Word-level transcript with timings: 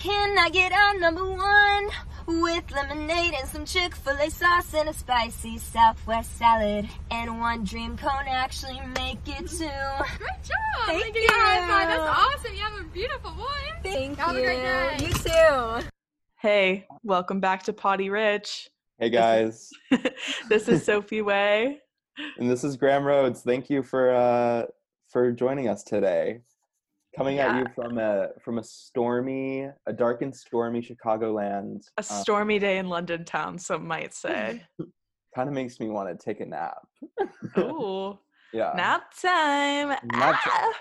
Can 0.00 0.38
I 0.38 0.48
get 0.48 0.70
our 0.70 0.96
number 1.00 1.24
one 1.24 1.88
with 2.40 2.70
lemonade 2.70 3.34
and 3.34 3.48
some 3.48 3.64
Chick 3.64 3.96
fil 3.96 4.16
A 4.16 4.30
sauce 4.30 4.72
and 4.72 4.88
a 4.88 4.92
spicy 4.94 5.58
Southwest 5.58 6.38
salad 6.38 6.88
and 7.10 7.40
one 7.40 7.64
dream 7.64 7.96
cone? 7.96 8.28
Actually, 8.28 8.80
make 8.94 9.18
it 9.26 9.48
two. 9.48 9.56
Great 9.58 10.42
job! 10.44 10.86
Thank 10.86 11.02
Thank 11.02 11.16
you. 11.16 11.26
High 11.28 11.66
five. 11.66 11.90
you. 11.90 11.96
That's 11.96 12.16
awesome. 12.16 12.54
You 12.54 12.60
have 12.60 12.80
a 12.80 12.84
beautiful 12.84 13.32
voice. 13.32 13.48
Thank 13.82 14.18
Have 14.18 14.36
a 14.36 14.40
great 14.40 14.60
day. 14.60 14.96
You 15.00 15.12
too. 15.14 15.88
Hey, 16.36 16.86
welcome 17.02 17.40
back 17.40 17.64
to 17.64 17.72
Potty 17.72 18.08
Rich. 18.08 18.70
Hey 19.00 19.10
guys, 19.10 19.70
this 20.48 20.68
is 20.68 20.86
Sofie 20.86 21.24
Way. 21.24 21.80
and 22.38 22.48
this 22.48 22.62
is 22.62 22.76
Graham 22.76 23.02
Rhodes. 23.02 23.40
Thank 23.42 23.68
you 23.68 23.82
for 23.82 24.14
uh, 24.14 24.66
for 25.08 25.32
joining 25.32 25.66
us 25.66 25.82
today. 25.82 26.42
Coming 27.18 27.40
at 27.40 27.56
you 27.56 27.66
from 27.74 27.98
a 27.98 28.28
from 28.40 28.58
a 28.58 28.62
stormy, 28.62 29.68
a 29.86 29.92
dark 29.92 30.22
and 30.22 30.34
stormy 30.34 30.80
Chicagoland. 30.80 31.82
A 31.96 32.02
stormy 32.04 32.60
day 32.60 32.78
in 32.78 32.88
London 32.88 33.24
town, 33.24 33.58
some 33.58 33.84
might 33.88 34.14
say. 34.14 34.64
kind 35.34 35.48
of 35.48 35.54
makes 35.54 35.80
me 35.80 35.88
want 35.88 36.08
to 36.16 36.24
take 36.24 36.38
a 36.40 36.46
nap. 36.46 36.78
Ooh, 37.58 38.16
Yeah. 38.52 38.72
nap 38.76 39.12
time. 39.20 39.88
Nap 40.04 40.40
Ah! 40.46 40.72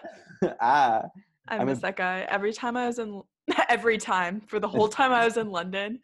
ah. 0.61 1.01
I 1.47 1.57
I'm 1.57 1.65
miss 1.65 1.79
a- 1.79 1.81
that 1.81 1.95
guy. 1.97 2.21
Every 2.29 2.53
time 2.53 2.77
I 2.77 2.85
was 2.85 2.99
in, 2.99 3.23
every 3.67 3.97
time 3.97 4.39
for 4.41 4.59
the 4.59 4.67
whole 4.67 4.87
time 4.87 5.11
I 5.11 5.25
was 5.25 5.37
in 5.37 5.49
London, 5.49 5.99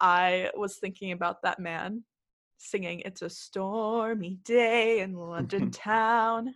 I 0.00 0.50
was 0.56 0.78
thinking 0.78 1.12
about 1.12 1.42
that 1.42 1.60
man 1.60 2.02
singing 2.56 3.00
"It's 3.04 3.22
a 3.22 3.30
stormy 3.30 4.38
day 4.44 5.00
in 5.00 5.14
London 5.14 5.70
town." 5.70 6.52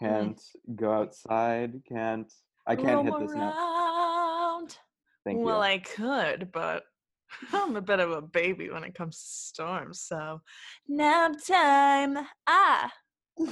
Can't 0.00 0.40
go 0.74 0.92
outside. 0.92 1.80
Can't. 1.88 2.32
I 2.66 2.76
can't 2.76 3.04
hit 3.06 3.14
this 3.20 3.32
around. 3.32 4.76
Thank 5.24 5.38
you. 5.38 5.44
well, 5.44 5.60
I 5.62 5.78
could, 5.78 6.50
but 6.52 6.84
I'm 7.52 7.76
a 7.76 7.80
bit 7.82 8.00
of 8.00 8.10
a 8.10 8.22
baby 8.22 8.70
when 8.70 8.84
it 8.84 8.94
comes 8.94 9.16
to 9.16 9.24
storms. 9.24 10.00
So, 10.00 10.40
nap 10.88 11.32
time. 11.46 12.18
Ah. 12.46 12.92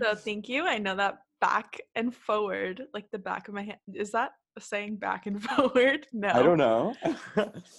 So, 0.00 0.14
thank 0.14 0.48
you. 0.48 0.66
I 0.66 0.78
know 0.78 0.94
that 0.96 1.18
back 1.40 1.80
and 1.94 2.14
forward, 2.14 2.82
like 2.92 3.06
the 3.10 3.18
back 3.18 3.48
of 3.48 3.54
my 3.54 3.62
hand. 3.62 3.78
Is 3.94 4.12
that 4.12 4.32
a 4.56 4.60
saying 4.60 4.96
back 4.96 5.26
and 5.26 5.42
forward? 5.50 6.06
No. 6.12 6.28
I 6.28 6.42
don't 6.42 6.58
know. 6.58 6.94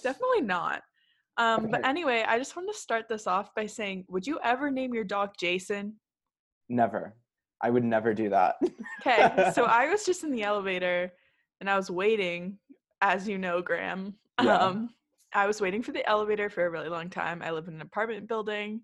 Definitely 0.02 0.42
not. 0.42 0.82
Um, 1.36 1.68
But 1.70 1.86
anyway, 1.86 2.24
I 2.26 2.38
just 2.38 2.56
wanted 2.56 2.72
to 2.72 2.78
start 2.78 3.08
this 3.08 3.26
off 3.26 3.54
by 3.54 3.66
saying, 3.66 4.04
would 4.08 4.26
you 4.26 4.38
ever 4.42 4.70
name 4.70 4.92
your 4.94 5.04
dog 5.04 5.30
Jason? 5.38 5.94
never. 6.68 7.14
I 7.62 7.70
would 7.70 7.84
never 7.84 8.14
do 8.14 8.30
that. 8.30 8.56
Okay, 9.00 9.52
so 9.54 9.64
I 9.66 9.88
was 9.88 10.04
just 10.04 10.24
in 10.24 10.30
the 10.30 10.42
elevator 10.42 11.12
and 11.60 11.68
I 11.68 11.76
was 11.76 11.90
waiting, 11.90 12.58
as 13.00 13.28
you 13.28 13.38
know, 13.38 13.60
Graham. 13.60 14.14
Yeah. 14.42 14.56
Um, 14.56 14.90
I 15.34 15.46
was 15.46 15.60
waiting 15.60 15.82
for 15.82 15.92
the 15.92 16.08
elevator 16.08 16.50
for 16.50 16.64
a 16.64 16.70
really 16.70 16.88
long 16.88 17.10
time. 17.10 17.42
I 17.42 17.50
live 17.50 17.68
in 17.68 17.74
an 17.74 17.82
apartment 17.82 18.28
building 18.28 18.80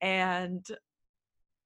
and 0.00 0.64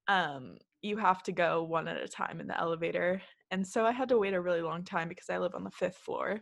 um, 0.08 0.56
you 0.82 0.96
have 0.96 1.22
to 1.24 1.32
go 1.32 1.62
one 1.62 1.88
at 1.88 2.02
a 2.02 2.08
time 2.08 2.40
in 2.40 2.46
the 2.46 2.58
elevator. 2.58 3.20
And 3.50 3.66
so 3.66 3.84
I 3.84 3.92
had 3.92 4.08
to 4.08 4.18
wait 4.18 4.34
a 4.34 4.40
really 4.40 4.62
long 4.62 4.84
time 4.84 5.08
because 5.08 5.30
I 5.30 5.38
live 5.38 5.54
on 5.54 5.64
the 5.64 5.70
fifth 5.70 5.98
floor 5.98 6.40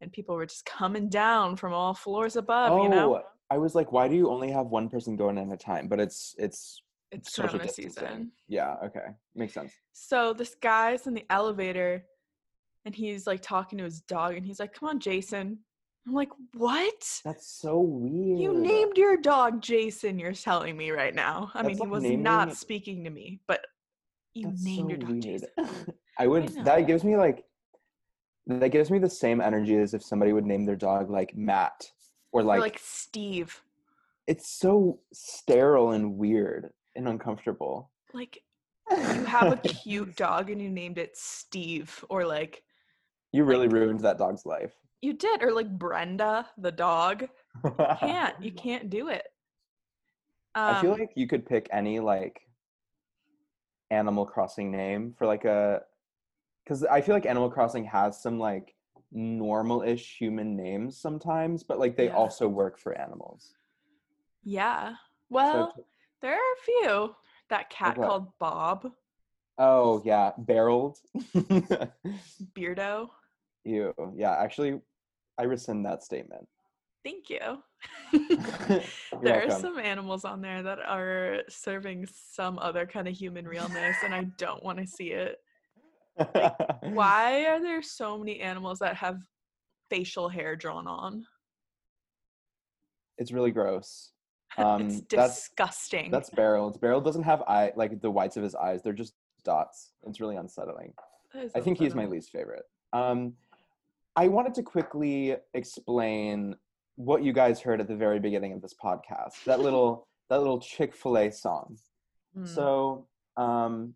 and 0.00 0.12
people 0.12 0.36
were 0.36 0.46
just 0.46 0.66
coming 0.66 1.08
down 1.08 1.56
from 1.56 1.72
all 1.72 1.94
floors 1.94 2.36
above, 2.36 2.72
oh, 2.72 2.82
you 2.82 2.88
know? 2.88 3.22
I 3.50 3.58
was 3.58 3.74
like, 3.74 3.92
why 3.92 4.08
do 4.08 4.14
you 4.14 4.28
only 4.28 4.50
have 4.50 4.66
one 4.66 4.88
person 4.88 5.16
going 5.16 5.38
at 5.38 5.52
a 5.52 5.56
time? 5.56 5.88
But 5.88 6.00
it's 6.00 6.34
it's 6.36 6.82
It's 7.12 7.32
social 7.32 7.58
distancing. 7.58 7.90
season. 7.92 8.32
Yeah. 8.48 8.74
Okay. 8.84 9.06
Makes 9.34 9.54
sense. 9.54 9.72
So 9.92 10.32
this 10.32 10.54
guy's 10.56 11.06
in 11.06 11.14
the 11.14 11.24
elevator 11.30 12.04
and 12.84 12.94
he's 12.94 13.26
like 13.26 13.40
talking 13.42 13.78
to 13.78 13.84
his 13.84 14.00
dog 14.00 14.34
and 14.36 14.44
he's 14.44 14.58
like, 14.60 14.74
Come 14.74 14.88
on, 14.88 15.00
Jason. 15.00 15.58
I'm 16.06 16.12
like, 16.14 16.30
What? 16.54 17.20
That's 17.24 17.46
so 17.46 17.78
weird. 17.80 18.40
You 18.40 18.54
named 18.54 18.96
your 18.96 19.16
dog 19.16 19.60
Jason, 19.62 20.18
you're 20.18 20.32
telling 20.32 20.76
me 20.76 20.90
right 20.90 21.14
now. 21.14 21.50
I 21.54 21.62
mean, 21.62 21.72
That's 21.76 21.84
he 21.84 21.90
was 21.90 22.02
naming- 22.02 22.22
not 22.22 22.56
speaking 22.56 23.04
to 23.04 23.10
me, 23.10 23.40
but 23.46 23.64
you 24.34 24.48
That's 24.48 24.64
named 24.64 24.82
so 24.82 24.88
your 24.88 24.98
dog 24.98 25.10
weird. 25.10 25.22
Jason. 25.22 25.48
I 26.18 26.26
would. 26.26 26.54
know. 26.54 26.64
that 26.64 26.86
gives 26.86 27.04
me 27.04 27.16
like. 27.16 27.44
That 28.48 28.68
gives 28.70 28.90
me 28.92 28.98
the 29.00 29.10
same 29.10 29.40
energy 29.40 29.76
as 29.76 29.92
if 29.92 30.04
somebody 30.04 30.32
would 30.32 30.44
name 30.46 30.64
their 30.66 30.76
dog 30.76 31.10
like 31.10 31.36
Matt 31.36 31.90
or 32.30 32.42
Or 32.42 32.44
like. 32.44 32.60
like 32.60 32.78
Steve. 32.80 33.60
it's 34.28 34.48
so 34.48 35.00
sterile 35.12 35.90
and 35.90 36.16
weird 36.16 36.70
and 36.96 37.08
uncomfortable. 37.08 37.90
Like 38.12 38.42
you 38.90 39.24
have 39.24 39.52
a 39.52 39.56
cute 39.68 40.16
dog 40.16 40.50
and 40.50 40.60
you 40.60 40.70
named 40.70 40.98
it 40.98 41.16
Steve, 41.16 42.04
or 42.08 42.24
like 42.26 42.62
You 43.32 43.44
really 43.44 43.66
like- 43.68 43.74
ruined 43.74 44.00
that 44.00 44.18
dog's 44.18 44.46
life. 44.46 44.72
you 45.02 45.12
did, 45.12 45.42
or 45.42 45.52
like 45.52 45.70
Brenda, 45.78 46.46
the 46.58 46.72
dog. 46.72 47.28
Can't 48.00 48.34
you 48.42 48.52
can't 48.66 48.90
do 48.90 49.08
it. 49.08 49.24
I 50.54 50.80
feel 50.80 50.92
Um, 50.92 51.00
like 51.00 51.12
you 51.16 51.26
could 51.26 51.44
pick 51.46 51.68
any 51.70 52.00
like 52.00 52.40
Animal 53.90 54.26
Crossing 54.26 54.70
name 54.70 55.14
for 55.18 55.26
like 55.26 55.44
a 55.44 55.82
because 56.64 56.82
I 56.84 57.00
feel 57.00 57.14
like 57.14 57.26
Animal 57.26 57.50
Crossing 57.50 57.84
has 57.84 58.20
some 58.20 58.38
like 58.38 58.74
normal-ish 59.12 60.16
human 60.18 60.56
names 60.56 60.98
sometimes, 60.98 61.62
but 61.62 61.78
like 61.78 61.96
they 61.96 62.06
Yeah. 62.06 62.16
also 62.16 62.48
work 62.48 62.78
for 62.78 62.98
animals. 62.98 63.54
Yeah. 64.42 64.94
Well, 65.28 65.72
t- 65.76 65.82
there 66.22 66.34
are 66.34 66.36
a 66.36 66.64
few. 66.64 67.14
That 67.48 67.70
cat 67.70 67.96
what? 67.96 68.08
called 68.08 68.28
Bob, 68.40 68.90
oh 69.58 70.02
yeah, 70.04 70.32
Barold. 70.38 70.96
Beardo. 72.54 73.08
Ew. 73.64 73.94
Yeah, 74.16 74.32
actually, 74.32 74.80
I 75.38 75.44
rescind 75.44 75.84
that 75.86 76.02
statement. 76.02 76.46
Thank 77.04 77.30
you. 77.30 77.62
There 79.22 79.46
are 79.46 79.50
some 79.50 79.78
animals 79.78 80.24
on 80.24 80.42
there 80.42 80.62
that 80.62 80.78
are 80.80 81.42
serving 81.48 82.06
some 82.12 82.58
other 82.58 82.86
kind 82.86 83.08
of 83.08 83.14
human 83.14 83.46
realness, 83.46 83.96
and 84.04 84.14
I 84.14 84.24
don't 84.36 84.62
want 84.62 84.78
to 84.78 84.86
see 84.86 85.12
it. 85.12 85.38
Why 86.82 87.46
are 87.46 87.60
there 87.60 87.82
so 87.82 88.18
many 88.18 88.40
animals 88.40 88.78
that 88.80 88.96
have 88.96 89.20
facial 89.88 90.28
hair 90.28 90.54
drawn 90.54 90.86
on? 90.86 91.26
It's 93.18 93.32
really 93.32 93.50
gross. 93.52 94.12
Um, 94.58 94.82
it's 94.86 95.00
that's 95.10 95.48
disgusting. 95.48 96.10
that's 96.10 96.30
Barold. 96.30 96.80
Barold 96.80 97.04
doesn't 97.04 97.24
have 97.24 97.42
eye 97.42 97.72
like 97.76 98.00
the 98.00 98.10
whites 98.10 98.36
of 98.36 98.42
his 98.42 98.54
eyes. 98.54 98.82
They're 98.82 98.92
just 98.92 99.14
dots. 99.44 99.92
It's 100.06 100.20
really 100.20 100.36
unsettling. 100.36 100.92
I 101.54 101.60
think 101.60 101.78
he's 101.78 101.94
my 101.94 102.06
least 102.06 102.30
favorite. 102.30 102.64
Um, 102.92 103.34
I 104.16 104.28
wanted 104.28 104.54
to 104.54 104.62
quickly 104.62 105.36
explain 105.52 106.56
what 106.94 107.22
you 107.22 107.32
guys 107.34 107.60
heard 107.60 107.80
at 107.80 107.88
the 107.88 107.96
very 107.96 108.18
beginning 108.18 108.52
of 108.54 108.62
this 108.62 108.74
podcast. 108.82 109.44
That 109.44 109.60
little 109.60 110.06
that 110.30 110.38
little 110.38 110.60
Chick 110.60 110.94
Fil 110.94 111.18
A 111.18 111.30
song. 111.30 111.76
Mm, 112.36 112.48
So, 112.48 113.06
um, 113.36 113.94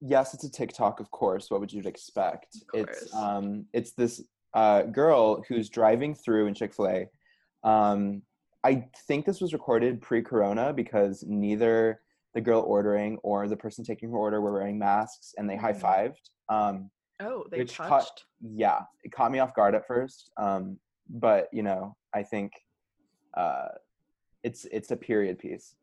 yes, 0.00 0.32
it's 0.34 0.44
a 0.44 0.50
TikTok, 0.50 1.00
of 1.00 1.10
course. 1.10 1.50
What 1.50 1.60
would 1.60 1.72
you 1.72 1.82
expect? 1.84 2.56
It's 2.72 3.12
um, 3.14 3.66
it's 3.72 3.92
this 3.92 4.22
uh, 4.54 4.82
girl 4.82 5.42
who's 5.48 5.68
driving 5.68 6.14
through 6.14 6.46
in 6.46 6.54
Chick 6.54 6.72
Fil 6.74 6.88
A. 6.88 7.68
Um, 7.68 8.22
I 8.64 8.86
think 9.06 9.24
this 9.24 9.40
was 9.40 9.52
recorded 9.52 10.00
pre-corona 10.02 10.72
because 10.72 11.24
neither 11.26 12.00
the 12.34 12.40
girl 12.40 12.60
ordering 12.60 13.16
or 13.22 13.48
the 13.48 13.56
person 13.56 13.84
taking 13.84 14.10
her 14.10 14.16
order 14.16 14.40
were 14.40 14.52
wearing 14.52 14.78
masks, 14.78 15.34
and 15.38 15.48
they 15.48 15.56
Mm. 15.56 15.60
high 15.60 15.72
fived. 15.72 16.30
Um, 16.48 16.90
oh, 17.20 17.44
they 17.50 17.64
touched. 17.64 17.76
caught- 17.76 18.24
yeah, 18.40 18.82
it 19.02 19.12
caught 19.12 19.32
me 19.32 19.38
off 19.38 19.54
guard 19.54 19.74
at 19.74 19.86
first. 19.86 20.30
Um, 20.36 20.78
but 21.08 21.48
you 21.52 21.62
know, 21.62 21.96
I 22.14 22.22
think 22.22 22.52
uh, 23.34 23.68
it's 24.42 24.64
it's 24.66 24.90
a 24.90 24.96
period 24.96 25.38
piece. 25.38 25.74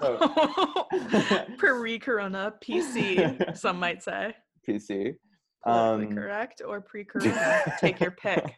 So- 0.00 0.18
Pre-corona, 1.58 2.54
PC, 2.62 3.56
some 3.56 3.78
might 3.78 4.02
say. 4.02 4.34
PC. 4.68 5.16
Um, 5.64 6.14
correct 6.14 6.62
or 6.66 6.80
pre-corona? 6.90 7.62
Take 7.80 8.00
your 8.00 8.12
pick. 8.12 8.54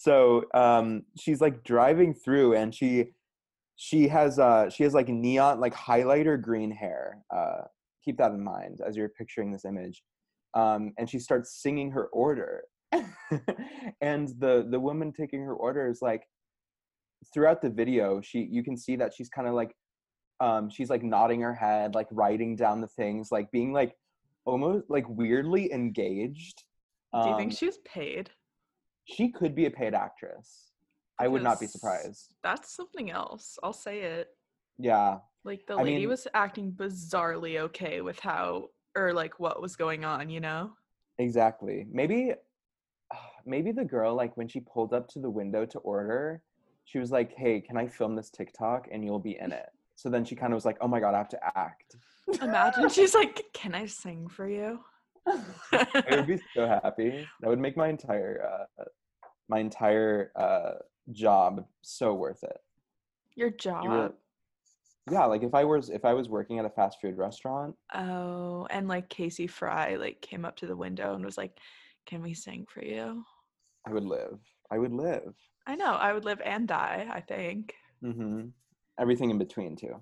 So 0.00 0.44
um, 0.54 1.02
she's 1.18 1.40
like 1.40 1.64
driving 1.64 2.14
through, 2.14 2.54
and 2.54 2.72
she 2.72 3.06
she 3.74 4.06
has 4.06 4.38
uh 4.38 4.70
she 4.70 4.84
has 4.84 4.94
like 4.94 5.08
neon 5.08 5.58
like 5.58 5.74
highlighter 5.74 6.40
green 6.40 6.70
hair. 6.70 7.18
Uh, 7.34 7.62
keep 8.04 8.16
that 8.18 8.30
in 8.30 8.42
mind 8.42 8.78
as 8.86 8.96
you're 8.96 9.08
picturing 9.08 9.50
this 9.50 9.64
image. 9.64 10.04
Um, 10.54 10.92
and 10.98 11.10
she 11.10 11.18
starts 11.18 11.60
singing 11.60 11.90
her 11.90 12.06
order, 12.12 12.62
and 14.00 14.28
the 14.38 14.68
the 14.70 14.78
woman 14.78 15.12
taking 15.12 15.42
her 15.42 15.54
order 15.54 15.88
is 15.88 16.00
like 16.00 16.22
throughout 17.34 17.60
the 17.60 17.68
video 17.68 18.20
she 18.20 18.46
you 18.48 18.62
can 18.62 18.76
see 18.76 18.94
that 18.94 19.12
she's 19.12 19.28
kind 19.28 19.48
of 19.48 19.54
like 19.54 19.72
um 20.38 20.70
she's 20.70 20.88
like 20.88 21.02
nodding 21.02 21.40
her 21.40 21.52
head 21.52 21.96
like 21.96 22.06
writing 22.12 22.54
down 22.54 22.80
the 22.80 22.86
things 22.86 23.32
like 23.32 23.50
being 23.50 23.72
like 23.72 23.92
almost 24.44 24.84
like 24.88 25.04
weirdly 25.08 25.70
engaged 25.72 26.62
Do 27.12 27.28
you 27.28 27.36
think 27.36 27.50
Um, 27.52 27.56
she 27.56 27.66
was 27.66 27.78
paid? 27.84 28.30
She 29.08 29.30
could 29.30 29.54
be 29.54 29.66
a 29.66 29.70
paid 29.70 29.94
actress 29.94 30.72
i 31.18 31.26
would 31.26 31.42
not 31.42 31.58
be 31.60 31.66
surprised 31.66 32.34
That's 32.42 32.68
something 32.74 33.10
else. 33.10 33.58
I'll 33.62 33.72
say 33.88 33.96
it. 34.02 34.28
yeah 34.78 35.18
Like 35.44 35.62
the 35.66 35.74
I 35.74 35.82
lady 35.82 35.96
mean- 36.00 36.08
was 36.10 36.26
acting 36.34 36.72
bizarrely 36.72 37.58
okay 37.66 38.00
with 38.08 38.18
how 38.20 38.68
or 38.96 39.12
like 39.12 39.38
what 39.38 39.60
was 39.62 39.76
going 39.76 40.04
on, 40.04 40.28
you 40.28 40.40
know? 40.40 40.72
Exactly. 41.18 41.86
Maybe 42.00 42.32
maybe 43.54 43.70
the 43.72 43.84
girl 43.84 44.14
like 44.22 44.36
when 44.36 44.48
she 44.48 44.60
pulled 44.60 44.92
up 44.92 45.08
to 45.12 45.18
the 45.20 45.30
window 45.40 45.64
to 45.66 45.78
order, 45.80 46.42
she 46.84 46.98
was 46.98 47.10
like, 47.10 47.30
"Hey, 47.42 47.60
can 47.60 47.76
I 47.76 47.86
film 47.86 48.12
this 48.16 48.30
TikTok 48.30 48.88
and 48.92 49.04
you'll 49.04 49.18
be 49.30 49.36
in 49.44 49.50
it?" 49.52 49.68
So 49.94 50.08
then 50.08 50.24
she 50.24 50.34
kind 50.36 50.52
of 50.52 50.56
was 50.56 50.64
like, 50.64 50.78
"Oh 50.80 50.88
my 50.88 51.00
god, 51.00 51.14
I 51.14 51.18
have 51.18 51.28
to 51.36 51.40
act." 51.58 51.96
Imagine 52.42 52.88
she's 52.96 53.14
like, 53.14 53.36
"Can 53.52 53.74
I 53.74 53.86
sing 53.86 54.28
for 54.28 54.48
you?" 54.48 54.80
I 55.72 56.06
would 56.10 56.26
be 56.26 56.40
so 56.56 56.66
happy. 56.66 57.26
That 57.40 57.48
would 57.50 57.58
make 57.66 57.76
my 57.76 57.88
entire 57.88 58.66
uh, 58.80 58.84
my 59.48 59.58
entire 59.58 60.32
uh, 60.36 60.74
job 61.12 61.66
so 61.82 62.14
worth 62.14 62.42
it. 62.42 62.58
Your 63.34 63.50
job. 63.50 63.84
You 63.84 63.90
were- 63.90 64.12
yeah, 65.10 65.24
like 65.24 65.42
if 65.42 65.54
I 65.54 65.64
was 65.64 65.88
if 65.88 66.04
I 66.04 66.12
was 66.12 66.28
working 66.28 66.58
at 66.58 66.66
a 66.66 66.70
fast 66.70 67.00
food 67.00 67.16
restaurant, 67.16 67.74
Oh, 67.94 68.66
and 68.68 68.88
like 68.88 69.08
Casey 69.08 69.46
Fry 69.46 69.94
like 69.96 70.20
came 70.20 70.44
up 70.44 70.56
to 70.56 70.66
the 70.66 70.76
window 70.76 71.14
and 71.14 71.24
was 71.24 71.38
like, 71.38 71.58
"Can 72.04 72.20
we 72.22 72.34
sing 72.34 72.66
for 72.68 72.84
you?" 72.84 73.24
I 73.86 73.92
would 73.92 74.04
live. 74.04 74.38
I 74.70 74.76
would 74.76 74.92
live. 74.92 75.34
I 75.66 75.76
know. 75.76 75.92
I 75.94 76.12
would 76.12 76.26
live 76.26 76.42
and 76.44 76.68
die, 76.68 77.08
I 77.10 77.22
think. 77.22 77.74
Mm-hmm. 78.04 78.48
Everything 79.00 79.30
in 79.30 79.38
between 79.38 79.76
too. 79.76 79.96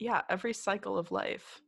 Yeah, 0.00 0.22
every 0.28 0.52
cycle 0.52 0.98
of 0.98 1.12
life 1.12 1.60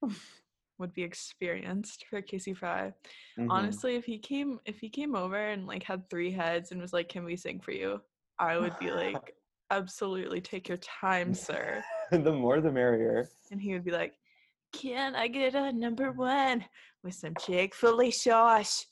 would 0.78 0.92
be 0.92 1.02
experienced 1.02 2.06
for 2.08 2.20
Casey 2.22 2.54
Fry. 2.54 2.92
Mhm. 3.38 3.50
Honestly, 3.50 3.96
if 3.96 4.04
he 4.04 4.18
came 4.18 4.60
if 4.64 4.80
he 4.80 4.88
came 4.88 5.14
over 5.14 5.36
and 5.36 5.66
like 5.66 5.82
had 5.82 6.08
three 6.10 6.30
heads 6.30 6.72
and 6.72 6.80
was 6.80 6.92
like, 6.92 7.08
"Can 7.08 7.24
we 7.24 7.36
sing 7.36 7.60
for 7.60 7.72
you?" 7.72 8.00
I 8.38 8.58
would 8.58 8.76
be 8.78 8.90
like, 9.02 9.36
"Absolutely, 9.70 10.40
take 10.40 10.68
your 10.68 10.78
time, 10.78 11.34
sir." 11.34 11.82
the 12.10 12.32
more 12.32 12.60
the 12.60 12.70
merrier. 12.70 13.28
And 13.50 13.60
he 13.60 13.72
would 13.72 13.84
be 13.84 13.90
like, 13.90 14.14
"Can 14.72 15.14
I 15.14 15.28
get 15.28 15.54
a 15.54 15.72
number 15.72 16.12
one 16.12 16.64
with 17.02 17.14
some 17.14 17.34
Chick 17.40 17.74
Fil 17.74 18.00
A 18.02 18.10
sauce?" 18.10 18.86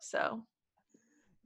So 0.00 0.44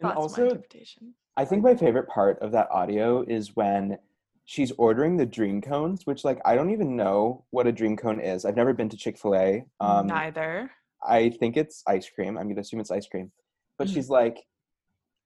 And 0.01 0.11
that's 0.11 0.17
my 0.17 0.21
also, 0.21 0.43
interpretation. 0.45 1.15
I 1.37 1.45
think 1.45 1.63
my 1.63 1.75
favorite 1.75 2.09
part 2.09 2.39
of 2.41 2.53
that 2.53 2.71
audio 2.71 3.23
is 3.23 3.57
when 3.57 3.99
she's 4.45 4.73
ordering 4.73 5.17
the 5.17 5.27
dream 5.27 5.61
cones, 5.61 6.07
which 6.07 6.25
like 6.25 6.41
I 6.45 6.55
don't 6.55 6.71
even 6.71 6.97
know 6.97 7.45
what 7.51 7.67
a 7.67 7.73
dream 7.73 7.97
cone 7.97 8.21
is. 8.21 8.45
I've 8.45 8.57
never 8.57 8.73
been 8.73 8.89
to 8.91 8.97
Chick 8.97 9.19
Fil 9.19 9.35
A. 9.35 9.65
Um, 9.81 10.07
Neither. 10.07 10.71
I 11.07 11.31
think 11.31 11.57
it's 11.57 11.83
ice 11.87 12.09
cream. 12.09 12.37
I'm 12.39 12.49
gonna 12.49 12.61
assume 12.61 12.81
it's 12.81 12.91
ice 12.91 13.07
cream. 13.07 13.33
But 13.79 13.89
Mhm. 13.89 13.95
she's 13.95 14.09
like, 14.11 14.39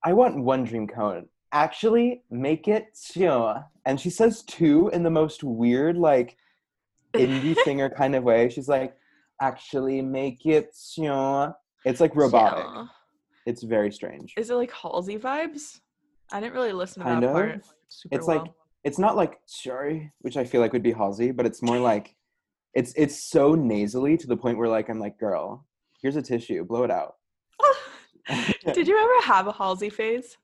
I 0.05 0.13
want 0.13 0.43
one 0.43 0.65
dream 0.65 0.87
cone. 0.87 1.29
Actually, 1.53 2.23
make 2.31 2.69
it 2.69 2.87
two. 3.13 3.55
And 3.85 4.01
she 4.01 4.11
says 4.11 4.43
two 4.43 4.89
in 4.91 5.03
the 5.03 5.11
most 5.11 5.43
weird, 5.45 5.97
like 5.97 6.37
indie 7.15 7.57
singer 7.65 7.91
kind 7.91 8.15
of 8.15 8.23
way. 8.25 8.49
She's 8.51 8.69
like, 8.69 8.95
actually 9.41 10.03
make 10.03 10.45
it 10.47 10.77
two. 10.95 11.47
It's 11.85 12.01
like 12.01 12.15
robotic. 12.15 12.65
Yeah. 12.67 12.87
It's 13.47 13.63
very 13.63 13.91
strange. 13.93 14.35
Is 14.37 14.51
it 14.51 14.55
like 14.55 14.71
Halsey 14.73 15.17
vibes? 15.19 15.81
I 16.31 16.41
didn't 16.41 16.53
really 16.53 16.73
listen 16.73 17.03
to 17.03 17.09
Kind 17.09 17.23
that 17.23 17.29
of. 17.29 17.33
part 17.35 17.65
super 17.89 18.15
It's 18.15 18.27
like 18.27 18.43
well. 18.43 18.55
It's 18.85 18.99
not 18.99 19.17
like 19.17 19.41
sorry, 19.47 20.13
which 20.21 20.37
I 20.37 20.45
feel 20.45 20.61
like 20.61 20.73
would 20.73 20.83
be 20.83 20.93
Halsey, 20.93 21.31
but 21.31 21.47
it's 21.47 21.63
more 21.63 21.79
like 21.79 22.15
it's 22.75 22.93
it's 22.97 23.31
so 23.31 23.55
nasally 23.55 24.17
to 24.17 24.27
the 24.27 24.37
point 24.37 24.59
where 24.59 24.69
like 24.69 24.89
I'm 24.89 25.01
like, 25.01 25.19
girl, 25.19 25.67
here's 26.01 26.17
a 26.17 26.23
tissue, 26.23 26.65
blow 26.65 26.85
it 26.85 26.91
out. 26.91 27.17
Did 28.75 28.87
you 28.87 28.99
ever 28.99 29.27
have 29.27 29.47
a 29.47 29.53
Halsey 29.53 29.91
phase? 29.91 30.37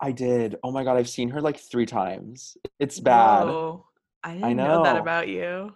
I 0.00 0.10
did. 0.10 0.56
Oh 0.64 0.72
my 0.72 0.82
god, 0.82 0.96
I've 0.96 1.08
seen 1.08 1.28
her 1.30 1.40
like 1.40 1.58
three 1.58 1.86
times. 1.86 2.56
It's 2.80 2.98
bad. 2.98 3.44
Whoa, 3.44 3.86
I 4.24 4.34
didn't 4.34 4.56
know. 4.56 4.82
that 4.82 4.96
about 4.96 5.28
you. 5.28 5.72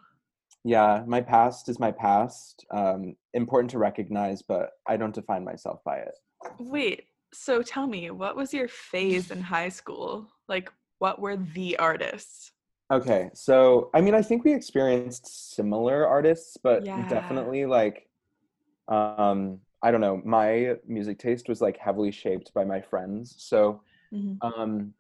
Yeah, 0.64 1.04
my 1.06 1.20
past 1.20 1.68
is 1.68 1.78
my 1.78 1.92
past. 1.92 2.66
Um, 2.72 3.14
important 3.34 3.70
to 3.70 3.78
recognize, 3.78 4.42
but 4.42 4.70
I 4.88 4.96
don't 4.96 5.14
define 5.14 5.44
myself 5.44 5.78
by 5.84 5.98
it. 5.98 6.14
Wait, 6.58 7.04
so 7.32 7.62
tell 7.62 7.86
me, 7.86 8.10
what 8.10 8.34
was 8.34 8.52
your 8.52 8.66
phase 8.66 9.30
in 9.30 9.40
high 9.40 9.68
school? 9.68 10.28
Like, 10.48 10.72
what 10.98 11.20
were 11.20 11.36
the 11.36 11.78
artists? 11.78 12.52
Okay, 12.90 13.30
so 13.34 13.90
I 13.94 14.00
mean, 14.00 14.14
I 14.14 14.22
think 14.22 14.44
we 14.44 14.52
experienced 14.54 15.54
similar 15.54 16.06
artists, 16.06 16.56
but 16.62 16.86
Yeah. 16.86 17.04
definitely 17.08 17.66
like, 17.66 18.08
um, 18.88 19.60
I 19.82 19.90
don't 19.90 20.00
know. 20.00 20.22
My 20.24 20.76
music 20.86 21.18
taste 21.18 21.48
was 21.48 21.60
like 21.60 21.76
heavily 21.78 22.10
shaped 22.12 22.54
by 22.54 22.64
my 22.64 22.80
friends. 22.80 23.34
So, 23.38 23.82
Mhm. 24.12 24.38
um, 24.40 24.94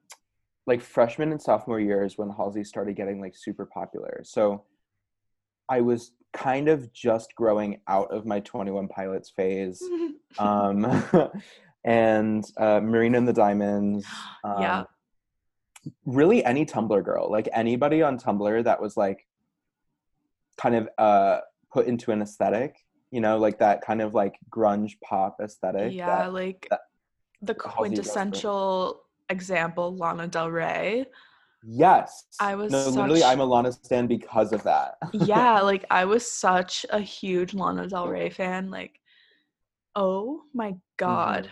like 0.66 0.80
freshman 0.80 1.30
and 1.30 1.40
sophomore 1.40 1.78
years 1.78 2.18
when 2.18 2.28
Halsey 2.28 2.64
started 2.64 2.96
getting 2.96 3.20
like 3.20 3.36
super 3.36 3.64
popular. 3.66 4.22
So, 4.24 4.64
I 5.68 5.80
was 5.80 6.12
kind 6.32 6.68
of 6.68 6.92
just 6.92 7.34
growing 7.36 7.80
out 7.86 8.10
of 8.12 8.26
my 8.26 8.40
Twenty 8.40 8.72
One 8.72 8.88
Pilots 8.88 9.30
phase. 9.30 9.80
um, 10.38 10.84
and 11.84 12.44
uh, 12.56 12.80
Marina 12.80 13.18
and 13.18 13.28
the 13.28 13.32
Diamonds. 13.32 14.06
Um, 14.44 14.60
Yeah. 14.60 14.84
Really, 16.04 16.44
any 16.44 16.66
Tumblr 16.66 17.04
girl, 17.04 17.30
like 17.30 17.48
anybody 17.52 18.02
on 18.02 18.18
Tumblr 18.18 18.64
that 18.64 18.80
was 18.80 18.96
like 18.96 19.26
kind 20.56 20.74
of 20.74 20.88
uh, 20.98 21.40
put 21.72 21.86
into 21.86 22.12
an 22.12 22.22
aesthetic, 22.22 22.76
you 23.10 23.20
know, 23.20 23.38
like 23.38 23.58
that 23.58 23.82
kind 23.82 24.00
of 24.02 24.14
like 24.14 24.38
grunge 24.50 24.98
pop 25.00 25.36
aesthetic. 25.40 25.92
yeah, 25.92 26.06
that- 26.24 26.32
like 26.32 26.66
that- 26.70 26.80
the 27.42 27.52
Halsey 27.52 27.64
goes 27.64 27.64
for 27.64 27.68
it. 27.68 27.76
quintessential 27.76 29.02
example, 29.28 29.94
Lana 29.94 30.26
Del 30.26 30.50
Rey. 30.50 31.04
yes. 31.62 32.24
I 32.40 32.54
was 32.54 32.72
no, 32.72 32.88
literally, 32.88 33.22
I'm 33.22 33.40
a 33.40 33.44
Lana 33.44 33.72
stan 33.72 34.06
because 34.06 34.52
of 34.52 34.62
that. 34.62 34.96
yeah, 35.12 35.60
like 35.60 35.84
I 35.90 36.06
was 36.06 36.28
such 36.30 36.86
a 36.90 36.98
huge 36.98 37.52
Lana 37.54 37.86
Del 37.88 38.08
Rey 38.08 38.30
fan. 38.30 38.70
Like, 38.70 38.98
oh 39.94 40.42
my 40.54 40.76
god. 40.96 41.50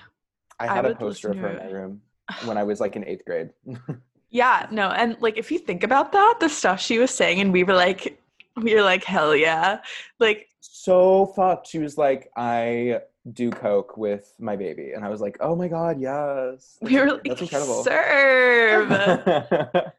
I 0.59 0.69
I 0.69 0.75
had 0.75 0.87
a 0.87 0.95
poster 0.95 1.31
of 1.31 1.37
her 1.37 1.49
in 1.49 1.57
my 1.59 1.71
room 1.71 2.01
when 2.47 2.57
I 2.57 2.63
was 2.63 2.81
like 2.81 2.97
in 2.97 3.05
eighth 3.05 3.25
grade. 3.27 3.51
Yeah, 4.35 4.67
no, 4.73 4.91
and 4.91 5.17
like 5.21 5.39
if 5.39 5.53
you 5.53 5.61
think 5.61 5.85
about 5.85 6.11
that, 6.11 6.39
the 6.41 6.49
stuff 6.49 6.81
she 6.81 6.99
was 6.99 7.13
saying, 7.13 7.41
and 7.41 7.53
we 7.53 7.63
were 7.63 7.73
like, 7.73 8.19
we 8.57 8.75
were 8.75 8.83
like, 8.83 9.05
hell 9.05 9.37
yeah, 9.37 9.79
like 10.19 10.49
so 10.59 11.27
fucked. 11.37 11.69
She 11.69 11.79
was 11.79 11.97
like, 11.97 12.33
I 12.37 13.03
do 13.33 13.53
coke 13.53 13.97
with 13.97 14.35
my 14.41 14.57
baby, 14.57 14.91
and 14.91 15.05
I 15.05 15.09
was 15.09 15.21
like, 15.21 15.37
oh 15.39 15.55
my 15.55 15.69
god, 15.69 16.01
yes. 16.01 16.79
we 16.83 16.99
were 16.99 17.13
like, 17.13 17.23
That's 17.23 17.43
incredible. 17.43 17.85
serve. 17.85 18.91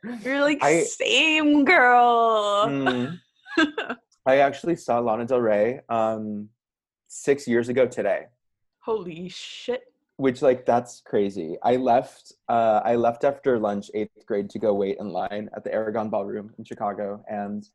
we 0.04 0.30
were 0.30 0.42
like, 0.42 0.60
I- 0.62 0.84
same 0.84 1.64
girl. 1.64 2.66
Mm. 2.68 3.20
I 4.26 4.40
actually 4.40 4.76
saw 4.76 5.00
Lana 5.00 5.24
Del 5.26 5.40
Rey 5.40 5.80
um, 5.88 6.50
six 7.08 7.48
years 7.48 7.70
ago 7.70 7.88
today, 7.88 8.26
Holy 8.80 9.30
shit. 9.30 9.84
Which 10.18 10.42
like 10.42 10.66
that's 10.66 11.02
crazy. 11.06 11.58
I 11.64 11.76
left. 11.76 12.34
Uh, 12.48 12.82
I 12.84 12.96
left 12.96 13.24
after 13.24 13.60
lunch, 13.60 13.90
eighth 13.94 14.26
grade, 14.26 14.50
to 14.52 14.60
go 14.60 14.74
wait 14.74 14.98
in 15.00 15.10
line 15.10 15.50
at 15.56 15.64
the 15.64 15.74
Aragon 15.74 16.10
Ballroom 16.10 16.54
in 16.58 16.64
Chicago, 16.64 17.24
and 17.30 17.68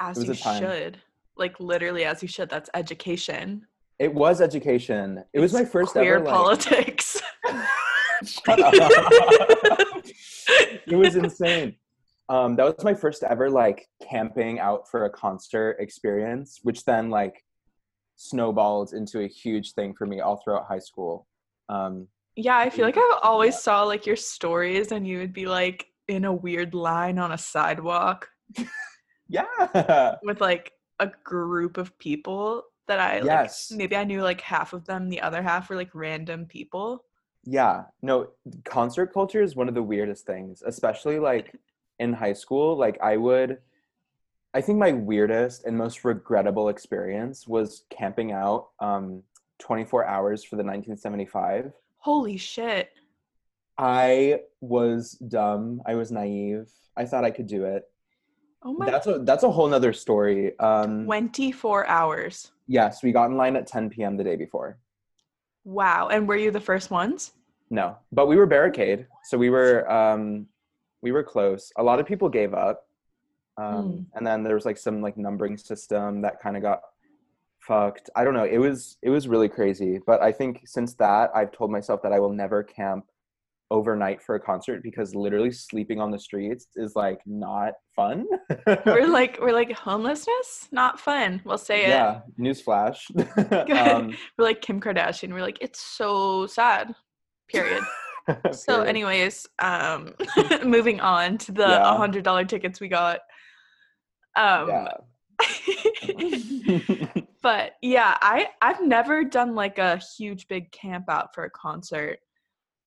As 0.00 0.24
you 0.26 0.34
should. 0.34 0.98
Like 1.36 1.58
literally 1.60 2.04
as 2.04 2.22
you 2.22 2.28
should. 2.28 2.48
That's 2.48 2.70
education. 2.74 3.66
it 3.98 4.12
was 4.12 4.40
education. 4.40 5.24
It 5.32 5.40
was 5.40 5.52
my 5.52 5.64
first 5.64 5.92
queer 5.92 6.16
ever 6.16 6.24
politics. 6.24 7.20
Up. 7.48 7.66
it 10.86 10.96
was 10.96 11.16
insane. 11.16 11.76
Um, 12.28 12.56
that 12.56 12.64
was 12.64 12.82
my 12.84 12.94
first 12.94 13.22
ever 13.22 13.50
like 13.50 13.86
camping 14.08 14.58
out 14.58 14.88
for 14.88 15.04
a 15.04 15.10
concert 15.10 15.76
experience, 15.80 16.60
which 16.62 16.84
then 16.84 17.10
like 17.10 17.44
snowballed 18.16 18.92
into 18.92 19.20
a 19.20 19.26
huge 19.26 19.72
thing 19.72 19.94
for 19.94 20.06
me 20.06 20.20
all 20.20 20.40
throughout 20.42 20.66
high 20.66 20.78
school. 20.78 21.26
Um, 21.68 22.08
yeah, 22.36 22.56
I 22.58 22.70
feel 22.70 22.84
like 22.84 22.96
I've 22.98 23.18
always 23.22 23.58
saw 23.58 23.82
like 23.84 24.06
your 24.06 24.16
stories 24.16 24.92
and 24.92 25.06
you 25.06 25.18
would 25.18 25.32
be 25.32 25.46
like 25.46 25.86
in 26.08 26.24
a 26.24 26.32
weird 26.32 26.74
line 26.74 27.18
on 27.18 27.32
a 27.32 27.38
sidewalk 27.38 28.28
yeah, 29.28 30.16
with 30.22 30.40
like 30.40 30.72
a 31.00 31.10
group 31.24 31.76
of 31.78 31.96
people 31.98 32.64
that 32.86 33.00
I 33.00 33.20
like 33.20 33.26
Yes. 33.26 33.70
maybe 33.70 33.96
I 33.96 34.04
knew 34.04 34.22
like 34.22 34.40
half 34.40 34.72
of 34.72 34.84
them, 34.84 35.08
the 35.08 35.20
other 35.22 35.42
half 35.42 35.70
were 35.70 35.76
like 35.76 35.94
random 35.94 36.46
people. 36.46 37.04
yeah. 37.44 37.84
No, 38.02 38.28
concert 38.64 39.12
culture 39.12 39.42
is 39.42 39.56
one 39.56 39.68
of 39.68 39.74
the 39.74 39.82
weirdest 39.82 40.26
things, 40.26 40.62
especially 40.66 41.18
like 41.18 41.54
in 41.98 42.12
high 42.12 42.32
school. 42.32 42.76
Like 42.76 42.98
I 43.02 43.16
would, 43.16 43.58
I 44.54 44.60
think 44.60 44.78
my 44.78 44.92
weirdest 44.92 45.64
and 45.64 45.76
most 45.76 46.04
regrettable 46.04 46.68
experience 46.68 47.46
was 47.48 47.84
camping 47.90 48.32
out 48.32 48.68
um, 48.80 49.22
24 49.58 50.04
hours 50.06 50.42
for 50.44 50.56
the 50.56 50.62
1975. 50.64 51.72
Holy 51.98 52.36
shit. 52.36 52.90
I 53.78 54.40
was 54.60 55.12
dumb. 55.12 55.82
I 55.86 55.94
was 55.94 56.12
naive. 56.12 56.70
I 56.96 57.04
thought 57.04 57.24
I 57.24 57.30
could 57.30 57.46
do 57.46 57.64
it. 57.64 57.84
Oh 58.62 58.72
my 58.72 58.86
That's 58.90 59.06
a 59.06 59.18
that's 59.20 59.42
a 59.42 59.50
whole 59.50 59.68
nother 59.68 59.92
story. 59.92 60.58
Um, 60.58 61.04
24 61.04 61.86
hours. 61.86 62.52
yes, 62.66 63.02
we 63.02 63.12
got 63.12 63.26
in 63.26 63.36
line 63.36 63.56
at 63.56 63.66
10 63.66 63.90
p.m. 63.90 64.16
the 64.16 64.24
day 64.24 64.36
before. 64.36 64.78
Wow. 65.64 66.08
And 66.08 66.26
were 66.28 66.36
you 66.36 66.50
the 66.50 66.60
first 66.60 66.90
ones? 66.90 67.32
No, 67.70 67.96
but 68.12 68.26
we 68.26 68.36
were 68.36 68.46
barricade, 68.46 69.06
so 69.24 69.36
we 69.36 69.50
were 69.50 69.90
um, 69.90 70.46
we 71.02 71.12
were 71.12 71.22
close. 71.24 71.72
A 71.76 71.82
lot 71.82 71.98
of 71.98 72.06
people 72.06 72.28
gave 72.28 72.54
up, 72.54 72.86
um, 73.56 73.74
Hmm. 73.74 74.00
and 74.16 74.26
then 74.26 74.42
there 74.44 74.54
was 74.54 74.64
like 74.66 74.76
some 74.78 75.00
like 75.02 75.16
numbering 75.16 75.56
system 75.56 76.20
that 76.22 76.40
kind 76.40 76.56
of 76.56 76.62
got 76.62 76.80
fucked. 77.66 78.10
I 78.16 78.24
don't 78.24 78.34
know. 78.34 78.44
It 78.44 78.58
was 78.58 78.96
it 79.02 79.10
was 79.10 79.28
really 79.28 79.48
crazy. 79.48 79.98
But 80.06 80.22
I 80.22 80.32
think 80.32 80.62
since 80.66 80.94
that, 80.94 81.30
I've 81.34 81.52
told 81.52 81.70
myself 81.70 82.02
that 82.02 82.12
I 82.12 82.20
will 82.20 82.32
never 82.32 82.62
camp 82.62 83.04
overnight 83.70 84.22
for 84.22 84.34
a 84.34 84.40
concert 84.40 84.82
because 84.82 85.14
literally 85.14 85.50
sleeping 85.50 85.98
on 86.00 86.10
the 86.10 86.18
streets 86.18 86.68
is 86.76 86.94
like 86.94 87.20
not 87.26 87.72
fun. 87.96 88.26
we're 88.86 89.06
like 89.08 89.38
we're 89.40 89.52
like 89.52 89.72
homelessness, 89.72 90.68
not 90.70 91.00
fun. 91.00 91.40
We'll 91.44 91.58
say 91.58 91.84
it. 91.84 91.88
yeah, 91.88 92.20
newsflash. 92.38 92.98
um, 93.90 94.14
we're 94.38 94.44
like 94.44 94.60
Kim 94.60 94.80
Kardashian. 94.80 95.32
We're 95.32 95.40
like 95.42 95.58
it's 95.60 95.80
so 95.80 96.46
sad. 96.46 96.94
Period. 97.48 97.82
So, 98.52 98.76
period. 98.76 98.88
anyways, 98.88 99.46
um, 99.58 100.14
moving 100.64 100.98
on 101.00 101.36
to 101.38 101.52
the 101.52 101.66
Yeah. 101.68 101.96
hundred 101.96 102.24
dollar 102.24 102.44
tickets 102.46 102.80
we 102.80 102.88
got. 102.88 103.20
Um, 104.36 104.68
yeah. 104.68 104.88
but 107.42 107.72
yeah, 107.82 108.16
I 108.20 108.48
I've 108.60 108.82
never 108.82 109.24
done 109.24 109.54
like 109.54 109.78
a 109.78 110.00
huge 110.16 110.48
big 110.48 110.70
camp 110.72 111.08
out 111.08 111.34
for 111.34 111.44
a 111.44 111.50
concert. 111.50 112.18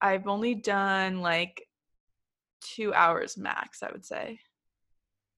I've 0.02 0.28
only 0.28 0.56
done 0.56 1.22
like 1.22 1.68
two 2.62 2.94
hours 2.94 3.38
max, 3.38 3.84
I 3.84 3.92
would 3.92 4.06
say. 4.06 4.40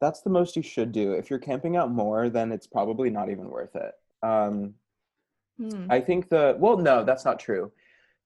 That's 0.02 0.22
the 0.22 0.30
most 0.30 0.56
you 0.56 0.62
should 0.62 0.92
do. 0.92 1.14
If 1.14 1.30
you're 1.30 1.40
camping 1.40 1.76
out 1.76 1.92
more, 1.92 2.30
then 2.30 2.52
it's 2.52 2.68
probably 2.68 3.10
not 3.10 3.30
even 3.30 3.50
worth 3.50 3.76
it. 3.76 3.94
Um, 4.24 4.76
Hmm. 5.60 5.88
I 5.90 6.00
think 6.00 6.30
the 6.30 6.56
well, 6.58 6.78
no, 6.78 7.04
that's 7.04 7.26
not 7.26 7.40
true, 7.40 7.72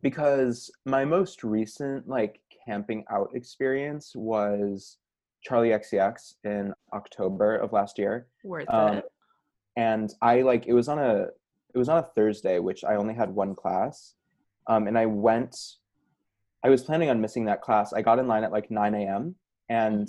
because 0.01 0.71
my 0.85 1.03
most 1.03 1.43
recent 1.43 2.07
like 2.07 2.39
camping 2.65 3.03
out 3.09 3.31
experience 3.33 4.15
was 4.15 4.97
Charli 5.47 5.77
XCX 5.77 6.35
in 6.43 6.73
October 6.93 7.55
of 7.57 7.73
last 7.73 7.97
year, 7.97 8.27
Worth 8.43 8.69
um, 8.69 8.97
it. 8.97 9.05
and 9.75 10.13
I 10.21 10.41
like 10.41 10.65
it 10.67 10.73
was 10.73 10.87
on 10.87 10.99
a 10.99 11.27
it 11.73 11.77
was 11.77 11.89
on 11.89 11.97
a 11.97 12.07
Thursday, 12.15 12.59
which 12.59 12.83
I 12.83 12.95
only 12.95 13.13
had 13.13 13.29
one 13.29 13.55
class, 13.55 14.15
um, 14.67 14.87
and 14.87 14.97
I 14.97 15.05
went. 15.05 15.55
I 16.65 16.69
was 16.69 16.81
planning 16.83 17.09
on 17.09 17.19
missing 17.19 17.45
that 17.45 17.61
class. 17.61 17.91
I 17.91 18.01
got 18.01 18.19
in 18.19 18.27
line 18.27 18.45
at 18.45 18.51
like 18.53 18.71
9 18.71 18.95
a.m. 18.95 19.35
and 19.67 20.07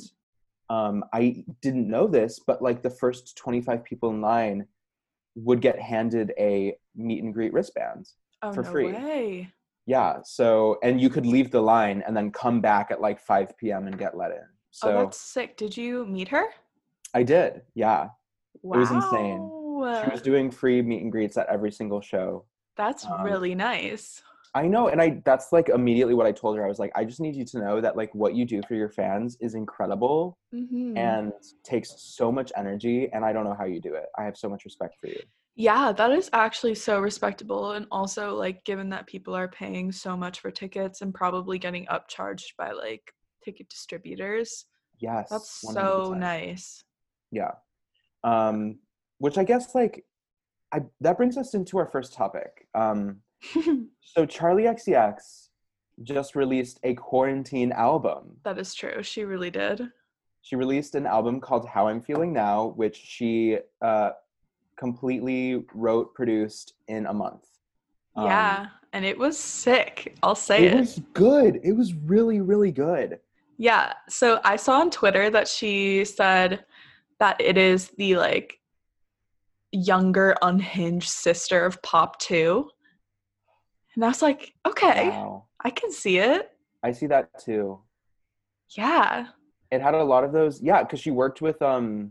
um, 0.71 1.05
I 1.12 1.45
didn't 1.62 1.88
know 1.88 2.07
this, 2.07 2.38
but 2.47 2.62
like 2.62 2.81
the 2.81 2.91
first 2.91 3.37
25 3.37 3.83
people 3.83 4.11
in 4.11 4.21
line 4.21 4.67
would 5.35 5.61
get 5.61 5.81
handed 5.81 6.33
a 6.38 6.76
meet 6.95 7.25
and 7.25 7.35
greet 7.35 7.53
wristband. 7.53 8.09
Oh 8.43 8.53
for 8.53 8.62
no 8.62 8.71
free. 8.71 8.93
way. 8.93 9.49
Yeah. 9.87 10.19
So, 10.25 10.79
and 10.85 11.00
you 11.00 11.11
could 11.11 11.26
leave 11.26 11.50
the 11.50 11.61
line 11.61 12.05
and 12.07 12.17
then 12.17 12.31
come 12.31 12.61
back 12.61 12.91
at 12.91 13.00
like 13.00 13.21
5 13.21 13.57
p.m. 13.59 13.87
and 13.88 13.99
get 13.99 14.17
let 14.17 14.31
in. 14.31 14.47
So 14.75 14.88
oh, 14.88 14.95
that's 15.04 15.21
sick. 15.21 15.57
Did 15.57 15.76
you 15.76 16.04
meet 16.04 16.26
her? 16.28 16.47
I 17.14 17.23
did. 17.23 17.62
Yeah. 17.75 18.09
Wow. 18.61 18.81
was 18.81 18.90
insane. 18.90 20.02
She 20.02 20.11
was 20.11 20.21
doing 20.21 20.50
free 20.50 20.83
meet 20.83 21.00
and 21.00 21.12
greets 21.12 21.37
at 21.37 21.47
every 21.49 21.71
single 21.71 22.00
show. 22.00 22.45
That's 22.76 23.07
um, 23.07 23.23
really 23.23 23.54
nice. 23.54 24.21
I 24.52 24.66
know. 24.66 24.88
And 24.88 25.00
I, 25.00 25.23
that's 25.25 25.52
like 25.52 25.69
immediately 25.69 26.14
what 26.14 26.26
I 26.26 26.33
told 26.33 26.57
her. 26.57 26.64
I 26.64 26.69
was 26.69 26.81
like, 26.81 26.90
I 26.97 27.04
just 27.04 27.21
need 27.21 27.37
you 27.37 27.45
to 27.45 27.61
know 27.61 27.81
that 27.81 27.97
like 27.97 28.12
what 28.16 28.35
you 28.35 28.45
do 28.45 28.62
for 28.66 28.75
your 28.75 28.88
fans 28.88 29.37
is 29.40 29.54
incredible 29.54 30.38
Mhm. 30.52 30.99
and 30.99 31.33
takes 31.62 31.95
so 31.97 32.33
much 32.33 32.50
energy. 32.57 33.09
And 33.12 33.25
I 33.25 33.33
don't 33.33 33.45
know 33.45 33.54
how 33.57 33.66
you 33.66 33.81
do 33.81 33.95
it. 33.95 34.07
I 34.19 34.25
have 34.25 34.37
so 34.37 34.49
much 34.49 34.64
respect 34.64 34.97
for 35.00 35.07
you. 35.07 35.21
Yeah, 35.54 35.93
that 35.93 36.11
is 36.11 36.31
actually 36.33 36.75
so 36.75 36.99
respectable. 36.99 37.73
And 37.73 37.87
also, 37.93 38.35
like, 38.35 38.64
given 38.64 38.88
that 38.90 39.07
people 39.07 39.37
are 39.37 39.47
paying 39.47 39.93
so 39.93 40.16
much 40.16 40.40
for 40.40 40.50
tickets 40.50 41.00
and 41.00 41.14
probably 41.14 41.61
getting 41.61 41.87
upcharged 41.87 42.57
by 42.59 42.73
like 42.73 43.14
ticket 43.45 43.69
distributors, 43.69 44.67
Yes. 44.99 45.29
that's 45.31 45.51
so 45.61 46.13
100%. 46.15 46.19
nice. 46.19 46.85
Yeah. 47.31 47.53
Um, 48.23 48.79
which 49.19 49.37
I 49.39 49.45
guess 49.45 49.75
like 49.75 50.05
I 50.73 50.83
that 51.01 51.17
brings 51.17 51.37
us 51.37 51.55
into 51.55 51.79
our 51.79 51.87
first 51.87 52.13
topic. 52.15 52.67
Um, 52.75 53.21
so 54.01 54.27
Charli 54.27 54.65
XCX 54.75 55.49
just 56.03 56.35
released 56.35 56.81
a 56.83 56.95
quarantine 56.95 57.71
album. 57.73 58.37
that 58.45 58.59
is 58.59 58.75
true. 58.75 59.03
She 59.03 59.25
really 59.25 59.51
did. 59.51 59.83
She 60.43 60.57
released 60.57 60.95
an 60.95 61.07
album 61.07 61.41
called 61.41 61.67
How 61.67 61.89
I'm 61.89 62.01
Feeling 62.03 62.33
Now, 62.33 62.67
which 62.77 62.97
she 62.97 63.59
uh, 63.81 64.11
completely 64.77 65.65
wrote, 65.75 66.15
produced 66.15 66.75
in 66.89 67.07
a 67.07 67.15
month. 67.15 67.47
Um, 68.17 68.27
yeah. 68.27 68.67
And 68.93 69.05
it 69.05 69.19
was 69.19 69.37
sick. 69.39 70.17
I'll 70.23 70.35
say 70.35 70.67
it 70.67 70.75
it. 70.75 70.81
was 70.81 71.01
good. 71.15 71.61
It 71.65 71.73
was 71.73 71.95
really, 71.95 72.41
really 72.41 72.71
good. 72.73 73.19
Yeah. 73.56 73.92
So 74.08 74.40
I 74.44 74.56
saw 74.56 74.80
on 74.80 74.90
Twitter 74.90 75.30
that 75.30 75.49
she 75.49 76.04
said 76.04 76.64
that 77.20 77.40
it 77.40 77.56
is 77.56 77.88
the 77.99 78.16
like 78.16 78.58
younger, 79.73 80.34
unhinged 80.42 81.08
sister 81.08 81.64
of 81.64 81.80
Pop 81.82 82.18
2. 82.20 82.68
And 83.94 84.04
I 84.04 84.08
was 84.08 84.23
like, 84.23 84.52
okay, 84.66 85.08
Wow. 85.11 85.44
I 85.64 85.70
can 85.70 85.90
see 85.92 86.18
it. 86.18 86.50
I 86.82 86.92
see 86.92 87.06
that 87.06 87.28
too. 87.42 87.80
Yeah. 88.76 89.28
it 89.70 89.80
had 89.80 89.94
a 89.94 90.02
lot 90.04 90.25
of 90.25 90.32
those 90.32 90.61
yeah 90.62 90.82
because 90.82 90.99
she 91.00 91.11
worked 91.11 91.40
with 91.40 91.61
um 91.62 92.11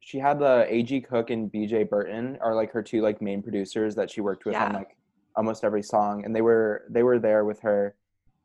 she 0.00 0.18
had 0.18 0.38
the 0.40 0.66
A. 0.68 0.82
G. 0.82 1.00
Cook 1.00 1.30
and 1.30 1.50
BJ 1.52 1.88
Burton 1.88 2.38
are 2.40 2.54
like 2.54 2.72
her 2.72 2.82
two 2.82 3.02
like 3.02 3.22
main 3.22 3.42
producers 3.42 3.94
that 3.94 4.10
she 4.10 4.20
worked 4.20 4.44
with 4.46 4.56
on 4.56 4.72
like 4.72 4.96
almost 5.36 5.62
every 5.62 5.82
song 5.82 6.24
and 6.24 6.34
they 6.34 6.40
were 6.42 6.84
they 6.90 7.02
were 7.04 7.18
there 7.20 7.44
with 7.44 7.60
her 7.60 7.94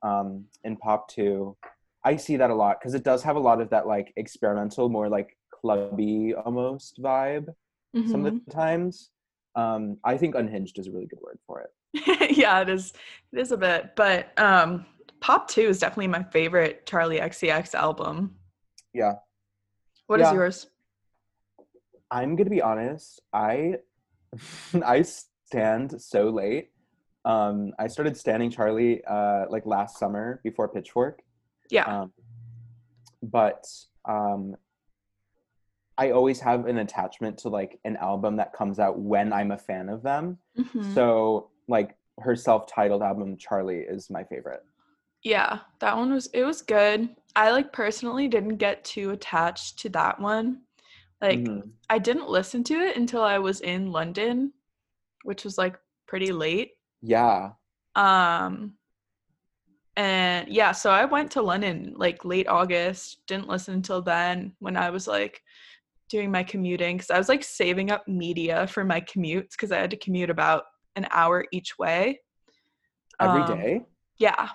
um 0.04 0.46
in 0.64 0.78
pop 0.78 1.08
2 1.10 1.56
i 2.06 2.16
see 2.16 2.38
that 2.38 2.50
a 2.52 2.56
lot 2.56 2.80
because 2.80 2.94
it 2.94 3.04
does 3.04 3.22
have 3.24 3.36
a 3.36 3.40
lot 3.40 3.60
of 3.60 3.70
that 3.72 3.86
like 3.88 4.14
experimental 4.16 4.88
more 4.90 5.10
like 5.10 5.36
clubby 5.52 6.34
almost 6.46 7.02
vibe 7.02 7.48
some 8.12 8.24
Mhm. 8.24 8.28
of 8.28 8.46
the 8.46 8.52
times 8.52 9.10
um 9.56 9.98
i 10.04 10.16
think 10.18 10.36
unhinged 10.36 10.78
is 10.80 10.88
a 10.88 10.92
really 10.92 11.08
good 11.08 11.20
word 11.22 11.40
for 11.48 11.62
it 11.62 11.72
yeah, 12.38 12.60
it 12.62 12.68
is. 12.68 12.92
It 13.32 13.40
is 13.40 13.54
a 13.54 13.58
bit, 13.58 13.96
but 13.96 14.38
um, 14.38 14.86
Pop 15.22 15.48
Two 15.48 15.62
is 15.62 15.80
definitely 15.80 16.08
my 16.10 16.24
favorite 16.24 16.86
Charli 16.86 17.22
XCX 17.22 17.74
album. 17.74 18.36
yeah 18.94 19.14
What 20.08 20.20
is 20.20 20.28
Yeah. 20.28 20.34
yours? 20.34 20.68
I'm 22.12 22.36
gonna 22.36 22.50
be 22.50 22.62
honest. 22.62 23.22
I 23.32 23.78
I 24.86 25.04
stand 25.04 26.02
so 26.02 26.30
late. 26.30 26.72
Um, 27.24 27.72
I 27.80 27.88
started 27.88 28.18
standing 28.18 28.52
Charli 28.52 29.00
uh, 29.08 29.46
like 29.50 29.66
last 29.66 29.98
summer 29.98 30.42
before 30.44 30.68
Pitchfork. 30.68 31.22
Yeah, 31.70 32.02
Um, 32.04 32.14
but 33.22 33.66
um, 34.06 34.56
I 35.98 36.12
always 36.12 36.40
have 36.42 36.66
an 36.68 36.78
attachment 36.78 37.38
to 37.40 37.50
like 37.50 37.80
an 37.86 37.96
album 37.98 38.36
that 38.38 38.54
comes 38.54 38.80
out 38.80 39.00
when 39.00 39.32
I'm 39.32 39.52
a 39.52 39.58
fan 39.58 39.90
of 39.90 40.02
them. 40.04 40.38
Mhm. 40.58 40.94
So 40.94 41.52
like 41.68 41.96
her 42.20 42.36
self-titled 42.36 43.02
album 43.02 43.38
Charli 43.38 43.90
is 43.90 44.10
my 44.10 44.24
favorite. 44.24 44.64
yeah, 45.24 45.60
that 45.80 45.98
one 45.98 46.14
was. 46.14 46.28
It 46.28 46.44
was 46.44 46.62
good. 46.62 47.16
I 47.36 47.52
like 47.52 47.74
personally 47.74 48.28
didn't 48.28 48.58
get 48.58 48.84
too 48.86 49.10
attached 49.12 49.80
to 49.80 49.90
that 49.90 50.20
one. 50.20 50.62
Like, 51.22 51.40
Mhm. 51.40 51.72
I 51.90 51.98
didn't 52.00 52.30
listen 52.30 52.64
to 52.66 52.76
it 52.76 52.96
until 52.98 53.24
I 53.24 53.40
was 53.40 53.62
in 53.62 53.92
London, 53.92 54.54
which 55.24 55.44
was 55.44 55.58
like 55.58 55.80
pretty 56.08 56.32
late. 56.32 56.78
Yeah. 57.02 57.54
Um, 57.96 58.78
and 59.98 60.48
yeah, 60.50 60.72
so 60.72 60.90
I 60.92 61.06
went 61.06 61.32
to 61.32 61.42
London 61.42 61.94
like 61.98 62.26
late 62.26 62.48
August. 62.48 63.20
Didn't 63.28 63.48
listen 63.48 63.76
until 63.76 64.02
then 64.02 64.54
when 64.60 64.76
I 64.78 64.90
was 64.90 65.08
like 65.08 65.42
doing 66.10 66.32
my 66.32 66.44
commuting 66.44 66.98
because 66.98 67.12
I 67.12 67.18
was 67.18 67.30
like 67.30 67.44
saving 67.44 67.92
up 67.92 68.08
media 68.08 68.68
for 68.68 68.84
my 68.84 69.02
commutes 69.02 69.52
because 69.52 69.72
I 69.72 69.80
had 69.80 69.92
to 69.92 69.98
commute 69.98 70.30
about 70.30 70.64
an 70.96 71.08
hour 71.12 71.46
each 71.52 71.78
way. 71.80 72.22
Every 73.20 73.44
Um, 73.44 73.58
day 73.58 73.86
Yeah. 74.20 74.50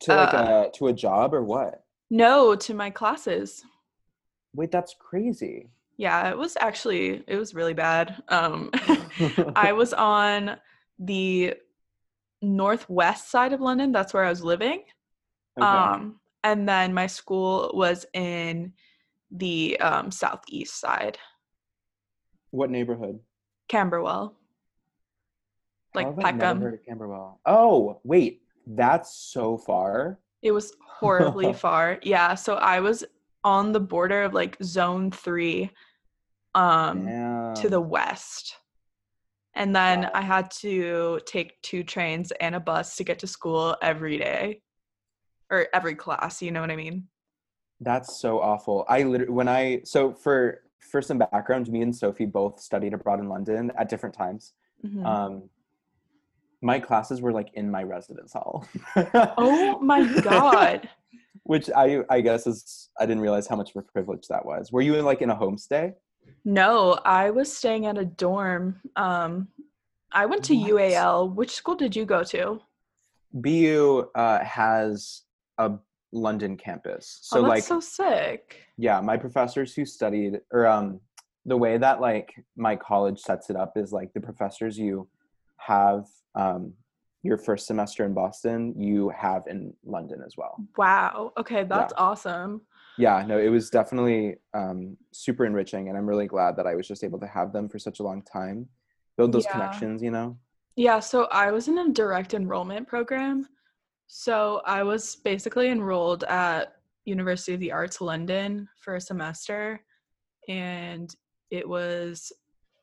to 0.00 0.14
like 0.14 0.34
uh, 0.34 0.66
a 0.66 0.70
to 0.74 0.88
a 0.88 0.92
job 0.92 1.34
or 1.34 1.42
what? 1.42 1.82
No, 2.10 2.54
to 2.54 2.74
my 2.74 2.90
classes. 2.90 3.64
Wait, 4.54 4.70
that's 4.70 4.94
crazy. 4.98 5.68
Yeah, 5.96 6.30
it 6.30 6.38
was 6.38 6.56
actually 6.60 7.22
it 7.26 7.36
was 7.36 7.54
really 7.54 7.74
bad. 7.74 8.22
Um 8.28 8.70
I 9.56 9.72
was 9.72 9.92
on 9.92 10.56
the 10.98 11.54
northwest 12.42 13.30
side 13.30 13.52
of 13.52 13.60
London. 13.60 13.92
That's 13.92 14.12
where 14.12 14.24
I 14.24 14.30
was 14.30 14.42
living. 14.42 14.82
Okay. 15.58 15.66
Um, 15.66 16.20
and 16.44 16.68
then 16.68 16.92
my 16.92 17.06
school 17.06 17.70
was 17.74 18.04
in 18.14 18.72
the 19.30 19.78
um, 19.80 20.10
southeast 20.10 20.78
side, 20.78 21.18
what 22.50 22.70
neighborhood? 22.70 23.18
Camberwell, 23.68 24.36
How 25.94 26.00
like 26.00 26.06
have 26.06 26.18
I 26.18 26.30
never 26.32 26.38
Peckham. 26.38 26.60
heard 26.60 26.74
of 26.74 26.84
Camberwell? 26.84 27.40
Oh, 27.46 28.00
wait, 28.04 28.42
that's 28.66 29.14
so 29.14 29.56
far. 29.56 30.18
It 30.42 30.52
was 30.52 30.74
horribly 30.86 31.52
far. 31.54 31.98
Yeah, 32.02 32.34
so 32.34 32.54
I 32.56 32.80
was 32.80 33.04
on 33.44 33.72
the 33.72 33.80
border 33.80 34.22
of 34.22 34.34
like 34.34 34.56
zone 34.62 35.10
three 35.10 35.70
um, 36.54 37.08
yeah. 37.08 37.54
to 37.56 37.68
the 37.68 37.80
west. 37.80 38.56
And 39.54 39.74
then. 39.74 40.10
I 40.14 40.22
had 40.22 40.50
to 40.62 41.20
take 41.26 41.60
two 41.62 41.82
trains 41.84 42.32
and 42.40 42.54
a 42.54 42.60
bus 42.60 42.96
to 42.96 43.04
get 43.04 43.18
to 43.20 43.26
school 43.26 43.76
every 43.82 44.18
day 44.18 44.62
or 45.52 45.68
every 45.74 45.94
class, 45.94 46.42
you 46.42 46.50
know 46.50 46.62
what 46.62 46.70
I 46.70 46.76
mean? 46.76 47.06
That's 47.80 48.18
so 48.18 48.40
awful. 48.40 48.84
I 48.88 49.02
literally 49.02 49.32
when 49.32 49.48
I 49.48 49.82
so 49.84 50.12
for 50.12 50.62
for 50.78 51.02
some 51.02 51.18
background, 51.18 51.68
me 51.68 51.82
and 51.82 51.92
Sofie 51.92 52.30
both 52.30 52.60
studied 52.60 52.94
abroad 52.94 53.20
in 53.20 53.28
London 53.28 53.70
at 53.76 53.88
different 53.88 54.14
times. 54.14 54.54
Mhm. 54.84 55.04
Um, 55.04 55.42
my 56.60 56.78
classes 56.78 57.20
were 57.20 57.32
like 57.32 57.50
in 57.54 57.70
my 57.70 57.82
residence 57.82 58.32
hall. 58.32 58.66
oh 59.36 59.78
my 59.80 60.04
god. 60.22 60.88
Which 61.44 61.68
I 61.74 62.04
I 62.08 62.20
guess 62.20 62.46
is 62.46 62.88
I 62.98 63.04
didn't 63.04 63.22
realize 63.22 63.48
how 63.48 63.56
much 63.56 63.70
of 63.70 63.76
a 63.76 63.82
privilege 63.82 64.28
that 64.28 64.46
was. 64.46 64.70
Were 64.72 64.80
you 64.80 64.94
in 64.94 65.04
like 65.04 65.22
in 65.22 65.30
a 65.30 65.36
homestay? 65.36 65.94
No, 66.44 66.98
I 67.04 67.30
was 67.30 67.54
staying 67.56 67.86
at 67.86 67.98
a 67.98 68.04
dorm. 68.04 68.80
Um, 68.96 69.48
I 70.12 70.26
went 70.26 70.44
to 70.44 70.56
What? 70.56 70.70
UAL. 70.70 71.34
Which 71.34 71.52
school 71.52 71.76
did 71.76 71.94
you 71.94 72.04
go 72.04 72.22
to? 72.24 72.60
BU 73.32 74.08
uh, 74.14 74.44
has 74.44 75.22
a 75.58 75.72
London 76.12 76.56
campus, 76.56 77.18
so 77.22 77.38
oh, 77.38 77.42
that's 77.42 77.48
like 77.48 77.62
so 77.62 77.80
sick. 77.80 78.58
yeah, 78.76 79.00
my 79.00 79.16
professors 79.16 79.74
who 79.74 79.86
studied 79.86 80.40
or 80.52 80.66
um 80.66 81.00
the 81.46 81.56
way 81.56 81.78
that 81.78 82.00
like 82.02 82.34
my 82.54 82.76
college 82.76 83.18
sets 83.18 83.48
it 83.48 83.56
up 83.56 83.72
is 83.76 83.92
like 83.92 84.12
the 84.12 84.20
professors 84.20 84.78
you 84.78 85.08
have 85.56 86.04
um 86.34 86.74
your 87.22 87.38
first 87.38 87.66
semester 87.66 88.04
in 88.04 88.12
Boston, 88.12 88.74
you 88.76 89.08
have 89.10 89.44
in 89.46 89.72
London 89.84 90.20
as 90.26 90.36
well. 90.36 90.56
Wow. 90.76 91.32
Okay, 91.38 91.64
that's 91.64 91.92
awesome. 91.96 92.62
Yeah 92.96 93.24
no 93.26 93.38
it 93.38 93.48
was 93.48 93.70
definitely 93.70 94.36
um, 94.54 94.96
super 95.12 95.44
enriching 95.44 95.88
and 95.88 95.96
i'm 95.96 96.06
really 96.06 96.26
glad 96.26 96.56
that 96.56 96.66
i 96.66 96.74
was 96.74 96.86
just 96.86 97.04
able 97.04 97.18
to 97.18 97.26
have 97.26 97.52
them 97.52 97.68
for 97.68 97.78
such 97.78 98.00
a 98.00 98.02
long 98.02 98.22
time 98.22 98.66
build 99.16 99.32
those 99.32 99.44
Yeah. 99.44 99.52
connections 99.52 100.02
you 100.02 100.10
know 100.10 100.36
Yeah, 100.76 101.00
so 101.00 101.24
I 101.26 101.50
was 101.50 101.68
in 101.68 101.78
a 101.78 101.90
direct 101.92 102.34
enrollment 102.34 102.88
program. 102.88 103.46
So 104.06 104.62
I 104.66 104.82
was 104.82 105.16
basically 105.16 105.68
enrolled 105.68 106.24
at 106.24 106.76
University 107.04 107.54
of 107.54 107.60
the 107.60 107.72
Arts 107.72 108.00
London 108.00 108.68
for 108.76 108.96
a 108.96 109.00
semester 109.00 109.82
and 110.48 111.14
it 111.50 111.68
was 111.68 112.32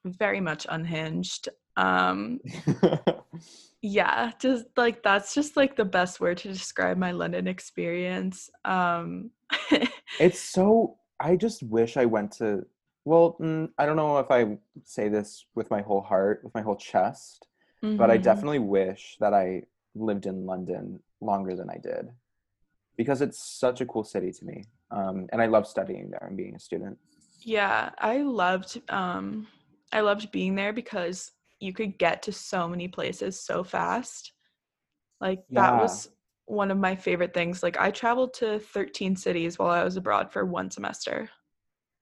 very 0.06 0.40
much 0.42 0.66
unhinged. 0.70 1.50
Um 1.78 2.40
yeah, 3.82 4.32
just 4.40 4.66
like 4.76 5.04
that's 5.04 5.34
just 5.34 5.56
like 5.56 5.76
the 5.76 5.86
best 5.86 6.20
word 6.20 6.38
to 6.40 6.50
describe 6.50 6.98
my 6.98 7.12
London 7.12 7.48
experience. 7.48 8.50
Um 8.66 9.32
it's 10.20 10.40
so 10.40 10.98
i 11.20 11.36
just 11.36 11.64
wish 11.64 11.98
i 11.98 12.06
went 12.06 12.32
to 12.32 12.66
well 13.06 13.38
mm, 13.42 13.70
i 13.78 13.86
don't 13.86 13.96
know 13.98 14.18
if 14.20 14.32
i 14.32 14.58
say 14.84 15.10
this 15.10 15.46
with 15.56 15.70
my 15.72 15.82
whole 15.82 16.02
heart 16.02 16.42
with 16.44 16.54
my 16.54 16.62
whole 16.62 16.76
chest 16.76 17.48
but 17.98 18.12
i 18.12 18.18
mhm. 18.18 18.18
definitely 18.18 18.60
wish 18.60 19.18
that 19.20 19.34
i 19.34 19.62
lived 19.96 20.26
in 20.26 20.46
london 20.46 21.00
longer 21.22 21.56
than 21.56 21.70
i 21.70 21.78
did 21.78 22.10
because 22.98 23.22
it's 23.22 23.40
such 23.44 23.82
a 23.82 23.86
cool 23.86 24.04
city 24.04 24.32
to 24.32 24.46
me 24.46 24.68
um, 24.92 25.28
and 25.32 25.42
i 25.42 25.46
love 25.48 25.68
studying 25.68 26.10
there 26.12 26.26
and 26.28 26.38
being 26.38 26.56
a 26.56 26.60
student 26.60 26.98
Yeah, 27.44 27.92
I 27.98 28.18
loved 28.22 28.82
um 28.90 29.48
I 29.92 30.02
loved 30.02 30.32
being 30.32 30.56
there 30.56 30.74
because 30.74 31.32
you 31.60 31.74
could 31.74 31.98
get 31.98 32.24
to 32.24 32.32
so 32.32 32.68
many 32.68 32.88
places 32.88 33.40
so 33.40 33.64
fast. 33.64 34.34
Like 35.22 35.44
that 35.56 35.76
Yeah. 35.76 35.78
was 35.78 36.10
one 36.50 36.72
of 36.72 36.78
my 36.78 36.96
favorite 36.96 37.34
things. 37.34 37.62
Like 37.64 37.78
I 37.80 37.92
traveled 37.92 38.34
to 38.36 38.60
13 38.60 39.16
cities 39.16 39.60
while 39.60 39.70
I 39.70 39.84
was 39.84 39.98
abroad 39.98 40.32
for 40.32 40.46
one 40.46 40.72
semester. 40.72 41.30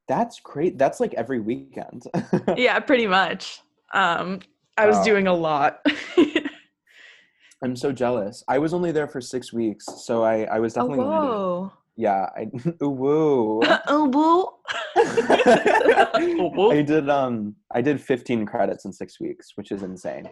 that's 0.07 0.39
great 0.39 0.77
that's 0.77 0.99
like 1.01 1.13
every 1.15 1.39
weekend 1.41 2.03
yeah, 2.57 2.79
pretty 2.79 3.07
much. 3.07 3.61
Um 3.93 4.39
I 4.77 4.85
was 4.87 4.97
Wow. 4.97 5.03
doing 5.03 5.27
a 5.27 5.33
lot. 5.33 5.85
I'm 7.63 7.75
so 7.75 7.91
jealous. 7.91 8.43
I 8.47 8.59
was 8.59 8.71
only 8.73 8.91
there 8.91 9.07
for 9.07 9.19
six 9.19 9.51
weeks, 9.51 9.83
so 10.05 10.23
I, 10.23 10.43
I 10.43 10.59
was 10.59 10.77
oh, 10.77 10.81
definitely 10.81 11.05
learning. 11.05 11.31
whoa. 11.31 11.71
Yeah, 11.95 12.29
I 12.37 12.41
ooh, 12.83 12.89
woo. 12.89 13.61
oh, 13.87 14.07
boo. 14.07 14.47
woo. 16.55 16.71
I 16.71 16.81
did 16.83 17.09
um 17.09 17.55
I 17.71 17.81
did 17.81 17.99
15 17.99 18.45
credits 18.45 18.85
in 18.85 18.93
six 18.93 19.19
weeks, 19.19 19.53
which 19.55 19.71
is 19.71 19.81
insane. 19.83 20.29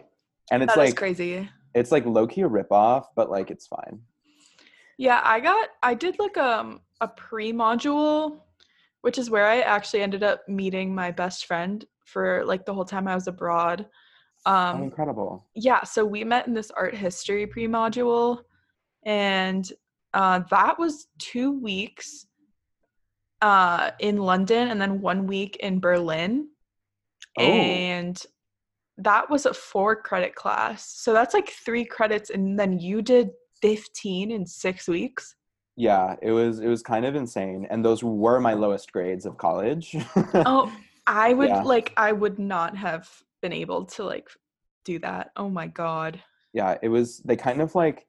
And 0.52 0.62
it's 0.62 0.74
That 0.74 0.84
is 0.84 0.90
like 0.90 0.96
crazy. 0.96 1.48
It's 1.76 1.92
like 1.92 2.06
low 2.06 2.26
key 2.26 2.40
a 2.40 2.48
ripoff, 2.48 3.04
but 3.14 3.30
like 3.30 3.50
it's 3.50 3.66
fine. 3.66 4.00
Yeah, 4.98 5.20
I 5.22 5.40
got 5.40 5.68
I 5.82 5.94
did 5.94 6.18
like 6.18 6.36
um 6.38 6.80
a 7.02 7.08
pre-module, 7.08 8.40
which 9.02 9.18
is 9.18 9.28
where 9.30 9.46
I 9.46 9.60
actually 9.60 10.00
ended 10.00 10.22
up 10.22 10.48
meeting 10.48 10.94
my 10.94 11.10
best 11.10 11.44
friend 11.46 11.84
for 12.06 12.44
like 12.46 12.64
the 12.64 12.72
whole 12.72 12.84
time 12.86 13.06
I 13.06 13.14
was 13.14 13.26
abroad. 13.28 13.86
oh, 14.46 14.52
Um 14.52 14.82
incredible. 14.84 15.46
yeah, 15.54 15.84
so 15.84 16.04
we 16.04 16.24
met 16.24 16.46
in 16.46 16.54
this 16.54 16.70
art 16.70 16.94
history 16.94 17.46
pre-module 17.46 18.42
and 19.04 19.70
uh 20.14 20.40
that 20.50 20.78
was 20.78 21.08
2 21.18 21.52
weeks 21.60 22.26
uh 23.42 23.90
in 23.98 24.16
London 24.16 24.68
and 24.68 24.80
then 24.80 25.00
1 25.02 25.26
week 25.26 25.56
in 25.56 25.78
Berlin. 25.78 26.48
Oh. 27.38 27.42
And 27.42 28.16
that 28.98 29.28
was 29.28 29.46
a 29.46 29.54
4 29.54 29.96
credit 29.96 30.34
class. 30.34 30.88
So 30.96 31.12
that's 31.12 31.34
like 31.34 31.50
3 31.50 31.84
credits 31.84 32.30
and 32.30 32.58
then 32.58 32.78
you 32.78 33.02
did 33.02 33.30
15 33.62 34.30
in 34.30 34.46
6 34.46 34.88
weeks. 34.88 35.34
Yeah, 35.76 36.16
it 36.22 36.30
was 36.32 36.60
it 36.60 36.68
was 36.68 36.82
kind 36.82 37.04
of 37.04 37.14
insane. 37.14 37.66
And 37.70 37.84
those 37.84 38.02
were 38.02 38.40
my 38.40 38.54
lowest 38.54 38.92
grades 38.92 39.26
of 39.26 39.36
college. 39.36 39.94
Oh, 40.46 40.72
I 41.06 41.34
would 41.38 41.48
Yeah. 41.50 41.62
like 41.62 41.92
I 41.96 42.12
would 42.12 42.38
not 42.38 42.76
have 42.76 43.08
been 43.42 43.52
able 43.52 43.84
to 43.86 44.04
like 44.04 44.28
do 44.84 44.98
that. 45.00 45.30
Oh 45.36 45.50
my 45.50 45.66
god. 45.66 46.22
yeah 46.54 46.78
it 46.82 46.88
was 46.88 47.18
they 47.24 47.36
kind 47.36 47.60
of 47.60 47.74
like 47.74 48.06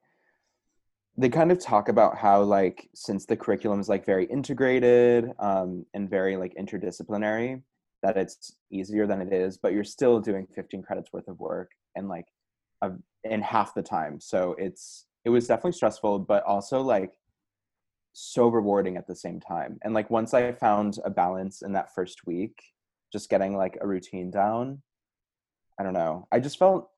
they 1.18 1.30
kind 1.30 1.52
of 1.52 1.60
talk 1.60 1.90
about 1.90 2.16
how 2.18 2.42
like 2.44 2.90
since 2.94 3.26
the 3.26 3.36
curriculum 3.36 3.80
is 3.80 3.90
like 3.90 4.06
very 4.06 4.26
integrated 4.26 5.32
um, 5.40 5.86
and 5.94 6.10
very 6.10 6.38
like 6.38 6.54
interdisciplinary 6.56 7.62
that 8.04 8.18
it's 8.18 8.56
easier 8.72 9.08
than 9.08 9.22
it 9.22 9.34
is 9.34 9.58
but 9.58 9.74
you're 9.74 9.84
still 9.84 10.20
doing 10.20 10.48
15 10.56 10.82
credits 10.84 11.12
worth 11.14 11.28
of 11.28 11.40
work 11.40 11.72
and 11.96 12.08
like 12.08 12.28
a, 12.82 12.92
in 13.24 13.42
half 13.42 13.74
the 13.74 13.82
time 13.82 14.20
so 14.20 14.56
it's 14.58 15.06
it 15.26 15.30
was 15.30 15.48
definitely 15.48 15.72
stressful 15.72 16.20
but 16.20 16.44
also 16.44 16.82
like 16.82 17.14
so 18.14 18.48
rewarding 18.48 18.98
at 18.98 19.08
the 19.08 19.16
same 19.16 19.40
time 19.40 19.78
and 19.84 19.94
like 19.94 20.10
once 20.10 20.34
i 20.34 20.52
found 20.52 20.98
a 21.06 21.10
balance 21.10 21.62
in 21.62 21.74
that 21.74 21.94
first 21.94 22.26
week 22.26 22.58
just 23.12 23.30
getting 23.30 23.56
like 23.56 23.78
a 23.82 23.88
routine 23.88 24.30
down 24.32 24.82
i 25.80 25.84
don't 25.84 25.94
know 25.94 26.28
i 26.32 26.40
just 26.40 26.58
felt 26.58 26.90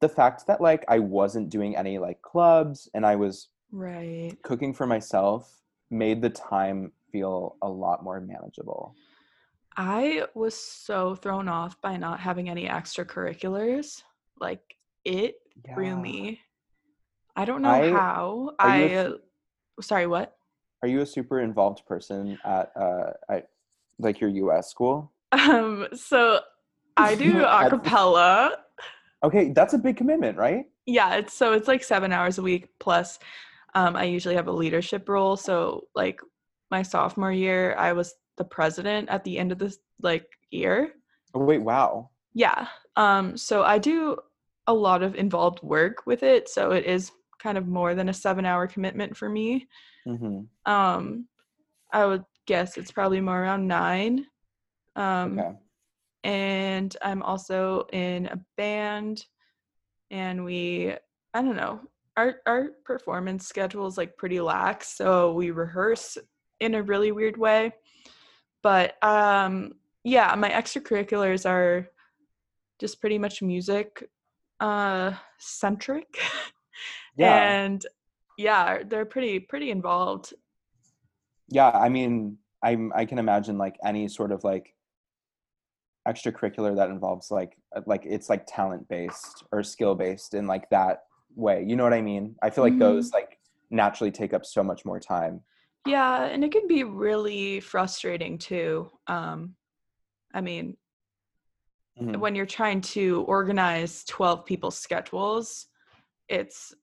the 0.00 0.08
fact 0.08 0.46
that 0.46 0.60
like 0.60 0.84
I 0.88 0.98
wasn't 0.98 1.48
doing 1.48 1.74
any 1.76 1.98
like 1.98 2.20
clubs 2.22 2.88
and 2.94 3.06
I 3.06 3.16
was 3.16 3.48
Right. 3.72 4.32
cooking 4.42 4.74
for 4.74 4.86
myself 4.86 5.62
made 5.90 6.20
the 6.20 6.30
time 6.30 6.92
feel 7.10 7.56
a 7.62 7.68
lot 7.68 8.04
more 8.04 8.20
manageable. 8.20 8.94
I 9.76 10.24
was 10.34 10.54
so 10.54 11.14
thrown 11.14 11.48
off 11.48 11.80
by 11.82 11.96
not 11.96 12.20
having 12.20 12.48
any 12.48 12.66
extracurriculars. 12.66 14.02
Like 14.40 14.76
it 15.04 15.36
threw 15.74 15.96
me. 15.96 16.40
I 17.34 17.44
don't 17.44 17.62
know 17.62 17.68
I- 17.68 17.90
how. 17.90 18.52
I 18.58 18.76
a 18.78 19.14
sorry, 19.80 20.06
what? 20.06 20.36
Are 20.82 20.88
you 20.88 21.00
a 21.00 21.06
super 21.06 21.40
involved 21.40 21.84
person 21.86 22.38
at 22.44 22.72
uh 22.76 23.12
at 23.28 23.48
like 23.98 24.20
your 24.20 24.30
US 24.30 24.70
school? 24.70 25.12
Um 25.32 25.88
so 25.94 26.40
I 26.96 27.14
do 27.16 27.42
acapella. 27.42 28.52
Okay, 29.22 29.50
that's 29.52 29.74
a 29.74 29.78
big 29.78 29.96
commitment, 29.96 30.38
right? 30.38 30.66
Yeah, 30.86 31.16
it's 31.16 31.34
so 31.34 31.52
it's 31.52 31.68
like 31.68 31.82
7 31.82 32.12
hours 32.12 32.38
a 32.38 32.42
week 32.42 32.68
plus 32.78 33.18
um 33.74 33.94
I 33.96 34.04
usually 34.04 34.36
have 34.36 34.48
a 34.48 34.52
leadership 34.52 35.08
role, 35.08 35.36
so 35.36 35.88
like 35.94 36.20
my 36.70 36.82
sophomore 36.82 37.32
year 37.32 37.74
I 37.76 37.92
was 37.92 38.14
the 38.36 38.44
president 38.44 39.08
at 39.08 39.24
the 39.24 39.38
end 39.38 39.52
of 39.52 39.58
this 39.58 39.78
like 40.02 40.26
year. 40.50 40.92
Oh, 41.34 41.44
wait, 41.44 41.62
wow. 41.62 42.10
Yeah. 42.34 42.68
Um, 42.96 43.36
so 43.36 43.62
I 43.62 43.78
do 43.78 44.16
a 44.66 44.74
lot 44.74 45.02
of 45.02 45.14
involved 45.14 45.62
work 45.62 46.06
with 46.06 46.22
it. 46.22 46.48
So 46.48 46.72
it 46.72 46.84
is 46.86 47.12
kind 47.38 47.56
of 47.58 47.66
more 47.66 47.94
than 47.94 48.08
a 48.08 48.14
seven 48.14 48.44
hour 48.44 48.66
commitment 48.66 49.16
for 49.16 49.28
me. 49.28 49.66
hmm 50.04 50.40
Um, 50.64 51.26
I 51.92 52.04
would 52.04 52.24
guess 52.46 52.76
it's 52.76 52.90
probably 52.92 53.20
more 53.20 53.42
around 53.42 53.66
nine. 53.66 54.26
Um, 54.96 55.38
Okay. 55.38 55.52
and 56.24 56.96
I'm 57.02 57.22
also 57.22 57.86
in 57.92 58.26
a 58.26 58.40
band 58.56 59.24
and 60.10 60.44
we, 60.44 60.94
I 61.34 61.42
don't 61.42 61.56
know, 61.56 61.80
our, 62.16 62.36
our 62.46 62.68
performance 62.84 63.46
schedule 63.46 63.86
is 63.86 63.98
like 63.98 64.16
pretty 64.16 64.40
lax. 64.40 64.96
So 64.96 65.32
we 65.32 65.50
rehearse 65.50 66.16
in 66.60 66.74
a 66.74 66.82
really 66.82 67.12
weird 67.12 67.36
way. 67.36 67.72
But 68.66 69.00
um, 69.00 69.74
yeah, 70.02 70.34
my 70.34 70.50
extracurriculars 70.50 71.48
are 71.48 71.88
just 72.80 73.00
pretty 73.00 73.16
much 73.16 73.40
music 73.40 74.10
uh, 74.58 75.12
centric. 75.38 76.18
Yeah. 77.16 77.62
and 77.62 77.86
yeah, 78.36 78.82
they're 78.84 79.06
pretty, 79.06 79.38
pretty 79.38 79.70
involved. 79.70 80.34
yeah, 81.48 81.70
I 81.70 81.88
mean, 81.88 82.38
I'm 82.62 82.92
I 82.94 83.04
can 83.06 83.18
imagine 83.18 83.56
like 83.56 83.76
any 83.84 84.08
sort 84.08 84.32
of 84.32 84.42
like 84.44 84.74
extracurricular 86.06 86.74
that 86.76 86.90
involves 86.90 87.30
like 87.30 87.56
uh, 87.74 87.82
like 87.86 88.02
it's 88.04 88.28
like 88.28 88.44
talent 88.46 88.88
based 88.88 89.44
or 89.52 89.62
skill 89.62 89.94
based 89.94 90.34
in 90.34 90.46
like 90.48 90.68
that 90.70 91.04
way. 91.36 91.64
You 91.66 91.76
know 91.76 91.84
what 91.84 91.94
I 91.94 92.02
mean? 92.02 92.34
I 92.42 92.50
feel 92.50 92.64
like 92.64 92.74
Mhm. 92.74 92.80
those 92.80 93.12
like 93.12 93.38
naturally 93.70 94.10
take 94.10 94.34
up 94.34 94.44
so 94.44 94.62
much 94.64 94.84
more 94.84 94.98
time. 95.00 95.40
Yeah, 95.86 96.24
and 96.24 96.44
it 96.44 96.52
can 96.52 96.66
be 96.66 96.84
really 96.84 97.60
frustrating 97.60 98.38
too. 98.38 98.90
Um, 99.06 99.54
I 100.34 100.40
mean, 100.40 100.76
Mhm. 102.00 102.18
when 102.18 102.34
you're 102.34 102.46
trying 102.46 102.80
to 102.82 103.22
organize 103.22 104.04
12 104.04 104.44
people's 104.44 104.78
schedules, 104.78 105.66
it's 106.28 106.74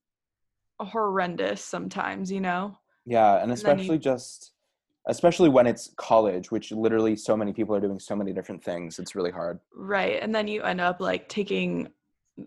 horrendous 0.80 1.64
sometimes, 1.64 2.32
you 2.32 2.42
know? 2.42 2.78
Yeah, 3.06 3.36
and 3.38 3.50
you- 3.50 3.54
especially 3.54 4.00
just 4.00 4.52
especially 5.08 5.50
when 5.50 5.68
it's 5.68 5.94
college, 5.98 6.50
which 6.50 6.72
literally 6.72 7.14
so 7.14 7.36
many 7.36 7.52
people 7.52 7.76
are 7.76 7.82
doing 7.82 8.00
so 8.00 8.16
many 8.16 8.32
different 8.32 8.64
things. 8.64 9.00
It's 9.00 9.16
really 9.16 9.32
hard. 9.32 9.60
Right. 9.76 10.24
And 10.24 10.34
then 10.34 10.48
you 10.48 10.64
end 10.64 10.80
up 10.80 11.02
like 11.02 11.28
taking 11.28 11.92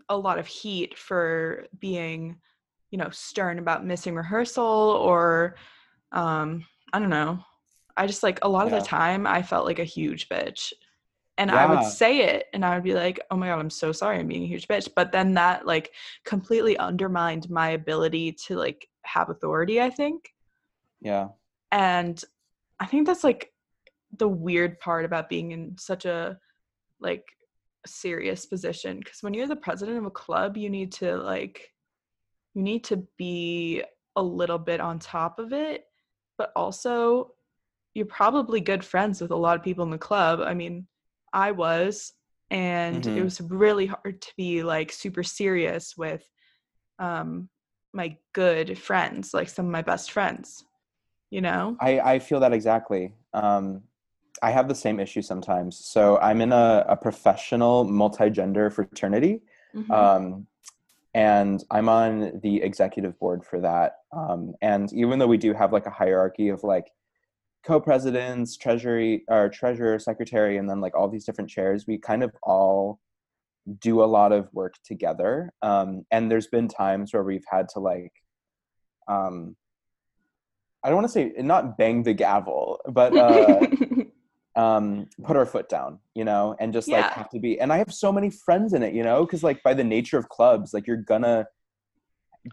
a 0.09 0.16
lot 0.16 0.38
of 0.38 0.47
heat 0.47 0.97
for 0.99 1.66
being, 1.79 2.40
you 2.90 2.97
know, 2.97 3.11
stern 3.11 3.59
about 3.59 3.85
missing 3.85 4.14
rehearsal 4.14 4.64
or 4.64 5.57
um 6.16 6.64
I 6.92 6.98
don't 6.98 7.11
know. 7.11 7.44
I 7.96 8.07
just 8.07 8.22
like 8.22 8.40
a 8.42 8.48
lot 8.48 8.66
of 8.66 8.72
the 8.72 8.81
time 8.81 9.26
I 9.26 9.42
felt 9.42 9.66
like 9.66 9.79
a 9.79 9.85
huge 9.85 10.29
bitch. 10.29 10.72
And 11.38 11.50
I 11.50 11.66
would 11.66 11.85
say 11.85 12.20
it 12.20 12.46
and 12.55 12.64
I 12.64 12.74
would 12.74 12.85
be 12.85 12.94
like, 12.94 13.20
"Oh 13.31 13.37
my 13.37 13.48
god, 13.48 13.59
I'm 13.59 13.70
so 13.70 13.92
sorry 13.92 14.18
I'm 14.18 14.26
being 14.26 14.44
a 14.44 14.48
huge 14.48 14.66
bitch." 14.68 14.88
But 14.96 15.12
then 15.12 15.35
that 15.35 15.66
like 15.66 15.92
completely 16.24 16.79
undermined 16.79 17.50
my 17.50 17.70
ability 17.70 18.33
to 18.46 18.57
like 18.57 18.88
have 19.02 19.29
authority, 19.29 19.81
I 19.81 19.90
think. 19.90 20.33
Yeah. 21.00 21.29
And 21.72 22.22
I 22.81 22.87
think 22.87 23.07
that's 23.07 23.24
like 23.24 23.52
the 24.16 24.29
weird 24.29 24.81
part 24.81 25.05
about 25.05 25.29
being 25.29 25.52
in 25.52 25.76
such 25.79 26.07
a 26.07 26.38
like 27.00 27.24
serious 27.87 28.46
position 28.46 28.98
because 28.98 29.22
when 29.22 29.35
you're 29.35 29.46
the 29.46 29.57
president 29.57 29.98
of 29.98 30.07
a 30.07 30.11
club, 30.11 30.57
you 30.57 30.70
need 30.70 30.92
to 30.92 31.16
like 31.18 31.70
you 32.55 32.62
need 32.62 32.85
to 32.85 33.07
be 33.18 33.83
a 34.16 34.22
little 34.22 34.59
bit 34.59 34.81
on 34.81 34.98
top 34.98 35.38
of 35.38 35.52
it, 35.52 35.85
but 36.38 36.53
also 36.57 37.33
you're 37.94 38.07
probably 38.07 38.61
good 38.61 38.85
friends 38.85 39.20
with 39.20 39.31
a 39.31 39.37
lot 39.37 39.57
of 39.57 39.62
people 39.64 39.85
in 39.85 39.90
the 39.90 39.99
club. 39.99 40.40
I 40.40 40.55
mean, 40.55 40.87
I 41.33 41.53
was 41.53 42.12
and 42.51 43.05
it 43.07 43.20
Mhm. 43.20 43.25
was 43.25 43.40
really 43.40 43.87
hard 43.87 44.20
to 44.22 44.33
be 44.37 44.62
like 44.62 44.92
super 44.92 45.22
serious 45.22 45.96
with 45.96 46.29
um 46.99 47.49
my 47.92 48.16
good 48.35 48.79
friends, 48.79 49.33
like 49.33 49.49
some 49.49 49.66
of 49.66 49.72
my 49.72 49.83
best 49.83 50.12
friends. 50.12 50.64
You 51.31 51.40
know? 51.40 51.77
I, 51.81 52.01
I 52.01 52.18
feel 52.20 52.40
that 52.40 52.53
exactly. 52.53 53.14
Um, 53.35 53.83
I 54.42 54.51
have 54.51 54.68
the 54.68 54.75
same 54.75 55.01
issue 55.01 55.22
sometimes. 55.22 55.77
So 55.85 56.18
I'm 56.18 56.40
in 56.40 56.53
a, 56.53 56.85
a 56.88 56.96
professional 56.96 57.85
multi-gender 57.85 58.70
fraternity. 58.70 59.40
Mhm. 59.75 59.90
um, 59.92 60.46
and 61.16 61.64
I'm 61.70 61.88
on 61.88 62.40
the 62.42 62.61
executive 62.62 63.18
board 63.18 63.42
for 63.42 63.59
that. 63.62 64.00
Um, 64.12 64.52
and 64.61 64.92
even 64.92 65.18
though 65.18 65.26
we 65.26 65.38
do 65.38 65.55
have 65.55 65.72
like 65.72 65.87
a 65.87 65.90
hierarchy 65.90 66.50
of 66.50 66.62
like 66.62 66.88
co-presidents, 67.66 68.59
treasury 68.59 69.24
or 69.26 69.48
treasurer, 69.48 69.98
secretary, 69.98 70.59
and 70.59 70.68
then 70.68 70.83
like 70.83 70.94
all 70.94 71.09
these 71.09 71.24
different 71.24 71.48
chairs, 71.48 71.87
we 71.87 71.96
kind 71.96 72.22
of 72.22 72.37
all 72.42 73.00
do 73.81 74.02
a 74.02 74.05
lot 74.05 74.31
of 74.31 74.52
work 74.52 74.74
together. 74.85 75.55
Um, 75.62 76.05
and 76.11 76.31
there's 76.31 76.48
been 76.48 76.68
times 76.68 77.14
where 77.14 77.24
we've 77.24 77.46
had 77.50 77.70
to 77.70 77.81
like, 77.81 78.12
um, 79.09 79.57
I 80.85 80.90
don't 80.90 80.96
want 80.96 81.07
to 81.07 81.12
say 81.14 81.33
not 81.38 81.79
bang 81.79 82.02
the 82.02 82.12
gavel, 82.12 82.79
but 82.92 83.16
uh, 83.16 83.61
um 84.57 85.07
put 85.23 85.37
our 85.37 85.45
foot 85.45 85.69
down 85.69 85.99
you 86.14 86.25
know 86.25 86.57
and 86.61 86.73
just 86.73 86.88
like 86.88 87.05
have 87.12 87.29
to 87.29 87.38
be 87.38 87.61
and 87.61 87.73
i 87.73 87.77
have 87.77 87.92
so 87.92 88.11
many 88.11 88.31
friends 88.31 88.73
in 88.73 88.83
it 88.83 88.95
you 88.95 89.03
know 89.03 89.25
because 89.25 89.42
like 89.42 89.62
by 89.62 89.75
the 89.75 89.85
nature 89.85 90.16
of 90.16 90.29
clubs 90.31 90.73
like 90.73 90.87
you're 90.87 90.97
gonna 90.97 91.47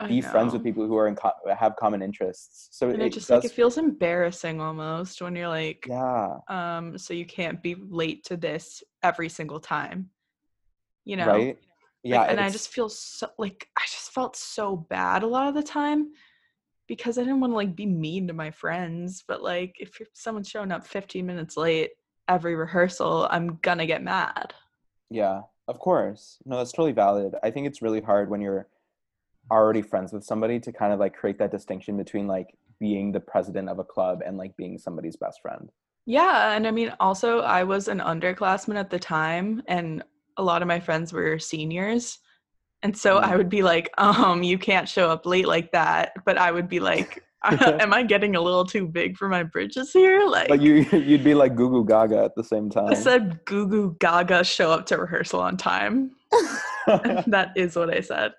be 0.08 0.22
friends 0.22 0.54
with 0.54 0.64
people 0.64 0.88
who 0.88 0.98
are 0.98 1.08
in 1.08 1.16
co- 1.16 1.32
have 1.56 1.76
common 1.76 2.02
interests. 2.02 2.70
So 2.72 2.90
and 2.90 3.02
it, 3.02 3.08
it 3.08 3.14
just 3.14 3.28
does 3.28 3.44
like 3.44 3.52
it 3.52 3.56
feels 3.56 3.78
embarrassing 3.78 4.60
almost 4.60 5.22
when 5.22 5.36
you're 5.36 5.48
like 5.48 5.86
yeah. 5.88 6.38
um 6.48 6.98
so 6.98 7.14
you 7.14 7.26
can't 7.26 7.62
be 7.62 7.76
late 7.76 8.24
to 8.26 8.38
this 8.38 8.84
every 9.04 9.30
single 9.30 9.60
time 9.60 10.10
you 11.06 11.18
know? 11.18 11.28
Right? 11.28 11.58
Yeah 12.04 12.22
Like, 12.22 12.32
and 12.32 12.40
i 12.40 12.50
just 12.50 12.70
feel 12.70 12.90
so 12.90 13.30
like 13.38 13.68
i 13.78 13.82
just 13.84 14.12
felt 14.12 14.36
so 14.36 14.76
bad 14.76 15.24
a 15.24 15.28
lot 15.28 15.48
of 15.48 15.56
the 15.56 15.64
time 15.64 16.12
because 16.88 17.18
i 17.18 17.22
didn't 17.22 17.40
want 17.40 17.52
to 17.52 17.56
like 17.56 17.76
be 17.76 17.86
mean 17.86 18.28
to 18.28 18.34
my 18.34 18.52
friends 18.52 19.24
but 19.28 19.42
like 19.42 19.76
if 19.80 20.00
someone's 20.14 20.50
showing 20.50 20.72
up 20.72 20.86
15 20.86 21.26
minutes 21.26 21.58
late 21.58 21.92
every 22.28 22.56
rehearsal 22.56 23.28
i'm 23.32 23.60
gonna 23.62 23.86
get 23.86 24.04
mad. 24.04 24.54
Yeah 25.10 25.42
of 25.68 25.80
course. 25.80 26.38
No 26.46 26.58
that's 26.58 26.72
totally 26.72 26.92
valid. 26.92 27.36
I 27.44 27.52
think 27.52 27.68
it's 27.68 27.82
really 27.82 28.02
hard 28.02 28.30
when 28.30 28.42
you're 28.42 28.68
already 29.52 29.82
friends 29.82 30.14
with 30.14 30.24
somebody 30.24 30.60
to 30.60 30.72
kind 30.72 30.94
of 30.94 31.00
like 31.00 31.16
create 31.16 31.38
that 31.40 31.52
distinction 31.52 31.98
between 31.98 32.28
like 32.28 32.56
being 32.80 33.12
the 33.12 33.20
president 33.20 33.70
of 33.70 33.80
a 33.80 33.84
club 33.84 34.22
and 34.26 34.38
like 34.38 34.56
being 34.58 34.78
somebody's 34.78 35.16
best 35.16 35.42
friend. 35.42 35.70
Yeah, 36.06 36.54
and 36.54 36.68
I 36.68 36.72
mean 36.72 36.94
also 37.00 37.40
I 37.40 37.64
was 37.64 37.88
an 37.88 38.00
underclassman 38.00 38.76
at 38.76 38.90
the 38.90 39.00
time 39.00 39.64
and 39.68 40.04
a 40.38 40.44
lot 40.44 40.62
of 40.62 40.68
my 40.68 40.80
friends 40.80 41.14
were 41.14 41.40
seniors. 41.40 42.20
And 42.84 42.96
so 42.96 43.18
I 43.18 43.32
Mm. 43.32 43.38
would 43.38 43.50
be 43.50 43.64
like, 43.64 43.90
um, 43.98 44.44
you 44.44 44.58
can't 44.58 44.88
show 44.88 45.10
up 45.10 45.26
late 45.26 45.48
like 45.48 45.72
that. 45.72 46.12
But 46.26 46.38
I 46.38 46.52
would 46.52 46.68
be 46.68 46.82
like, 46.82 47.24
am 47.44 47.94
I 47.94 48.04
getting 48.04 48.36
a 48.36 48.42
little 48.42 48.66
too 48.66 48.88
big 48.88 49.18
for 49.18 49.28
my 49.28 49.44
bridges 49.44 49.92
here? 49.92 50.26
Like 50.28 50.48
but 50.50 50.62
you 50.62 50.76
you'd 50.92 51.24
be 51.24 51.34
like 51.34 51.56
goo 51.56 51.70
goo 51.70 51.86
gaga 51.86 52.24
at 52.24 52.36
the 52.36 52.44
same 52.44 52.70
time 52.70 52.88
I 52.90 52.94
said 52.94 53.44
goo 53.46 53.68
goo 53.68 53.98
gaga 54.00 54.44
show 54.44 54.72
up 54.72 54.86
to 54.88 54.98
rehearsal 54.98 55.42
on 55.42 55.58
time. 55.58 56.12
that 57.28 57.52
is 57.56 57.76
what 57.76 57.90
I 57.90 58.02
said. 58.02 58.34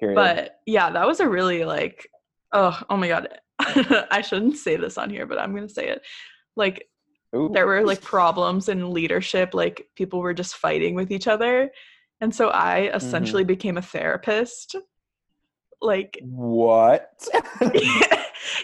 Period. 0.00 0.16
But 0.16 0.56
yeah, 0.66 0.90
that 0.90 1.06
was 1.06 1.20
a 1.20 1.28
really 1.28 1.64
like, 1.64 2.08
oh, 2.52 2.78
oh 2.90 2.96
my 2.96 3.08
god. 3.08 3.28
I 3.58 4.22
shouldn't 4.22 4.56
say 4.56 4.76
this 4.76 4.98
on 4.98 5.08
here, 5.08 5.26
but 5.26 5.38
I'm 5.38 5.54
gonna 5.54 5.68
say 5.68 5.88
it. 5.88 6.02
Like 6.56 6.88
Ooh. 7.34 7.50
there 7.54 7.66
were 7.66 7.82
like 7.84 8.02
problems 8.02 8.68
in 8.68 8.92
leadership 8.92 9.54
like 9.54 9.86
people 9.96 10.20
were 10.20 10.34
just 10.34 10.56
fighting 10.56 10.94
with 10.94 11.10
each 11.10 11.26
other 11.26 11.70
and 12.22 12.34
so 12.34 12.48
i 12.48 12.90
essentially 12.94 13.44
became 13.44 13.76
a 13.76 13.82
therapist 13.82 14.76
like 15.82 16.18
What? 16.22 17.10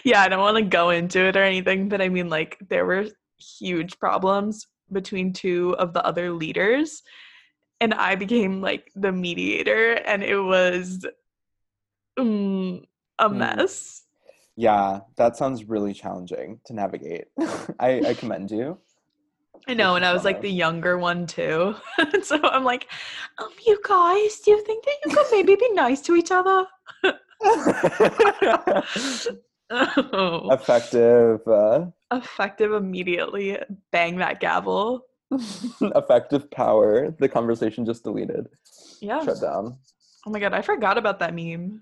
yeah 0.03 0.21
i 0.23 0.27
don't 0.29 0.39
want 0.39 0.57
to 0.57 0.63
go 0.63 0.89
into 0.89 1.19
it 1.25 1.35
or 1.35 1.43
anything 1.43 1.89
but 1.89 2.01
i 2.01 2.09
mean 2.09 2.29
like 2.29 2.57
there 2.69 2.85
were 2.85 3.05
huge 3.59 3.99
problems 3.99 4.65
between 4.91 5.33
two 5.33 5.75
of 5.77 5.93
the 5.93 6.03
other 6.03 6.31
leaders 6.31 7.03
and 7.81 7.93
i 7.93 8.15
became 8.15 8.61
like 8.61 8.89
the 8.95 9.11
mediator 9.11 9.93
and 9.93 10.23
it 10.23 10.39
was 10.39 11.05
mm, 12.17 12.83
a 13.19 13.29
Mm. 13.29 13.35
mess 13.35 14.03
yeah, 14.59 14.99
that 15.15 15.37
sounds 15.37 15.63
really 15.69 15.93
challenging 15.93 16.59
to 16.65 16.73
navigate. 16.73 17.27
I, 17.79 18.01
I 18.07 18.13
commend 18.13 18.51
you. 18.51 18.77
I 19.67 19.73
know, 19.73 19.95
and 19.95 20.05
I 20.05 20.13
was 20.13 20.25
like 20.25 20.41
the 20.41 20.49
younger 20.49 20.97
one 20.97 21.27
too. 21.27 21.75
so 22.23 22.39
I'm 22.43 22.63
like, 22.63 22.87
um, 23.37 23.49
you 23.65 23.79
guys, 23.87 24.39
do 24.39 24.51
you 24.51 24.63
think 24.65 24.83
that 24.85 24.95
you 25.05 25.15
could 25.15 25.25
maybe 25.31 25.55
be 25.55 25.71
nice 25.73 26.01
to 26.01 26.15
each 26.15 26.31
other? 26.31 26.65
oh, 29.71 30.49
effective, 30.51 31.47
uh, 31.47 31.85
effective 32.11 32.73
immediately. 32.73 33.57
Bang 33.91 34.17
that 34.17 34.39
gavel. 34.39 35.05
effective 35.81 36.49
power. 36.49 37.15
The 37.19 37.29
conversation 37.29 37.85
just 37.85 38.03
deleted. 38.03 38.47
Yeah. 38.99 39.23
Shut 39.23 39.41
down. 39.41 39.77
Oh 40.25 40.31
my 40.31 40.39
god, 40.39 40.53
I 40.53 40.61
forgot 40.61 40.97
about 40.97 41.19
that 41.19 41.33
meme. 41.33 41.81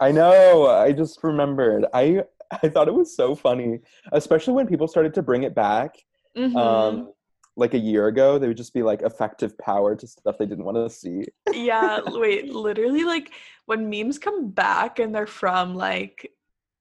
I 0.00 0.12
know. 0.12 0.66
I 0.66 0.92
just 0.92 1.22
remembered. 1.22 1.86
I 1.94 2.22
I 2.62 2.68
thought 2.68 2.88
it 2.88 2.94
was 2.94 3.14
so 3.14 3.34
funny, 3.34 3.80
especially 4.12 4.54
when 4.54 4.66
people 4.66 4.88
started 4.88 5.14
to 5.14 5.22
bring 5.22 5.42
it 5.42 5.54
back. 5.54 5.96
Mhm. 6.36 6.56
Um, 6.56 7.12
like 7.58 7.74
a 7.74 7.78
year 7.78 8.06
ago, 8.06 8.38
they 8.38 8.46
would 8.46 8.56
just 8.56 8.72
be 8.72 8.82
like 8.82 9.02
effective 9.02 9.58
power 9.58 9.96
to 9.96 10.06
stuff 10.06 10.38
they 10.38 10.46
didn't 10.46 10.64
want 10.64 10.76
to 10.76 10.88
see. 10.88 11.24
yeah, 11.52 12.00
wait, 12.06 12.54
literally, 12.54 13.04
like 13.04 13.32
when 13.66 13.90
memes 13.90 14.18
come 14.18 14.48
back 14.50 15.00
and 15.00 15.14
they're 15.14 15.26
from 15.26 15.74
like 15.74 16.32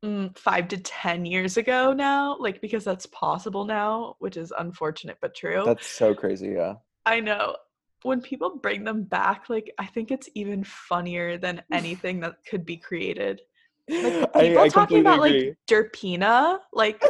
mm, 0.05 0.37
five 0.37 0.67
to 0.69 0.77
10 0.77 1.25
years 1.25 1.57
ago 1.57 1.93
now, 1.93 2.37
like 2.39 2.61
because 2.61 2.83
that's 2.83 3.07
possible 3.07 3.65
now, 3.65 4.15
which 4.19 4.37
is 4.37 4.53
unfortunate 4.57 5.17
but 5.19 5.35
true. 5.35 5.63
That's 5.65 5.87
so 5.87 6.13
crazy. 6.13 6.49
Yeah. 6.49 6.75
I 7.05 7.19
know. 7.19 7.55
When 8.03 8.21
people 8.21 8.57
bring 8.57 8.83
them 8.83 9.03
back, 9.03 9.49
like 9.49 9.73
I 9.79 9.87
think 9.87 10.11
it's 10.11 10.29
even 10.35 10.63
funnier 10.63 11.37
than 11.37 11.63
anything 11.71 12.19
that 12.21 12.35
could 12.47 12.65
be 12.65 12.77
created. 12.77 13.41
Like 13.89 14.29
I- 14.35 14.41
people 14.41 14.63
I 14.63 14.69
talking 14.69 14.99
about 14.99 15.15
completely 15.15 15.47
like 15.47 15.57
Derpina, 15.67 16.59
like 16.71 17.03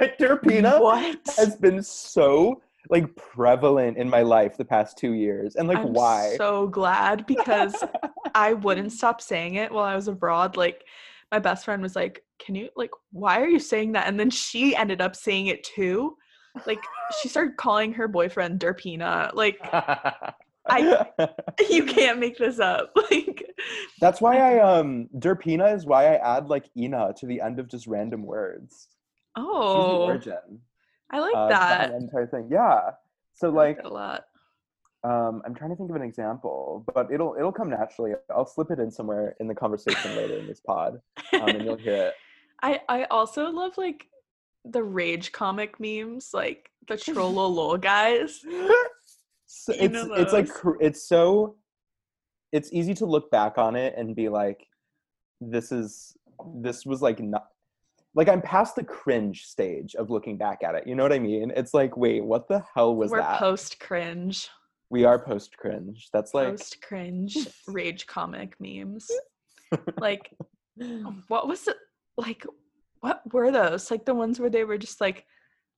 agree. 0.00 0.18
Derpina 0.20 0.80
what? 0.80 1.18
has 1.38 1.56
been 1.56 1.82
so 1.82 2.60
like 2.90 3.14
prevalent 3.16 3.96
in 3.96 4.08
my 4.08 4.22
life 4.22 4.56
the 4.56 4.64
past 4.64 4.98
two 4.98 5.12
years, 5.12 5.56
and 5.56 5.68
like 5.68 5.78
I'm 5.78 5.92
why? 5.92 6.34
so 6.36 6.66
glad 6.66 7.26
because 7.26 7.82
I 8.34 8.54
wouldn't 8.54 8.92
stop 8.92 9.20
saying 9.20 9.54
it 9.54 9.70
while 9.72 9.84
I 9.84 9.94
was 9.94 10.08
abroad. 10.08 10.56
Like 10.56 10.84
my 11.30 11.38
best 11.38 11.64
friend 11.64 11.82
was 11.82 11.96
like, 11.96 12.24
"Can 12.38 12.54
you 12.54 12.68
like 12.76 12.90
why 13.12 13.40
are 13.40 13.48
you 13.48 13.58
saying 13.58 13.92
that?" 13.92 14.06
And 14.06 14.18
then 14.18 14.30
she 14.30 14.74
ended 14.74 15.00
up 15.00 15.14
saying 15.14 15.48
it 15.48 15.64
too. 15.64 16.16
Like 16.66 16.82
she 17.20 17.28
started 17.28 17.56
calling 17.56 17.92
her 17.94 18.08
boyfriend 18.08 18.60
Derpina. 18.60 19.34
Like 19.34 19.58
I- 20.70 21.06
you 21.70 21.84
can't 21.84 22.18
make 22.18 22.38
this 22.38 22.58
up. 22.58 22.92
Like 23.10 23.44
That's 24.00 24.20
why 24.20 24.38
I 24.38 24.60
um 24.60 25.08
Derpina 25.16 25.74
is 25.74 25.86
why 25.86 26.14
I 26.14 26.36
add 26.36 26.48
like 26.48 26.66
Ina 26.76 27.14
to 27.18 27.26
the 27.26 27.40
end 27.40 27.58
of 27.58 27.68
just 27.68 27.86
random 27.86 28.22
words. 28.22 28.88
She's 29.36 29.44
the 29.44 29.50
oh, 29.50 30.06
origin. 30.06 30.60
I 31.10 31.20
like 31.20 31.34
uh, 31.34 31.48
to 31.48 31.54
that. 31.54 31.90
entire 31.92 32.26
thing. 32.26 32.48
Yeah. 32.50 32.90
So 33.34 33.50
like 33.50 33.78
a 33.84 33.88
lot. 33.88 34.24
um 35.04 35.42
I'm 35.44 35.54
trying 35.54 35.70
to 35.70 35.76
think 35.76 35.90
of 35.90 35.96
an 35.96 36.02
example, 36.02 36.84
but 36.94 37.10
it'll 37.12 37.34
it'll 37.38 37.52
come 37.52 37.70
naturally. 37.70 38.12
I'll 38.30 38.46
slip 38.46 38.70
it 38.70 38.78
in 38.78 38.90
somewhere 38.90 39.36
in 39.40 39.46
the 39.48 39.54
conversation 39.54 40.16
later 40.16 40.34
in 40.38 40.46
this 40.46 40.60
pod. 40.60 41.00
Um, 41.34 41.48
and 41.48 41.64
you'll 41.64 41.76
hear 41.88 42.08
it. 42.08 42.14
I 42.62 42.80
I 42.88 43.04
also 43.04 43.50
love 43.50 43.78
like 43.78 44.06
the 44.64 44.82
rage 44.82 45.32
comic 45.32 45.78
memes, 45.80 46.30
like 46.34 46.70
the 46.88 46.94
trollolol 46.94 47.80
guys. 47.92 48.44
So 49.50 49.72
You 49.72 49.80
it's 49.84 49.98
it's 50.20 50.32
like 50.34 50.48
it's 50.78 51.08
so 51.08 51.56
it's 52.52 52.70
easy 52.70 52.92
to 52.94 53.06
look 53.06 53.30
back 53.30 53.56
on 53.56 53.76
it 53.76 53.94
and 53.96 54.14
be 54.14 54.28
like 54.28 54.66
this 55.40 55.72
is 55.72 56.16
this 56.56 56.84
was 56.84 57.00
like 57.00 57.18
not 57.18 57.48
like 58.18 58.28
I'm 58.28 58.42
past 58.42 58.74
the 58.74 58.82
cringe 58.82 59.44
stage 59.44 59.94
of 59.94 60.10
looking 60.10 60.36
back 60.36 60.64
at 60.64 60.74
it. 60.74 60.88
You 60.88 60.96
know 60.96 61.04
what 61.04 61.12
I 61.12 61.20
mean? 61.20 61.52
It's 61.54 61.72
like, 61.72 61.96
wait, 61.96 62.24
what 62.24 62.48
the 62.48 62.64
hell 62.74 62.96
was 62.96 63.12
that? 63.12 63.16
We're 63.16 63.22
that? 63.22 63.38
post 63.38 63.78
cringe, 63.78 64.48
we 64.90 65.04
are 65.04 65.20
post 65.20 65.56
cringe. 65.56 66.08
That's 66.12 66.34
like 66.34 66.48
post 66.48 66.82
cringe 66.82 67.38
rage 67.68 68.06
comic 68.08 68.56
memes. 68.60 69.08
Like, 69.98 70.32
what 71.28 71.46
was 71.46 71.68
it? 71.68 71.76
Like, 72.16 72.46
what 73.00 73.20
were 73.34 73.52
those? 73.52 73.90
Like 73.90 74.06
the 74.06 74.14
ones 74.14 74.40
where 74.40 74.48
they 74.48 74.64
were 74.64 74.78
just 74.78 74.98
like, 74.98 75.26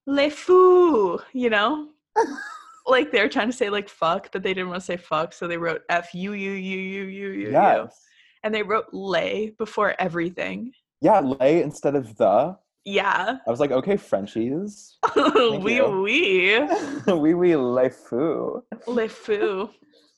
"les 0.07 0.31
fous," 0.31 1.20
you 1.33 1.50
know? 1.50 1.88
like 2.87 3.11
they 3.11 3.20
were 3.20 3.29
trying 3.29 3.50
to 3.50 3.57
say 3.57 3.68
like 3.68 3.88
"fuck," 3.88 4.31
but 4.33 4.44
they 4.44 4.55
didn't 4.55 4.68
want 4.68 4.81
to 4.81 4.87
say 4.87 4.96
"fuck," 4.96 5.33
so 5.33 5.48
they 5.48 5.59
wrote 5.59 5.83
"f 5.88 6.14
u 6.14 6.35
u 6.35 6.53
u 6.53 6.79
u 6.79 6.79
u 6.79 7.05
u," 7.05 7.31
u, 7.48 7.50
yes. 7.50 8.00
and 8.44 8.55
they 8.55 8.62
wrote 8.62 8.87
"lay" 8.92 9.50
before 9.59 9.96
everything. 9.98 10.72
Yeah, 11.00 11.20
lay 11.20 11.62
instead 11.62 11.94
of 11.94 12.14
the. 12.16 12.56
Yeah, 12.84 13.38
I 13.46 13.50
was 13.50 13.60
like, 13.60 13.72
okay, 13.72 13.96
Frenchies. 13.96 14.98
oui 15.16 15.76
you. 15.76 15.86
oui. 16.02 16.58
oui, 17.06 17.34
oui, 17.34 17.54
les 17.56 17.90
fous. 17.90 18.62
Le 18.86 19.06
Fou. 19.08 19.68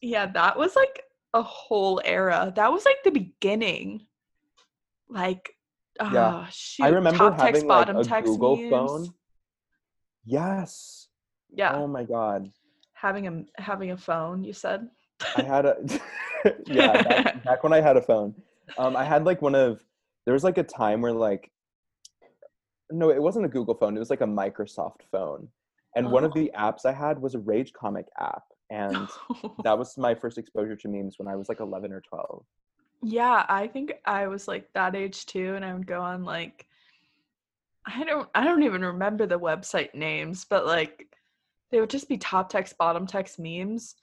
Yeah, 0.01 0.27
that 0.27 0.57
was 0.57 0.75
like 0.77 1.03
a 1.35 1.43
whole 1.43 2.01
era. 2.05 2.53
That 2.55 2.73
was 2.73 2.85
like 2.85 3.03
the 3.05 3.11
beginning. 3.11 4.07
Like, 5.09 5.55
Yeah. 6.01 6.47
ah, 6.47 6.49
shoot. 6.51 6.85
I 6.85 6.89
remember 6.89 7.19
top 7.19 7.37
text, 7.39 7.63
having 7.63 7.69
like 7.69 7.87
bottom 7.87 7.97
a 7.99 8.05
text 8.05 8.31
Google 8.31 8.57
memes. 8.57 8.71
phone. 8.71 9.15
Yes. 10.25 11.09
Yeah, 11.55 11.75
Oh 11.77 11.87
my 11.87 12.05
god. 12.05 12.51
having 12.95 13.27
a 13.27 13.45
having 13.61 13.91
a 13.91 13.97
phone. 13.97 14.45
You 14.45 14.53
said. 14.53 14.89
I 15.37 15.43
had 15.43 15.67
a 15.67 15.77
yeah 16.67 17.03
back, 17.03 17.45
back 17.45 17.63
when 17.65 17.73
I 17.73 17.81
had 17.81 17.97
a 17.97 18.03
phone. 18.03 18.35
Um, 18.79 18.97
I 18.97 19.05
had 19.05 19.25
like 19.25 19.43
one 19.43 19.55
of 19.55 19.83
there 20.25 20.35
was 20.35 20.45
like 20.45 20.59
a 20.59 20.63
time 20.63 21.01
where 21.01 21.13
like 21.13 21.51
no, 22.91 23.11
it 23.11 23.23
wasn't 23.23 23.47
a 23.47 23.49
Google 23.49 23.75
phone. 23.75 23.97
It 23.97 24.01
was 24.01 24.11
like 24.11 24.21
a 24.21 24.27
Microsoft 24.27 25.01
phone, 25.11 25.49
and 25.97 26.11
one 26.11 26.25
of 26.25 26.33
Oh. 26.33 26.41
the 26.41 26.51
apps 26.57 26.85
I 26.85 26.93
had 26.93 27.19
was 27.19 27.35
a 27.35 27.39
Rage 27.39 27.73
comic 27.73 28.07
app, 28.21 28.43
and 28.71 29.09
that 29.65 29.79
was 29.79 29.97
my 29.97 30.15
first 30.15 30.37
exposure 30.39 30.77
to 30.77 30.89
memes 30.89 31.19
when 31.19 31.27
I 31.29 31.37
was 31.37 31.49
like 31.49 31.61
eleven 31.61 31.93
or 31.93 32.01
twelve. 32.03 32.45
yeah, 33.03 33.47
I 33.49 33.67
think 33.67 33.95
I 34.05 34.27
was 34.27 34.47
like 34.47 34.73
that 34.75 34.95
age 34.95 35.25
too, 35.27 35.55
and 35.55 35.65
I 35.65 35.73
would 35.73 35.87
go 35.87 36.01
on 36.01 36.25
like. 36.25 36.67
I 37.87 38.05
don't. 38.05 38.29
I 38.35 38.45
don't 38.45 38.63
even 38.63 38.83
remember 38.85 39.27
the 39.27 39.41
website 39.41 39.93
names, 39.95 40.45
but 40.45 40.67
like, 40.67 41.09
they 41.71 41.81
would 41.81 41.91
just 41.91 42.09
be 42.09 42.17
top 42.17 42.49
text, 42.49 42.79
bottom 42.79 43.07
text 43.09 43.39
memes, 43.41 43.97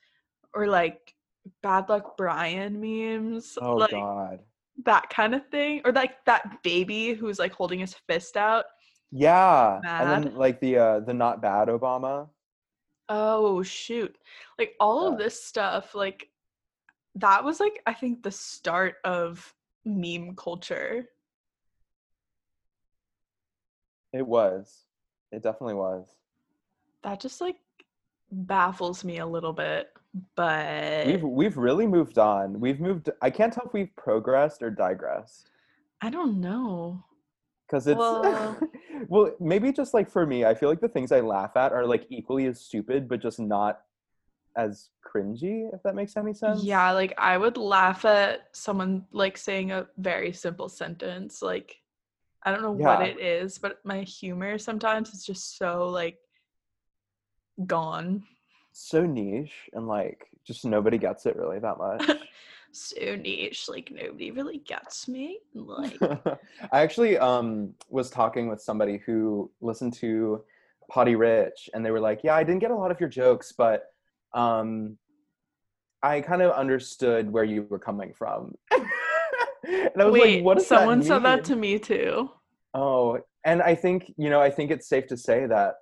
or 0.53 0.67
like 0.67 1.13
bad 1.61 1.87
luck 1.87 2.17
Brian 2.17 2.81
memes. 2.81 3.57
Oh 3.61 3.75
like, 3.77 3.91
god. 3.91 4.39
That 4.85 5.09
kind 5.09 5.35
of 5.35 5.45
thing 5.49 5.81
or 5.85 5.91
like 5.91 6.23
that 6.25 6.63
baby 6.63 7.13
who's 7.13 7.39
like 7.39 7.51
holding 7.53 7.79
his 7.79 7.93
fist 7.93 8.37
out 8.37 8.65
Yeah, 9.11 9.79
and 9.83 10.09
then 10.25 10.35
like 10.35 10.59
the 10.59 10.77
uh, 10.77 10.99
the 11.01 11.13
not 11.13 11.41
bad 11.41 11.67
Obama. 11.67 12.29
oh 13.09 13.63
shoot 13.63 14.15
like 14.57 14.75
all 14.79 15.07
of 15.07 15.17
this 15.17 15.43
stuff 15.43 15.95
like 15.95 16.29
that 17.15 17.43
was 17.43 17.59
like 17.59 17.81
i 17.87 17.93
think 17.93 18.21
the 18.23 18.31
start 18.31 18.95
of 19.03 19.53
meme 19.85 20.35
culture 20.35 21.09
It 24.13 24.25
was. 24.25 24.85
It 25.31 25.41
definitely 25.43 25.75
was. 25.75 26.05
that 27.03 27.19
just 27.19 27.41
like 27.41 27.57
baffles 28.31 29.03
me 29.03 29.19
a 29.19 29.25
little 29.25 29.53
bit 29.53 29.89
but 30.35 31.05
We've 31.05 31.23
we've 31.23 31.57
really 31.57 31.87
moved 31.87 32.17
on. 32.17 32.59
We've 32.59 32.79
moved. 32.79 33.09
I 33.21 33.29
can't 33.29 33.53
tell 33.53 33.65
if 33.67 33.73
we've 33.73 33.95
progressed 33.95 34.61
or 34.63 34.69
digressed 34.69 35.49
i 36.01 36.09
don't 36.09 36.39
know 36.39 37.03
because 37.67 37.85
it's 37.87 37.97
Well- 37.97 38.57
well 39.09 39.35
maybe 39.39 39.71
just 39.71 39.93
like 39.93 40.09
for 40.09 40.25
me, 40.25 40.45
I 40.45 40.55
feel 40.55 40.69
like 40.69 40.81
the 40.81 40.87
things 40.89 41.11
I 41.11 41.19
laugh 41.19 41.55
at 41.55 41.71
are 41.73 41.85
like 41.85 42.07
equally 42.09 42.45
as 42.47 42.59
stupid, 42.59 43.07
but 43.07 43.21
just 43.21 43.39
not 43.39 43.81
as 44.57 44.89
cringy. 45.05 45.69
If 45.73 45.83
that 45.83 45.93
makes 45.93 46.17
any 46.17 46.33
sense. 46.33 46.63
yeah 46.63 46.91
like 46.91 47.13
i 47.17 47.37
would 47.37 47.57
laugh 47.57 48.05
at 48.05 48.47
someone 48.53 49.05
like 49.11 49.37
saying 49.37 49.71
a 49.71 49.87
very 49.97 50.31
simple 50.33 50.67
sentence 50.69 51.41
like 51.41 51.75
i 52.43 52.51
don't 52.51 52.61
know 52.63 52.71
what 52.71 53.01
it 53.07 53.19
is 53.19 53.57
but 53.57 53.77
my 53.83 54.01
humor 54.01 54.57
sometimes 54.57 55.13
is 55.13 55.23
just 55.25 55.57
so 55.57 55.89
like 55.89 56.17
gone 57.67 58.23
So 58.71 59.05
niche 59.05 59.69
and 59.73 59.87
like 59.87 60.27
just 60.45 60.65
nobody 60.65 60.97
gets 60.97 61.25
it 61.25 61.35
really 61.35 61.59
that 61.59 61.77
much. 61.77 62.09
so 62.71 63.15
niche 63.15 63.67
like 63.67 63.91
nobody 63.91 64.31
really 64.31 64.59
gets 64.59 65.07
me 65.07 65.39
like 65.53 65.97
I 66.71 66.81
actually 66.81 67.17
um 67.17 67.73
was 67.89 68.09
talking 68.09 68.47
with 68.47 68.61
somebody 68.61 68.97
who 69.05 69.51
listened 69.61 69.93
to 69.95 70.43
Potty 70.89 71.15
Rich 71.15 71.69
and 71.73 71.85
they 71.85 71.91
were 71.91 71.99
like, 71.99 72.21
"Yeah, 72.23 72.35
I 72.35 72.43
didn't 72.43 72.59
get 72.59 72.71
a 72.71 72.75
lot 72.75 72.91
of 72.91 72.99
your 72.99 73.09
jokes, 73.09 73.51
but 73.51 73.85
um 74.33 74.97
I 76.01 76.21
kind 76.21 76.41
of 76.41 76.51
understood 76.51 77.31
where 77.31 77.43
you 77.43 77.63
were 77.69 77.79
coming 77.79 78.13
from." 78.13 78.55
and 78.71 78.87
I 79.99 80.05
was 80.05 80.13
wait 80.13 80.37
like, 80.37 80.45
"What 80.45 80.61
someone 80.61 80.99
that 80.99 81.05
said 81.05 81.23
that 81.23 81.43
to 81.45 81.55
me 81.55 81.79
too 81.79 82.29
Oh, 82.73 83.19
and 83.45 83.61
I 83.61 83.75
think, 83.75 84.13
you 84.17 84.29
know, 84.29 84.41
I 84.41 84.49
think 84.49 84.71
it's 84.71 84.87
safe 84.87 85.07
to 85.07 85.17
say 85.17 85.45
that 85.47 85.75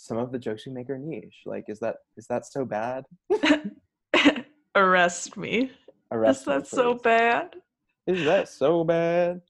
some 0.00 0.16
of 0.16 0.32
the 0.32 0.38
jokes 0.38 0.64
you 0.64 0.72
make 0.72 0.88
are 0.88 0.98
niche. 0.98 1.42
Like 1.44 1.64
is 1.68 1.78
that 1.80 1.96
is 2.16 2.26
that 2.28 2.46
so 2.46 2.64
bad? 2.64 3.04
arrest 4.76 5.36
me 5.36 5.72
Arrest 6.12 6.40
is 6.40 6.46
that 6.46 6.66
so 6.66 6.94
bad 6.94 7.56
Is 8.06 8.24
that 8.24 8.48
so 8.48 8.84
bad? 8.84 9.40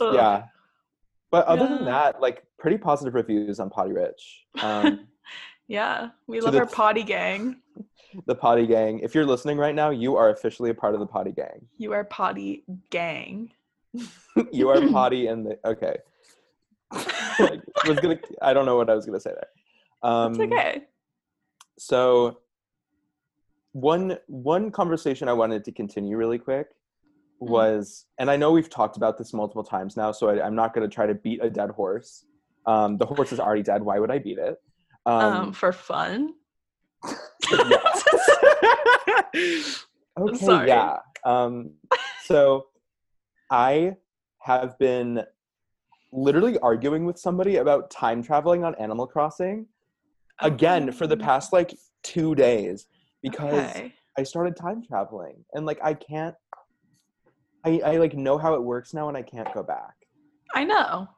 Ugh. 0.00 0.14
Yeah. 0.14 0.44
But 1.30 1.46
other 1.46 1.68
than 1.68 1.84
that, 1.84 2.20
like 2.20 2.44
pretty 2.58 2.76
positive 2.76 3.14
reviews 3.14 3.60
on 3.60 3.70
Potty 3.70 3.92
Rich. 3.92 4.46
Um, 4.62 5.06
yeah 5.68 6.08
we 6.26 6.40
love 6.40 6.56
our 6.56 6.66
potty 6.66 7.04
gang 7.04 7.56
the 8.26 8.34
Potty 8.34 8.66
Gang. 8.66 8.98
If 8.98 9.14
you're 9.14 9.24
listening 9.24 9.56
right 9.56 9.74
now, 9.74 9.90
you 9.90 10.16
are 10.16 10.30
officially 10.30 10.70
a 10.70 10.74
part 10.74 10.94
of 10.94 11.00
the 11.00 11.06
Potty 11.06 11.30
Gang. 11.30 11.68
you 11.78 11.92
are 11.92 12.02
potty 12.02 12.64
gang 12.90 13.52
you 14.52 14.68
are 14.68 14.88
Potty 14.88 15.28
in 15.28 15.44
the 15.44 15.58
okay. 15.64 15.96
like, 16.92 17.62
was 17.86 17.98
gonna. 18.00 18.18
I 18.42 18.52
don't 18.52 18.66
know 18.66 18.76
what 18.76 18.90
I 18.90 18.94
was 18.94 19.06
gonna 19.06 19.20
say 19.20 19.30
there. 19.30 19.48
Um, 20.02 20.32
it's 20.32 20.40
okay 20.40 20.84
So, 21.78 22.38
one 23.72 24.18
one 24.26 24.70
conversation 24.70 25.28
I 25.28 25.32
wanted 25.32 25.64
to 25.64 25.72
continue 25.72 26.16
really 26.16 26.38
quick 26.38 26.68
Mm. 27.42 27.48
was, 27.48 28.04
and 28.18 28.30
I 28.30 28.36
know 28.36 28.52
we've 28.52 28.68
talked 28.68 28.98
about 28.98 29.16
this 29.16 29.32
multiple 29.32 29.64
times 29.64 29.96
now, 29.96 30.12
so 30.12 30.28
I, 30.28 30.44
I'm 30.44 30.54
not 30.54 30.74
going 30.74 30.86
to 30.88 30.94
try 30.94 31.06
to 31.06 31.14
beat 31.14 31.42
a 31.42 31.48
dead 31.48 31.70
horse. 31.70 32.26
Um, 32.66 32.98
the 32.98 33.06
horse 33.06 33.32
is 33.32 33.40
already 33.40 33.62
dead. 33.62 33.82
Why 33.82 33.98
would 33.98 34.10
I 34.10 34.18
beat 34.18 34.36
it? 34.38 34.58
um, 35.06 35.52
for 35.54 35.72
fun 35.72 36.34
okay, 40.18 40.36
Sorry. 40.36 40.68
yeah. 40.68 40.98
Um, 41.24 41.72
so 42.24 42.66
I 43.50 43.96
have 44.40 44.78
been 44.78 45.22
literally 46.12 46.58
arguing 46.58 47.06
with 47.06 47.18
somebody 47.18 47.56
about 47.56 47.90
time 47.90 48.22
traveling 48.22 48.64
on 48.64 48.74
Animal 48.74 49.06
Crossing 49.06 49.66
again 50.42 50.92
for 50.92 51.06
the 51.06 51.16
Oh, 51.16 51.24
past 51.24 51.52
like 51.52 51.74
two 52.02 52.34
days 52.34 52.86
because 53.22 53.70
okay. 53.70 53.94
I 54.18 54.22
started 54.22 54.56
time 54.56 54.82
traveling 54.86 55.44
and 55.54 55.66
like 55.66 55.78
I 55.82 55.94
can't. 55.94 56.34
I, 57.64 57.80
I 57.84 57.96
like 57.98 58.14
know 58.14 58.38
how 58.38 58.54
it 58.54 58.62
works 58.62 58.94
now 58.94 59.08
and 59.08 59.16
I 59.16 59.22
can't 59.22 59.52
go 59.52 59.62
back. 59.62 59.94
I 60.54 60.64
know. 60.64 61.08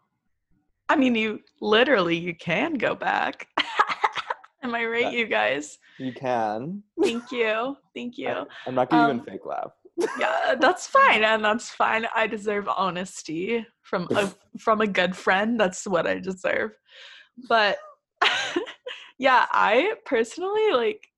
I 0.89 0.97
mean, 0.97 1.15
you 1.15 1.41
literally 1.61 2.17
you 2.17 2.35
can 2.35 2.75
go 2.75 2.95
back. 2.95 3.47
Am 4.63 4.75
I 4.75 4.85
right, 4.85 5.05
That- 5.05 5.13
you 5.15 5.27
guys? 5.27 5.79
You 5.99 6.13
can. 6.13 6.83
Thank 7.01 7.31
you, 7.33 7.77
thank 7.95 8.19
you. 8.19 8.29
I, 8.29 8.45
am 8.67 8.75
not 8.75 8.91
gonna 8.91 9.05
Um, 9.05 9.11
even 9.17 9.25
fake 9.25 9.47
laugh. 9.47 9.73
Yeah, 10.19 10.55
that's 10.61 10.87
fine, 10.87 11.23
and 11.25 11.45
that's 11.45 11.71
fine. 11.71 12.07
I 12.15 12.27
deserve 12.27 12.69
honesty 12.69 13.65
from 13.83 14.09
a 14.13 14.33
from 14.59 14.81
a 14.81 14.87
good 14.87 15.17
friend. 15.17 15.59
That's 15.59 15.87
what 15.87 16.07
I 16.07 16.19
deserve. 16.19 16.73
But 17.49 17.79
yeah, 19.23 19.47
I 19.53 19.95
personally 20.05 20.73
like. 20.73 21.09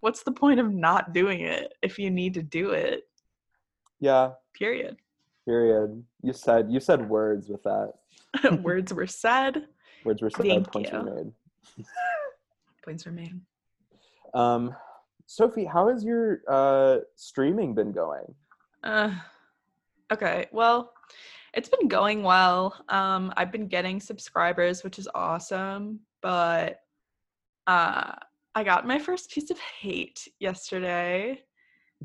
What's 0.00 0.22
the 0.22 0.32
point 0.32 0.58
of 0.58 0.72
not 0.72 1.12
doing 1.12 1.42
it 1.42 1.74
if 1.82 1.98
you 1.98 2.10
need 2.10 2.32
to 2.34 2.42
do 2.42 2.70
it? 2.70 3.02
Yeah. 4.00 4.30
Period. 4.54 4.96
Period. 5.44 6.02
You 6.22 6.32
said 6.32 6.72
you 6.72 6.80
said 6.80 7.06
words 7.06 7.50
with 7.50 7.62
that. 7.64 7.92
Words 8.62 8.94
were 8.94 9.06
said. 9.06 9.66
Words 10.02 10.22
were 10.22 10.30
said. 10.30 10.46
Thank 10.46 10.72
points 10.72 10.90
were 10.92 11.02
made. 11.02 11.32
Points 12.84 13.04
were 13.04 13.12
made. 13.12 13.38
Um, 14.32 14.74
Sofie, 15.28 15.70
how 15.70 15.88
has 15.90 16.02
your 16.02 16.40
uh, 16.48 17.00
streaming 17.16 17.74
been 17.74 17.92
going? 17.92 18.34
Uh, 18.82 19.14
okay, 20.10 20.46
well, 20.52 20.94
it's 21.52 21.68
been 21.68 21.86
going 21.86 22.22
well. 22.22 22.82
Um, 22.88 23.32
I've 23.36 23.52
been 23.52 23.68
getting 23.68 24.00
subscribers, 24.00 24.82
which 24.82 24.98
is 24.98 25.06
awesome, 25.14 26.00
but 26.22 26.81
uh, 27.66 28.12
I 28.54 28.64
got 28.64 28.86
my 28.86 28.98
first 28.98 29.30
piece 29.30 29.50
of 29.50 29.58
hate 29.58 30.28
yesterday. 30.38 31.42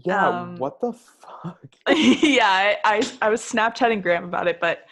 Yeah, 0.06 0.28
Um, 0.28 0.56
what 0.58 0.80
the 0.80 0.94
fuck? 0.94 1.60
yeah, 1.90 2.46
I, 2.48 2.78
I 2.84 3.12
I 3.24 3.30
was 3.30 3.42
Snapchatting 3.42 4.02
Graham 4.04 4.26
about 4.26 4.48
it, 4.48 4.60
but 4.60 4.86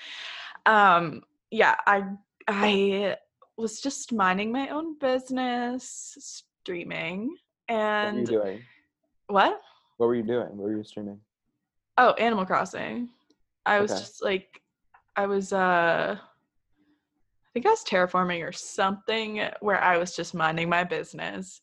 um, 0.66 1.22
yeah, 1.52 1.76
I 1.86 2.06
I 2.48 3.18
was 3.58 3.80
just 3.80 4.12
minding 4.12 4.52
my 4.52 4.70
own 4.70 4.98
business, 5.00 6.18
streaming, 6.20 7.36
What 7.68 8.14
were 8.14 8.20
you 8.20 8.20
and 8.20 8.28
doing? 8.28 8.62
what? 9.28 9.62
What 9.98 10.08
were 10.08 10.16
you 10.16 10.24
doing? 10.24 10.48
What 10.58 10.70
were 10.70 10.76
you 10.76 10.84
streaming? 10.84 11.20
Oh, 11.98 12.12
Animal 12.14 12.46
Crossing. 12.46 13.10
I 13.66 13.80
was 13.80 13.92
Okay. 13.92 14.00
just 14.02 14.24
like, 14.24 14.62
I 15.16 15.28
was, 15.28 15.54
uh, 15.54 16.18
think 17.56 17.66
I 17.66 17.70
was 17.70 17.86
terraforming 17.86 18.46
or 18.46 18.52
something 18.52 19.42
where 19.62 19.82
I 19.82 19.98
was 19.98 20.14
just 20.14 20.34
minding 20.34 20.68
my 20.68 20.84
business. 20.84 21.62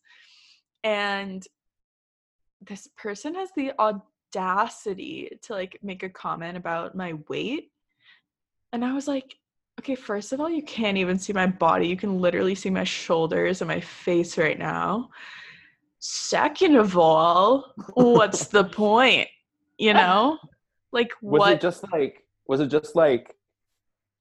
And 0.83 1.45
this 2.61 2.89
person 2.97 3.35
has 3.35 3.49
the 3.55 3.73
audacity 3.77 5.37
to 5.43 5.53
like 5.53 5.77
make 5.83 6.01
a 6.01 6.09
comment 6.09 6.57
about 6.57 6.95
my 6.95 7.13
weight. 7.29 7.69
And 8.71 8.83
I 8.83 8.93
was 8.93 9.07
like, 9.07 9.35
okay, 9.79 9.93
first 9.93 10.33
of 10.33 10.39
all, 10.39 10.49
you 10.49 10.63
can't 10.63 10.97
even 10.97 11.19
see 11.19 11.31
my 11.31 11.45
body. 11.45 11.87
You 11.87 11.97
can 11.97 12.19
literally 12.19 12.55
see 12.55 12.71
my 12.71 12.83
shoulders 12.83 13.61
and 13.61 13.67
my 13.67 13.79
face 13.79 14.35
right 14.35 14.57
now. 14.57 15.11
Second 15.99 16.75
of 16.75 16.97
all, 16.97 17.71
what's 17.93 18.47
the 18.47 18.63
point? 18.63 19.27
You 19.77 19.93
know? 19.93 20.39
Like 20.91 21.11
Was 21.21 21.39
what 21.39 21.39
Was 21.39 21.53
it 21.53 21.61
just 21.61 21.91
like? 21.91 22.23
Was 22.47 22.59
it 22.61 22.67
just 22.69 22.95
like? 22.95 23.35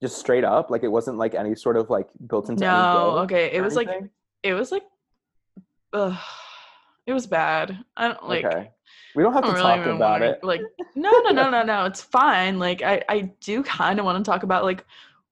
Just 0.03 0.19
straight 0.19 0.45
up, 0.45 0.69
like 0.69 0.83
it 0.83 0.89
wasn't 0.89 1.17
like 1.17 1.35
any 1.35 1.55
sort 1.55 1.77
of 1.77 1.89
like 1.89 2.09
built 2.27 2.49
into. 2.51 2.65
No, 2.65 3.19
okay. 3.19 3.51
It 3.53 3.61
was 3.63 3.77
like 3.77 3.89
it 4.43 4.53
was 4.53 4.73
like 4.73 4.83
ugh, 5.93 6.19
it 7.07 7.13
was 7.13 7.27
bad. 7.29 7.79
I 7.97 8.09
don't 8.09 8.29
like 8.29 8.45
okay, 8.45 8.71
we 9.15 9.23
don't 9.23 9.33
have 9.33 9.45
to 9.45 9.53
don't 9.53 9.57
really 9.57 9.77
talk 9.77 9.87
about 9.87 10.21
wanna- 10.21 10.33
it. 10.33 10.43
Like 10.45 10.61
no, 10.97 11.11
no, 11.21 11.31
no, 11.31 11.51
no, 11.55 11.63
no. 11.63 11.85
It's 11.85 12.03
fine. 12.03 12.59
Like 12.59 12.83
I, 12.83 13.01
I 13.09 13.21
do 13.41 13.63
kind 13.63 14.01
of 14.01 14.05
want 14.05 14.23
to 14.23 14.29
talk 14.29 14.43
about 14.43 14.65
like 14.65 14.85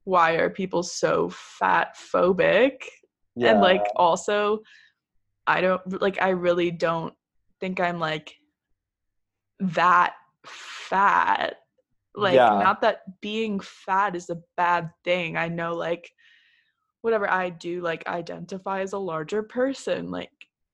why 0.05 0.35
are 0.35 0.49
people 0.49 0.83
so 0.83 1.29
fat 1.31 1.97
phobic 1.97 2.83
Yeah, 3.35 3.51
and 3.51 3.61
like 3.61 3.85
also 3.97 4.61
I 5.49 5.61
don't 5.61 6.01
like 6.01 6.23
I 6.23 6.29
really 6.31 6.71
don't 6.71 7.13
think 7.59 7.81
I'm 7.81 7.99
like 7.99 8.37
that 9.59 10.15
fat. 10.47 11.57
Like 12.15 12.35
Yeah. 12.35 12.59
not 12.59 12.81
that 12.83 13.21
being 13.21 13.61
fat 13.61 14.17
is 14.17 14.31
a 14.31 14.43
bad 14.57 14.91
thing. 15.05 15.37
I 15.37 15.49
know 15.49 15.75
like 15.75 16.13
whatever 17.03 17.31
I 17.31 17.51
do 17.51 17.81
like 17.81 18.07
identify 18.07 18.81
as 18.81 18.93
a 18.93 18.99
larger 18.99 19.43
person. 19.43 20.11
Like 20.11 20.33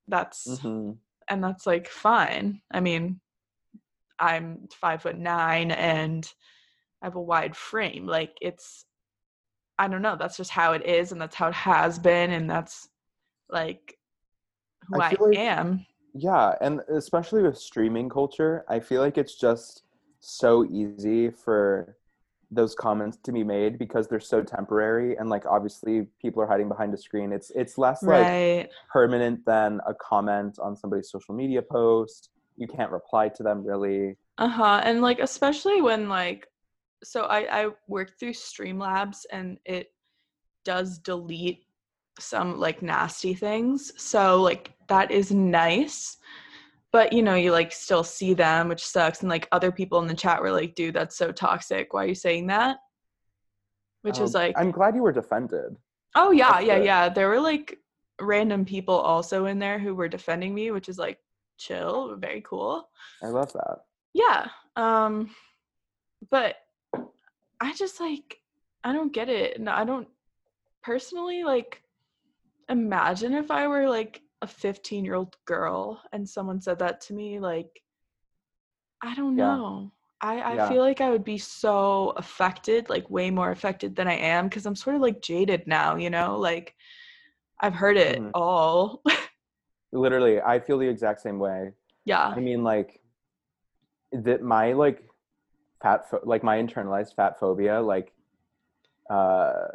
that's 0.08 0.46
Mhm. 0.46 0.98
and 1.28 1.42
that's 1.44 1.66
like 1.66 1.88
fine. 1.88 2.62
I 2.70 2.80
mean, 2.80 3.20
I'm 4.18 4.68
five 4.72 5.02
foot 5.02 5.18
nine 5.18 5.70
and 5.72 6.30
I 7.02 7.06
have 7.06 7.16
a 7.16 7.20
wide 7.20 7.54
frame. 7.56 8.06
Like 8.06 8.36
it's, 8.40 8.86
I 9.78 9.88
don't 9.88 10.00
know. 10.02 10.16
That's 10.16 10.38
just 10.38 10.50
how 10.50 10.72
it 10.72 10.86
is, 10.86 11.12
and 11.12 11.20
that's 11.20 11.36
how 11.36 11.48
it 11.48 11.54
has 11.54 11.98
been, 11.98 12.30
and 12.32 12.48
that's 12.48 12.88
like 13.50 13.98
who 14.88 15.00
I 15.00 15.08
I, 15.08 15.16
like- 15.20 15.36
am. 15.38 15.84
Yeah, 16.14 16.54
and 16.62 16.80
especially 16.88 17.42
with 17.42 17.58
streaming 17.58 18.08
culture, 18.08 18.64
I 18.68 18.80
feel 18.80 19.02
like 19.02 19.18
it's 19.18 19.34
just 19.34 19.82
so 20.26 20.64
easy 20.66 21.30
for 21.30 21.96
those 22.50 22.74
comments 22.74 23.18
to 23.24 23.32
be 23.32 23.42
made 23.42 23.76
because 23.78 24.06
they're 24.06 24.20
so 24.20 24.40
temporary 24.42 25.16
and 25.16 25.28
like 25.28 25.44
obviously 25.46 26.06
people 26.22 26.40
are 26.42 26.46
hiding 26.46 26.68
behind 26.68 26.94
a 26.94 26.96
screen. 26.96 27.32
It's 27.32 27.50
it's 27.54 27.76
less 27.76 28.02
like 28.02 28.26
Right. 28.26 28.68
permanent 28.92 29.44
than 29.44 29.80
a 29.86 29.94
comment 29.94 30.58
on 30.60 30.76
somebody's 30.76 31.10
social 31.10 31.34
media 31.34 31.62
post. 31.62 32.30
You 32.56 32.68
can't 32.68 32.90
reply 32.92 33.28
to 33.30 33.42
them 33.42 33.64
really. 33.64 34.16
Uh 34.38 34.48
huh. 34.48 34.80
And 34.84 35.02
like 35.02 35.18
especially 35.18 35.80
when 35.82 36.08
like, 36.08 36.46
so 37.02 37.24
I 37.24 37.62
I 37.62 37.70
work 37.88 38.12
through 38.18 38.32
Streamlabs 38.34 39.24
and 39.32 39.58
it 39.64 39.92
does 40.64 40.98
delete 40.98 41.64
some 42.18 42.58
like 42.58 42.80
nasty 42.80 43.34
things. 43.34 43.92
So 43.96 44.40
like 44.40 44.72
that 44.88 45.10
is 45.10 45.32
nice. 45.32 46.16
But 46.92 47.12
you 47.12 47.22
know, 47.22 47.34
you 47.34 47.52
like 47.52 47.72
still 47.72 48.04
see 48.04 48.32
them, 48.32 48.68
which 48.68 48.84
sucks. 48.84 49.20
And 49.20 49.28
like 49.28 49.48
other 49.52 49.70
people 49.72 50.00
in 50.00 50.06
the 50.06 50.14
chat 50.14 50.40
were 50.40 50.52
like, 50.52 50.74
dude, 50.74 50.94
that's 50.94 51.16
so 51.16 51.32
toxic. 51.32 51.92
Why 51.92 52.04
are 52.04 52.08
you 52.08 52.14
saying 52.14 52.46
that? 52.46 52.78
Which 54.02 54.20
is 54.20 54.34
Um, 54.34 54.42
like 54.42 54.54
I'm 54.58 54.70
glad 54.70 54.94
you 54.94 55.02
were 55.02 55.12
defended. 55.12 55.76
Oh 56.14 56.30
yeah, 56.30 56.52
That's 56.52 56.66
yeah, 56.66 56.76
good. 56.78 56.84
yeah. 56.84 57.08
There 57.08 57.28
were 57.28 57.40
like 57.40 57.78
random 58.20 58.64
people 58.64 58.94
also 58.94 59.46
in 59.46 59.58
there 59.58 59.78
who 59.78 59.94
were 59.94 60.08
defending 60.08 60.54
me, 60.54 60.70
which 60.70 60.88
is 60.88 60.96
like 60.98 61.18
chill, 61.58 62.16
very 62.16 62.40
cool. 62.42 62.88
I 63.22 63.26
love 63.26 63.52
that. 63.52 63.78
Yeah. 64.14 64.46
Um 64.76 65.30
but 66.30 66.56
I 67.60 67.74
just 67.74 68.00
like 68.00 68.38
I 68.84 68.92
don't 68.92 69.12
get 69.12 69.28
it. 69.28 69.58
and 69.58 69.68
I 69.68 69.84
don't 69.84 70.08
personally 70.82 71.42
like 71.44 71.82
imagine 72.68 73.34
if 73.34 73.50
I 73.50 73.66
were 73.66 73.88
like 73.88 74.22
a 74.42 74.46
15-year-old 74.46 75.36
girl 75.46 76.02
and 76.12 76.28
someone 76.28 76.60
said 76.60 76.78
that 76.78 77.00
to 77.02 77.14
me 77.14 77.38
like 77.40 77.82
I 79.02 79.14
don't 79.14 79.36
Yeah. 79.36 79.56
know. 79.56 79.92
I 80.20 80.40
I 80.40 80.54
Yeah. 80.56 80.68
feel 80.68 80.80
like 80.82 81.00
I 81.00 81.10
would 81.10 81.24
be 81.24 81.38
so 81.38 82.10
affected, 82.16 82.88
like 82.88 83.08
way 83.10 83.30
more 83.30 83.50
affected 83.50 83.94
than 83.94 84.08
I 84.08 84.14
am 84.14 84.48
because 84.48 84.64
I'm 84.66 84.74
sort 84.76 84.96
of 84.96 85.02
like 85.02 85.20
jaded 85.20 85.66
now, 85.66 85.96
you 85.96 86.10
know? 86.10 86.38
Like 86.38 86.74
I've 87.60 87.74
heard 87.74 87.96
it 87.96 88.18
Mhm. 88.20 88.30
all. 88.34 89.02
Literally, 89.92 90.40
I 90.40 90.60
feel 90.60 90.78
the 90.78 90.88
exact 90.88 91.20
same 91.20 91.38
way. 91.38 91.72
yeah. 92.04 92.28
I 92.28 92.40
mean, 92.40 92.62
like 92.64 93.00
that 94.12 94.42
my 94.42 94.72
like 94.72 95.02
fat 95.82 96.08
pho- 96.10 96.22
like 96.24 96.42
my 96.42 96.56
internalized 96.58 97.14
fat 97.14 97.38
phobia 97.38 97.80
like 97.80 98.12
uh 99.10 99.68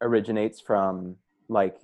originates 0.00 0.60
from 0.60 1.16
like 1.48 1.76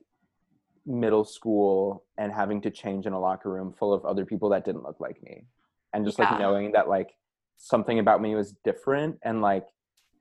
middle 0.86 1.24
school 1.24 2.04
and 2.18 2.32
having 2.32 2.60
to 2.60 2.70
change 2.70 3.06
in 3.06 3.12
a 3.12 3.20
locker 3.20 3.50
room 3.50 3.72
full 3.72 3.92
of 3.92 4.04
other 4.04 4.24
people 4.24 4.48
that 4.48 4.64
didn't 4.64 4.82
look 4.82 4.98
like 5.00 5.22
me 5.22 5.46
and 5.92 6.04
just 6.04 6.18
Yeah. 6.18 6.28
like 6.30 6.40
knowing 6.40 6.72
that 6.72 6.88
like 6.88 7.10
something 7.56 7.98
about 7.98 8.20
me 8.20 8.34
was 8.34 8.54
different 8.64 9.18
and 9.22 9.40
like 9.42 9.66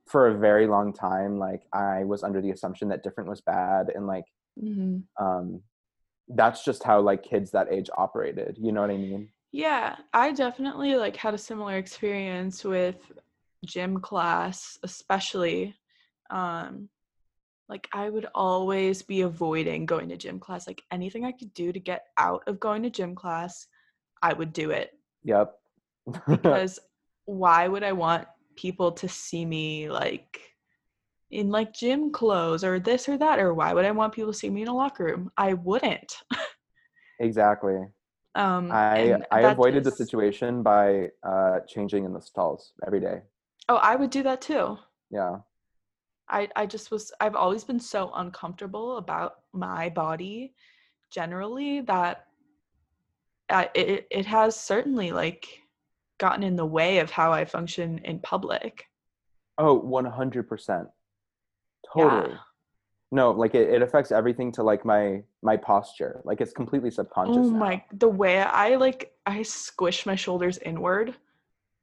for 0.08 0.28
a 0.28 0.38
very 0.38 0.68
long 0.68 0.94
time 0.94 1.40
like 1.40 1.64
i 1.74 2.04
was 2.04 2.24
under 2.24 2.42
the 2.42 2.52
assumption 2.52 2.90
that 2.90 3.04
different 3.04 3.30
was 3.30 3.42
bad 3.42 3.92
and 3.94 4.06
like 4.06 4.26
hmm 4.60 5.00
um 5.20 5.62
that's 6.30 6.64
just 6.64 6.84
how 6.84 7.02
like 7.02 7.24
kids 7.24 7.52
that 7.52 7.68
age 7.72 7.90
operated 7.98 8.58
you 8.60 8.72
know 8.72 8.82
what 8.82 8.92
i 8.92 8.98
mean 8.98 9.30
Yeah, 9.52 9.98
I 10.14 10.32
definitely 10.32 10.96
like 10.96 11.16
had 11.18 11.34
a 11.34 11.38
similar 11.38 11.76
experience 11.78 12.64
with 12.64 12.96
gym 13.66 14.00
class, 14.00 14.78
especially. 14.84 15.76
Um, 16.30 16.88
like 17.70 17.88
I 17.94 18.10
would 18.10 18.28
always 18.36 19.02
be 19.02 19.22
avoiding 19.22 19.86
going 19.86 20.10
to 20.10 20.18
gym 20.18 20.40
class. 20.40 20.68
Like 20.68 20.84
anything 20.92 21.26
I 21.26 21.32
could 21.32 21.54
do 21.54 21.72
to 21.72 21.80
get 21.80 22.08
out 22.18 22.44
of 22.48 22.60
going 22.60 22.84
to 22.84 22.90
gym 22.90 23.16
class, 23.16 23.68
I 24.22 24.34
would 24.34 24.54
do 24.54 24.72
it. 24.72 24.92
yep 25.24 25.58
Because 26.30 26.80
why 27.26 27.68
would 27.68 27.84
I 27.84 27.92
want 27.92 28.28
people 28.56 28.92
to 28.94 29.08
see 29.08 29.46
me 29.46 29.90
like 29.90 30.40
in 31.32 31.50
like 31.50 31.74
gym 31.74 32.12
clothes 32.12 32.64
or 32.64 32.80
this 32.80 33.08
or 33.10 33.18
that? 33.18 33.40
Or 33.40 33.54
why 33.54 33.74
would 33.74 33.86
I 33.86 33.92
want 33.92 34.14
people 34.14 34.34
to 34.34 34.38
see 34.38 34.50
me 34.50 34.64
in 34.64 34.68
a 34.68 34.76
locker 34.76 35.06
room? 35.06 35.32
I 35.38 35.54
wouldn't. 35.54 36.14
exactly 37.20 37.78
Um, 38.36 38.80
I 38.94 39.18
I 39.32 39.42
avoided 39.42 39.84
the 39.84 39.92
situation 39.92 40.64
by 40.64 41.10
uh, 41.24 41.60
changing 41.68 42.06
in 42.06 42.14
the 42.14 42.22
stalls 42.22 42.74
every 42.88 43.02
day. 43.02 43.22
Oh, 43.68 43.78
I 43.78 43.96
would 43.96 44.12
do 44.12 44.22
that 44.22 44.42
too. 44.42 44.78
Yeah, 45.12 45.42
I, 46.32 46.48
I 46.56 46.66
just 46.66 46.92
was 46.92 47.12
I've 47.20 47.36
always 47.36 47.64
been 47.64 47.80
so 47.80 48.12
uncomfortable 48.16 48.98
about 48.98 49.40
my 49.54 49.90
body 49.90 50.54
generally 51.12 51.82
that 51.82 52.28
I, 53.50 53.70
it 53.76 54.08
it 54.10 54.26
has 54.26 54.56
certainly 54.56 55.12
like 55.12 55.48
gotten 56.18 56.44
in 56.44 56.56
the 56.56 56.66
way 56.66 57.00
of 57.00 57.12
how 57.12 57.34
I 57.34 57.46
function 57.46 58.00
in 58.06 58.20
public. 58.20 58.86
Oh, 59.58 59.70
Oh, 59.70 59.74
one 59.74 60.06
hundred 60.06 60.48
percent. 60.48 60.88
Totally. 61.94 62.32
Yeah. 62.32 62.38
No, 63.14 63.32
like 63.32 63.56
it, 63.56 63.70
it 63.70 63.82
affects 63.82 64.12
everything 64.12 64.52
to 64.54 64.64
like 64.64 64.86
my 64.86 65.22
my 65.42 65.58
posture. 65.58 66.22
Like 66.24 66.40
it's 66.40 66.54
completely 66.54 66.92
subconscious. 66.92 67.36
Oh 67.38 67.50
now. 67.50 67.60
my 67.60 67.84
the 67.92 68.08
way 68.08 68.42
I 68.42 68.76
like 68.76 69.12
I 69.26 69.44
squish 69.44 70.06
my 70.06 70.16
shoulders 70.16 70.58
inward. 70.60 71.16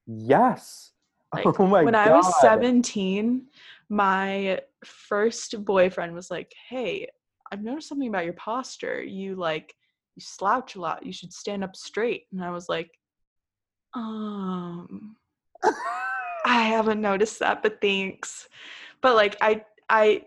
Yes. 0.07 0.93
Like, 1.35 1.61
oh 1.61 1.67
my 1.67 1.85
when 1.85 1.93
god. 1.93 2.09
I 2.09 2.17
was 2.17 2.41
17, 2.41 3.49
my 3.89 4.61
first 4.85 5.65
boyfriend 5.65 6.15
was 6.15 6.31
like, 6.31 6.53
"Hey, 6.69 7.09
I've 7.51 7.63
noticed 7.63 7.89
something 7.89 8.09
about 8.09 8.25
your 8.25 8.35
posture. 8.35 9.03
You 9.03 9.35
like 9.37 9.75
you 10.17 10.21
slouch 10.21 10.75
a 10.77 10.81
lot. 10.81 11.05
You 11.07 11.13
should 11.13 11.33
stand 11.33 11.65
up 11.65 11.75
straight." 11.77 12.25
And 12.33 12.45
I 12.45 12.51
was 12.51 12.69
like, 12.69 12.91
"Um, 13.95 15.17
I 16.45 16.63
haven't 16.63 17.01
noticed 17.01 17.39
that, 17.41 17.63
but 17.63 17.81
thanks." 17.81 18.49
But 19.01 19.17
like 19.17 19.37
I 19.41 19.65
I 19.89 20.23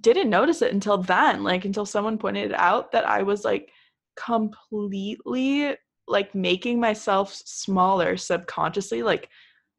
didn't 0.00 0.30
notice 0.30 0.62
it 0.62 0.72
until 0.72 0.98
then, 0.98 1.42
like 1.44 1.64
until 1.64 1.84
someone 1.86 2.18
pointed 2.18 2.52
out 2.54 2.92
that 2.92 3.06
I 3.06 3.22
was 3.22 3.44
like 3.44 3.70
completely 4.16 5.76
like 6.08 6.34
making 6.34 6.80
myself 6.80 7.32
smaller 7.34 8.16
subconsciously, 8.16 9.02
like 9.02 9.28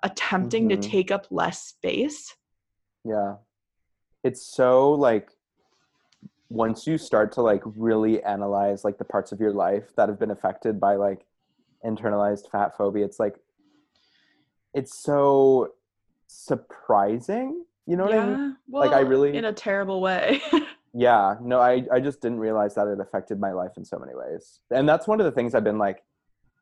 attempting 0.04 0.70
Mhm. 0.70 0.82
to 0.82 0.90
take 0.90 1.12
up 1.12 1.28
less 1.32 1.64
space. 1.64 2.36
Yeah. 3.06 3.36
It's 4.24 4.42
so 4.46 4.92
like 4.92 5.30
once 6.50 6.86
you 6.88 6.98
start 6.98 7.32
to 7.34 7.42
like 7.42 7.62
really 7.66 8.22
analyze 8.24 8.84
like 8.84 8.98
the 8.98 9.04
parts 9.06 9.32
of 9.32 9.40
your 9.40 9.52
life 9.54 9.96
that 9.98 10.08
have 10.10 10.20
been 10.20 10.32
affected 10.32 10.80
by 10.80 10.96
like 10.96 11.26
internalized 11.86 12.50
fat 12.52 12.78
phobia, 12.78 13.06
it's 13.06 13.20
like 13.20 13.36
it's 14.74 14.96
so 14.98 15.74
surprising. 16.28 17.66
You 17.86 17.98
know 17.98 18.06
what 18.06 18.14
I 18.16 18.26
mean? 18.26 18.58
Well, 18.70 18.84
Like, 18.90 18.96
I 18.96 19.02
really- 19.02 19.36
in 19.36 19.46
a 19.46 19.54
terrible 19.54 20.02
way. 20.02 20.42
Yeah. 20.96 21.38
No, 21.42 21.60
I 21.60 21.84
I 21.92 22.00
just 22.00 22.22
didn't 22.22 22.38
realize 22.38 22.76
that 22.76 22.88
it 22.88 23.00
affected 23.00 23.40
my 23.40 23.52
life 23.52 23.72
in 23.78 23.84
so 23.84 23.98
many 23.98 24.14
ways. 24.14 24.60
And 24.70 24.88
that's 24.88 25.08
one 25.08 25.20
of 25.20 25.26
the 25.26 25.32
things 25.32 25.56
I've 25.56 25.64
been 25.64 25.80
like 25.80 26.04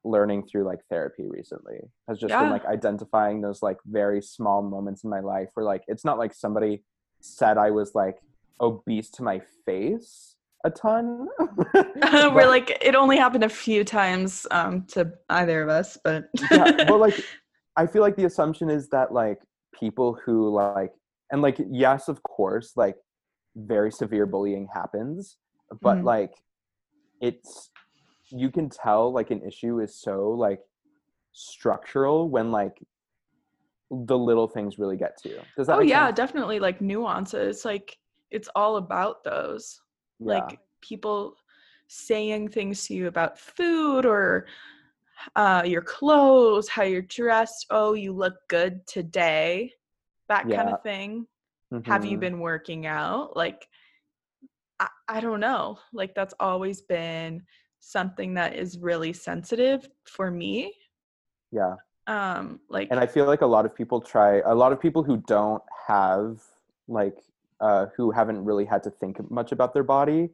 learning 0.03 0.43
through 0.47 0.63
like 0.63 0.79
therapy 0.89 1.27
recently 1.29 1.79
has 2.07 2.17
just 2.17 2.31
been 2.39 2.49
like 2.49 2.65
identifying 2.65 3.41
those 3.41 3.61
like 3.61 3.77
very 3.85 4.21
small 4.21 4.61
moments 4.61 5.03
in 5.03 5.09
my 5.09 5.19
life 5.19 5.49
where 5.53 5.65
like 5.65 5.83
it's 5.87 6.03
not 6.03 6.17
like 6.17 6.33
somebody 6.33 6.83
said 7.21 7.57
I 7.57 7.69
was 7.71 7.93
like 7.93 8.17
obese 8.59 9.09
to 9.11 9.23
my 9.23 9.41
face 9.65 10.35
a 10.63 10.69
ton. 10.69 11.27
We're 12.13 12.47
like 12.47 12.77
it 12.81 12.95
only 12.95 13.17
happened 13.17 13.43
a 13.43 13.49
few 13.49 13.83
times 13.83 14.45
um 14.51 14.85
to 14.89 15.11
either 15.29 15.63
of 15.63 15.69
us, 15.69 15.97
but 16.03 16.25
yeah, 16.51 16.89
well 16.89 16.99
like 16.99 17.15
I 17.77 17.87
feel 17.87 18.01
like 18.01 18.15
the 18.15 18.25
assumption 18.25 18.69
is 18.69 18.89
that 18.89 19.11
like 19.13 19.39
people 19.73 20.19
who 20.25 20.49
like 20.53 20.93
and 21.31 21.41
like 21.41 21.57
yes, 21.69 22.07
of 22.09 22.21
course, 22.23 22.73
like 22.75 22.95
very 23.55 23.91
severe 23.91 24.25
bullying 24.27 24.67
happens, 24.73 25.37
but 25.81 25.97
Mhm. 25.97 26.03
like 26.03 26.33
it's 27.21 27.70
you 28.31 28.49
can 28.49 28.69
tell 28.69 29.11
like 29.11 29.31
an 29.31 29.41
issue 29.43 29.79
is 29.79 29.95
so 29.95 30.29
like 30.31 30.61
structural 31.33 32.29
when 32.29 32.51
like 32.51 32.81
the 33.89 34.17
little 34.17 34.47
things 34.47 34.79
really 34.79 34.97
get 34.97 35.17
to 35.21 35.29
you. 35.29 35.41
Does 35.57 35.67
that 35.67 35.77
oh 35.77 35.81
yeah, 35.81 36.07
sense? 36.07 36.17
definitely 36.17 36.59
like 36.59 36.81
nuances. 36.81 37.65
Like 37.65 37.97
it's 38.29 38.49
all 38.55 38.77
about 38.77 39.23
those. 39.23 39.81
Yeah. 40.19 40.35
like 40.35 40.59
people 40.81 41.35
saying 41.87 42.47
things 42.49 42.85
to 42.87 42.93
you 42.93 43.07
about 43.07 43.37
food 43.37 44.05
or 44.05 44.45
uh, 45.35 45.63
your 45.65 45.81
clothes, 45.81 46.69
how 46.69 46.83
you're 46.83 47.01
dressed. 47.01 47.65
Oh, 47.69 47.93
you 47.93 48.13
look 48.13 48.35
good 48.47 48.85
today. 48.87 49.73
That 50.29 50.49
kind 50.49 50.69
of 50.69 50.81
thing. 50.83 51.27
Have 51.83 52.05
you 52.05 52.17
Mhm. 52.17 52.21
been 52.21 52.39
working 52.39 52.85
out? 52.85 53.35
Like, 53.35 53.67
I, 54.79 54.87
I 55.07 55.19
don't 55.19 55.39
know. 55.39 55.79
Like, 55.93 56.15
that's 56.15 56.33
always 56.39 56.81
been 56.81 57.43
something 57.81 58.35
that 58.35 58.55
is 58.55 58.77
really 58.77 59.11
sensitive 59.11 59.89
for 60.05 60.31
me. 60.31 60.73
Yeah. 61.51 61.75
Um, 62.07 62.59
like, 62.69 62.87
and 62.89 62.99
i 62.99 63.05
feel 63.05 63.25
like 63.25 63.41
a 63.41 63.45
lot 63.45 63.63
of 63.65 63.75
people 63.75 64.01
try 64.01 64.39
a 64.39 64.55
lot 64.55 64.71
of 64.71 64.81
people 64.81 65.03
who 65.03 65.17
don't 65.27 65.61
have 65.87 66.41
like 66.87 67.17
uh 67.59 67.85
who 67.95 68.09
haven't 68.09 68.43
really 68.43 68.65
had 68.65 68.81
to 68.83 68.89
think 68.89 69.17
much 69.29 69.51
about 69.51 69.73
their 69.73 69.83
body 69.83 70.29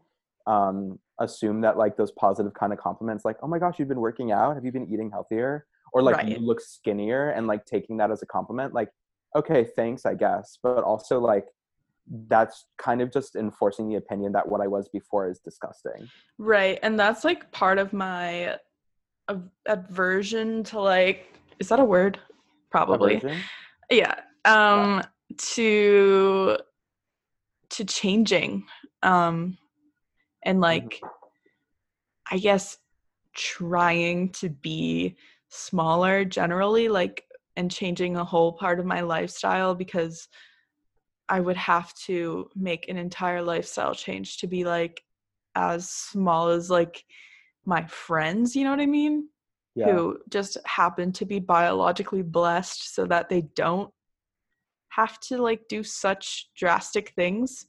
um 0.48 0.98
assume 1.20 1.60
that 1.62 1.78
like 1.78 1.98
those 1.98 2.12
positive 2.12 2.54
kind 2.54 2.72
of 2.72 2.80
compliments 2.80 3.26
like 3.26 3.36
oh 3.44 3.48
my 3.48 3.60
gosh 3.60 3.76
you've 3.80 3.90
been 3.90 4.00
working 4.00 4.32
out 4.32 4.56
have 4.56 4.64
you 4.64 4.72
been 4.72 4.88
eating 4.92 5.12
healthier 5.12 5.66
or 5.92 6.02
like 6.02 6.26
you 6.26 6.38
look 6.38 6.62
skinnier 6.62 7.32
and 7.32 7.48
like 7.48 7.66
taking 7.66 7.98
that 7.98 8.12
as 8.12 8.22
a 8.24 8.26
compliment 8.26 8.74
like 8.74 8.90
okay 9.36 9.66
thanks 9.76 10.06
i 10.06 10.14
guess 10.14 10.58
but 10.64 10.84
also 10.84 11.20
like 11.20 11.48
that's 12.28 12.66
kind 12.78 13.02
of 13.02 13.12
just 13.12 13.36
enforcing 13.36 13.90
the 13.90 13.96
opinion 13.96 14.32
that 14.32 14.48
what 14.48 14.62
i 14.62 14.68
was 14.68 14.88
before 14.90 15.30
is 15.30 15.40
disgusting 15.40 16.08
Right. 16.38 16.80
And 16.84 17.00
that's 17.00 17.24
like 17.24 17.52
part 17.52 17.80
of 17.80 17.94
my 17.94 18.58
av- 19.30 19.50
aversion 19.66 20.64
to 20.66 20.80
like 20.80 21.34
is 21.60 21.70
that 21.70 21.80
a 21.80 21.84
word? 21.84 22.20
Probably. 22.70 23.16
Aversion? 23.16 23.40
Yeah. 23.90 24.16
Um 24.46 25.02
to 25.38 26.58
to 27.72 27.86
changing. 27.86 28.66
Um 29.04 29.58
and 30.44 30.62
like 30.62 31.02
I 32.32 32.38
guess 32.38 32.78
trying 33.36 34.30
to 34.30 34.50
be 34.50 35.16
smaller 35.50 36.26
generally 36.26 36.90
like 36.90 37.24
and 37.56 37.72
changing 37.72 38.18
a 38.18 38.24
whole 38.24 38.54
part 38.54 38.80
of 38.80 38.86
my 38.86 39.02
lifestyle 39.02 39.74
because 39.74 40.28
I 41.30 41.40
would 41.40 41.58
have 41.58 41.94
to 42.06 42.50
make 42.56 42.88
an 42.90 42.98
entire 42.98 43.42
lifestyle 43.42 43.94
change 43.94 44.38
to 44.38 44.48
be 44.48 44.64
like 44.64 45.04
as 45.56 45.90
small 45.90 46.50
as 46.50 46.70
like 46.70 47.04
my 47.66 47.86
friends, 47.88 48.56
you 48.56 48.64
know 48.64 48.72
what 48.72 48.80
I 48.80 48.86
mean? 48.86 49.30
yeah 49.76 49.92
Who 49.92 50.20
just 50.30 50.58
happen 50.66 51.12
to 51.14 51.26
be 51.26 51.40
biologically 51.40 52.22
blessed 52.22 52.96
so 52.96 53.06
that 53.06 53.30
they 53.30 53.42
don't 53.56 53.92
have 54.90 55.20
to 55.20 55.38
like 55.38 55.68
do 55.68 55.84
such 55.84 56.50
drastic 56.56 57.10
things 57.10 57.68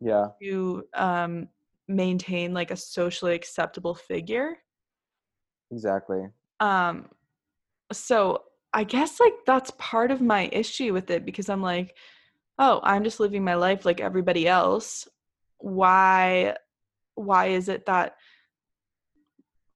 yeah 0.00 0.28
to 0.42 0.84
um 0.94 1.48
maintain 1.88 2.54
like 2.54 2.70
a 2.70 2.76
socially 2.76 3.34
acceptable 3.34 3.94
figure. 3.94 4.56
exactly 5.70 6.28
Um 6.60 7.08
so 7.92 8.44
I 8.72 8.84
guess 8.84 9.20
like 9.20 9.34
that's 9.44 9.72
part 9.78 10.10
of 10.10 10.20
my 10.20 10.48
issue 10.52 10.92
with 10.94 11.10
it 11.10 11.26
because 11.26 11.48
I'm 11.50 11.60
like, 11.60 11.94
oh, 12.58 12.80
I'm 12.82 13.04
just 13.04 13.20
living 13.20 13.44
my 13.44 13.54
life 13.54 13.84
like 13.84 14.00
everybody 14.00 14.46
else. 14.46 15.08
Why 15.58 16.56
why 17.14 17.46
is 17.46 17.68
it 17.68 17.86
that 17.86 18.16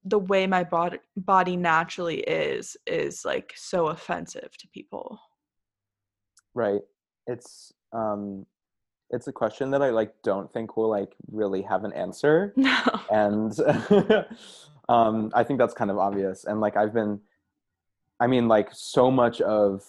the 0.05 0.19
way 0.19 0.47
my 0.47 0.65
body 0.65 0.99
body 1.17 1.57
naturally 1.57 2.21
is 2.21 2.77
is 2.87 3.25
like 3.25 3.53
so 3.57 3.89
offensive 3.89 4.57
to 4.59 4.69
people? 4.69 5.21
Right. 6.55 6.83
It's 7.27 7.73
um 7.93 8.47
it's 9.11 9.29
a 9.29 9.33
question 9.33 9.71
that 9.71 9.83
I 9.83 9.91
like 9.91 10.15
don't 10.23 10.53
think 10.53 10.77
will 10.77 10.91
like 10.91 11.15
really 11.31 11.63
have 11.63 11.85
an 11.85 11.93
answer. 11.93 12.55
No. 12.57 12.83
And 13.11 13.59
um 14.89 15.31
I 15.35 15.43
think 15.45 15.59
that's 15.59 15.75
kind 15.75 15.91
of 15.91 15.99
obvious. 15.99 16.45
And 16.45 16.61
like 16.61 16.77
I've 16.77 16.95
been 16.95 17.21
I 18.21 18.27
mean 18.27 18.49
like 18.49 18.69
so 18.73 19.11
much 19.11 19.41
of 19.41 19.85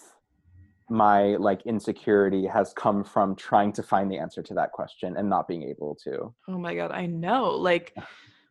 my 0.90 1.36
like 1.36 1.62
insecurity 1.66 2.46
has 2.46 2.72
come 2.72 3.04
from 3.04 3.36
trying 3.36 3.72
to 3.72 3.82
find 3.82 4.10
the 4.10 4.18
answer 4.18 4.42
to 4.42 4.54
that 4.54 4.72
question 4.72 5.16
and 5.16 5.28
not 5.28 5.46
being 5.48 5.62
able 5.62 5.94
to. 6.04 6.34
Oh 6.48 6.58
my 6.58 6.74
god, 6.74 6.90
I 6.92 7.06
know. 7.06 7.50
Like 7.50 7.94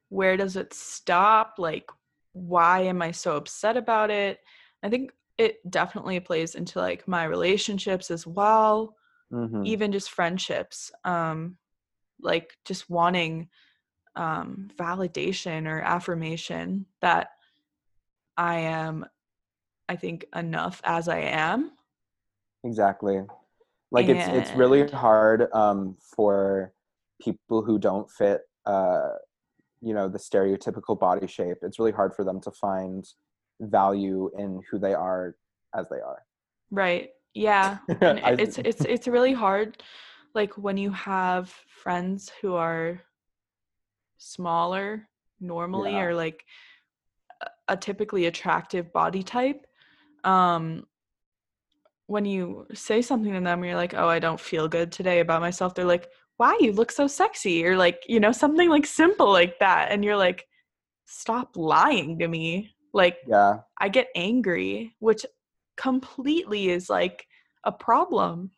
where 0.09 0.37
does 0.37 0.55
it 0.55 0.73
stop? 0.73 1.55
Like 1.57 1.89
why 2.33 2.81
am 2.81 3.01
I 3.01 3.11
so 3.11 3.35
upset 3.35 3.77
about 3.77 4.11
it? 4.11 4.39
I 4.83 4.89
think 4.89 5.11
it 5.37 5.57
definitely 5.69 6.19
plays 6.19 6.55
into 6.55 6.79
like 6.79 7.07
my 7.07 7.23
relationships 7.25 8.11
as 8.11 8.25
well, 8.27 8.95
Mhm. 9.31 9.65
even 9.65 9.91
just 9.91 10.11
friendships. 10.11 10.91
Um 11.03 11.57
like 12.21 12.57
just 12.65 12.89
wanting 12.89 13.49
um 14.15 14.69
validation 14.75 15.67
or 15.67 15.79
affirmation 15.81 16.85
that 17.01 17.29
I 18.37 18.59
am 18.59 19.05
I 19.89 19.95
think 19.95 20.25
enough 20.35 20.81
as 20.83 21.07
I 21.07 21.19
am. 21.19 21.71
Exactly. 22.63 23.21
Like 23.91 24.07
it's 24.07 24.27
it's 24.27 24.51
really 24.51 24.87
hard 24.89 25.47
um, 25.53 25.95
for 26.15 26.73
people 27.21 27.63
who 27.63 27.79
don't 27.79 28.09
fit, 28.09 28.41
uh, 28.65 29.11
you 29.81 29.93
know, 29.93 30.09
the 30.09 30.17
stereotypical 30.19 30.99
body 30.99 31.27
shape. 31.27 31.57
It's 31.61 31.79
really 31.79 31.93
hard 31.93 32.13
for 32.13 32.23
them 32.25 32.41
to 32.41 32.51
find 32.51 33.07
value 33.61 34.29
in 34.37 34.61
who 34.69 34.77
they 34.77 34.93
are 34.93 35.35
as 35.73 35.87
they 35.89 36.01
are. 36.01 36.23
Right. 36.69 37.11
Yeah. 37.33 37.77
I- 38.01 38.35
it's 38.39 38.57
it's 38.57 38.81
it's 38.81 39.07
really 39.07 39.33
hard 39.33 39.81
like 40.35 40.53
when 40.57 40.77
you 40.77 40.91
have 40.91 41.49
friends 41.67 42.31
who 42.41 42.55
are 42.55 43.01
smaller 44.17 45.07
normally 45.39 45.91
Yeah. 45.91 46.03
or 46.03 46.15
like 46.15 46.43
a- 47.41 47.49
a 47.69 47.77
typically 47.77 48.25
attractive 48.25 48.91
body 48.91 49.23
type 49.23 49.65
um 50.23 50.85
when 52.07 52.25
you 52.25 52.65
say 52.73 53.01
something 53.01 53.33
to 53.33 53.39
them 53.39 53.63
you're 53.63 53.75
like 53.75 53.93
oh 53.93 54.07
i 54.07 54.19
don't 54.19 54.39
feel 54.39 54.67
good 54.67 54.91
today 54.91 55.19
about 55.19 55.41
myself 55.41 55.75
they're 55.75 55.85
like 55.85 56.09
wow 56.39 56.55
you 56.59 56.71
look 56.71 56.91
so 56.91 57.07
sexy 57.07 57.65
or 57.65 57.77
like 57.77 58.03
you 58.07 58.19
know 58.19 58.31
something 58.31 58.69
like 58.69 58.85
simple 58.85 59.31
like 59.31 59.59
that 59.59 59.91
and 59.91 60.03
you're 60.03 60.17
like 60.17 60.45
stop 61.05 61.55
lying 61.55 62.19
to 62.19 62.27
me 62.27 62.71
like 62.93 63.17
yeah, 63.27 63.59
I 63.79 63.89
get 63.89 64.07
angry, 64.15 64.95
which 64.99 65.23
completely 65.75 66.69
is 66.69 66.89
like 66.89 67.27
a 67.63 67.71
problem. 67.71 68.49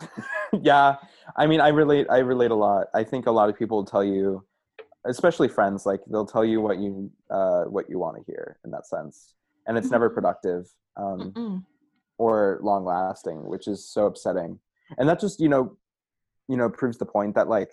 yeah. 0.62 0.96
I 1.36 1.46
mean, 1.46 1.60
I 1.60 1.68
relate. 1.68 2.06
I 2.10 2.18
relate 2.18 2.50
a 2.50 2.54
lot. 2.56 2.88
I 2.94 3.04
think 3.04 3.26
a 3.26 3.30
lot 3.30 3.48
of 3.48 3.56
people 3.56 3.76
will 3.76 3.84
tell 3.84 4.02
you, 4.02 4.44
especially 5.06 5.48
friends 5.48 5.86
like 5.86 6.00
they'll 6.10 6.26
tell 6.26 6.44
you 6.44 6.60
what 6.60 6.78
you 6.78 7.10
uh 7.30 7.64
what 7.64 7.88
you 7.88 7.98
want 7.98 8.16
to 8.16 8.22
hear 8.26 8.58
in 8.64 8.70
that 8.70 8.86
sense 8.86 9.34
and 9.66 9.76
it's 9.78 9.90
never 9.90 10.10
Mhm. 10.10 10.14
productive 10.14 10.66
um 10.96 11.32
Mm-mm. 11.36 11.64
Or 12.18 12.58
long 12.62 12.84
lasting 12.84 13.44
which 13.44 13.66
is 13.66 13.84
so 13.88 14.06
upsetting 14.06 14.58
and 14.98 15.08
that 15.08 15.20
just 15.20 15.40
you 15.40 15.48
know 15.48 15.76
you 16.48 16.56
know 16.56 16.68
proves 16.68 16.98
the 16.98 17.06
point 17.06 17.34
that 17.34 17.48
like 17.48 17.70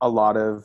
a 0.00 0.08
lot 0.08 0.36
of 0.36 0.64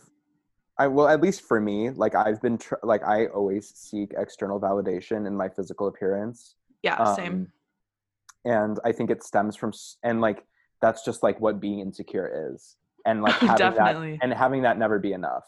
i 0.78 0.88
well 0.88 1.08
at 1.08 1.22
least 1.22 1.42
for 1.42 1.60
me 1.60 1.90
like 1.90 2.16
i've 2.16 2.42
been 2.42 2.58
tr- 2.58 2.76
like 2.84 3.04
i 3.04 3.26
always 3.28 3.70
seek 3.76 4.14
external 4.18 4.60
validation 4.60 5.28
in 5.28 5.36
my 5.36 5.50
physical 5.50 5.88
appearance 5.88 6.56
Yeah, 6.84 7.16
same. 7.16 7.34
um, 7.34 7.48
and 8.46 8.80
i 8.86 8.92
think 8.92 9.10
it 9.10 9.24
stems 9.24 9.56
from 9.56 9.74
and 10.04 10.22
like 10.22 10.46
that's 10.82 11.04
just 11.04 11.24
like 11.24 11.40
what 11.42 11.60
being 11.60 11.80
insecure 11.80 12.52
is 12.54 12.78
and 13.06 13.22
like 13.22 13.36
having 13.40 13.58
Definitely. 13.58 14.12
that 14.14 14.20
and 14.22 14.34
having 14.34 14.62
that 14.62 14.78
never 14.78 15.00
be 15.00 15.14
enough 15.14 15.44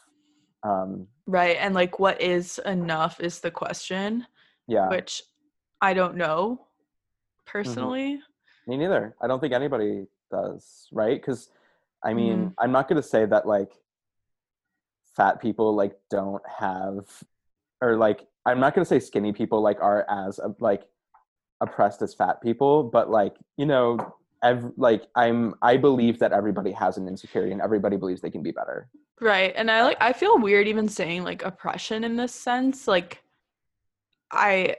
um 0.64 1.08
Right. 1.28 1.56
And 1.60 1.74
like 1.74 2.00
what 2.00 2.20
is 2.22 2.60
enough 2.66 3.20
is 3.22 3.40
the 3.40 3.52
question, 3.52 4.26
yeah 4.68 4.90
which 4.90 5.22
I 5.80 5.94
don't 5.94 6.18
know 6.18 6.66
Mm-hmm. 7.54 7.70
personally. 7.70 8.20
Me 8.68 8.78
neither. 8.78 9.16
I 9.22 9.28
don't 9.28 9.40
think 9.40 9.54
anybody 9.54 10.06
does, 10.30 10.88
right? 10.92 11.20
Because 11.20 11.50
I 12.04 12.14
mean, 12.14 12.48
Mhm. 12.50 12.54
I'm 12.58 12.72
not 12.72 12.88
going 12.88 13.02
to 13.02 13.08
say 13.08 13.26
that 13.26 13.48
like 13.48 13.72
fat 15.16 15.40
people 15.42 15.76
like 15.76 16.00
don't 16.10 16.42
have, 16.48 17.06
or 17.82 17.96
like 17.98 18.28
I'm 18.46 18.60
not 18.60 18.74
going 18.74 18.84
to 18.84 18.90
say 18.90 19.00
skinny 19.00 19.34
people 19.34 19.62
like 19.62 19.80
are 19.82 20.06
as 20.10 20.40
like 20.60 20.88
oppressed 21.60 22.02
as 22.02 22.14
fat 22.14 22.42
people, 22.42 22.84
but 22.84 23.10
like 23.10 23.36
you 23.58 23.66
know, 23.66 24.16
ev- 24.44 24.74
like 24.78 25.08
I'm 25.16 25.54
I 25.62 25.78
believe 25.78 26.18
that 26.20 26.32
everybody 26.32 26.72
has 26.72 26.98
an 26.98 27.08
insecurity 27.08 27.52
and 27.52 27.62
everybody 27.62 27.98
believes 27.98 28.22
they 28.22 28.32
can 28.32 28.42
be 28.44 28.52
better. 28.52 28.90
Right. 29.20 29.54
And 29.56 29.70
I 29.70 29.84
like 29.84 29.98
I 30.02 30.14
feel 30.14 30.40
weird 30.40 30.68
even 30.68 30.88
saying 30.88 31.24
like 31.24 31.44
oppression 31.44 32.04
in 32.04 32.16
this 32.16 32.34
sense. 32.34 32.88
Like 32.88 33.22
I 34.32 34.78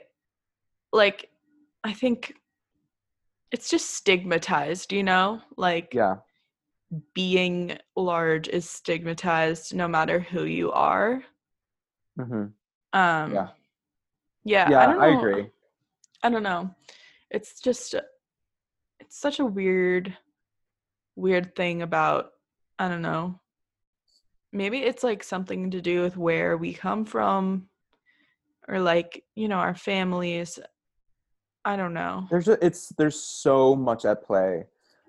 like 0.93 1.31
I 1.85 1.93
think 1.93 2.35
it's 3.53 3.71
just 3.71 3.91
stigmatized, 3.91 4.93
you 4.93 5.03
know? 5.03 5.41
Like 5.57 5.95
Yeah, 5.95 6.17
being 7.15 7.79
large 7.97 8.49
is 8.49 8.69
stigmatized 8.69 9.75
no 9.75 9.89
matter 9.89 10.21
who 10.21 10.45
you 10.45 10.73
are. 10.73 11.23
hmm 12.17 12.47
Um 12.93 13.33
Yeah. 13.33 13.49
Yeah, 14.45 14.71
yeah, 14.71 14.81
I 14.81 14.87
don't 14.87 14.99
know. 14.99 15.05
I 15.05 15.09
agree. 15.09 15.51
I 16.25 16.31
don't 16.31 16.43
know. 16.43 16.75
It's 17.31 17.61
just 17.61 17.95
it's 19.01 19.19
such 19.19 19.39
a 19.39 19.45
weird 19.47 20.17
weird 21.17 21.55
thing 21.55 21.83
about 21.83 22.33
I 22.79 22.89
don't 22.89 23.03
know. 23.03 23.39
Maybe 24.53 24.79
it's 24.79 25.03
like 25.03 25.23
something 25.23 25.71
to 25.71 25.81
do 25.81 26.03
with 26.03 26.17
where 26.17 26.57
we 26.57 26.75
come 26.75 27.05
from 27.05 27.69
or 28.69 28.81
like, 28.81 29.25
you 29.35 29.49
know, 29.49 29.57
our 29.59 29.75
families. 29.75 30.59
I 31.65 31.77
don't 31.77 31.95
know. 31.95 32.27
There's 32.31 32.49
a, 32.49 32.65
it's 32.65 32.89
there's 32.99 33.19
so 33.21 33.77
much 33.77 34.05
at 34.05 34.25
play. 34.25 34.65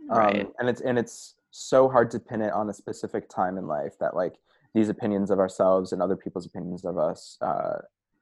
um, 0.10 0.18
Right. 0.18 0.48
and 0.60 0.70
it's 0.70 0.82
and 0.82 0.98
it's 1.00 1.36
so 1.52 1.88
hard 1.90 2.12
to 2.12 2.20
pin 2.20 2.42
it 2.42 2.52
on 2.54 2.70
a 2.70 2.74
specific 2.74 3.30
time 3.30 3.58
in 3.58 3.68
life 3.68 3.94
that 4.00 4.16
like 4.16 4.36
these 4.74 4.90
opinions 4.90 5.30
of 5.32 5.40
ourselves 5.40 5.94
and 5.94 6.02
other 6.02 6.16
people's 6.16 6.46
opinions 6.46 6.84
of 6.84 6.98
us 6.98 7.38
uh, 7.42 7.78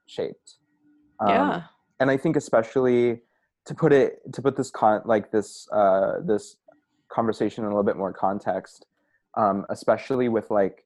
shaped 0.05 0.57
Um, 1.19 1.29
yeah. 1.29 1.61
and 2.01 2.11
i 2.11 2.17
think 2.17 2.35
especially 2.35 3.21
to 3.65 3.73
put 3.73 3.93
it 3.93 4.19
to 4.33 4.41
put 4.41 4.57
this 4.57 4.69
con 4.69 5.01
like 5.05 5.31
this 5.31 5.67
uh 5.71 6.19
this 6.25 6.57
conversation 7.09 7.63
in 7.63 7.67
a 7.67 7.73
little 7.73 7.83
bit 7.91 7.95
more 7.95 8.11
context 8.11 8.85
um 9.37 9.65
especially 9.69 10.27
with 10.27 10.49
like 10.51 10.83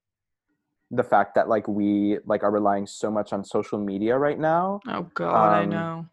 the 0.91 1.03
fact 1.03 1.33
that 1.35 1.49
like 1.49 1.67
we 1.67 2.19
like 2.25 2.43
are 2.43 2.51
relying 2.51 2.85
so 2.85 3.09
much 3.09 3.33
on 3.33 3.43
social 3.43 3.79
media 3.79 4.15
right 4.17 4.39
now 4.39 4.79
Oh 4.87 5.07
god, 5.15 5.33
I 5.33 5.63
um, 5.63 5.69
know. 5.71 6.05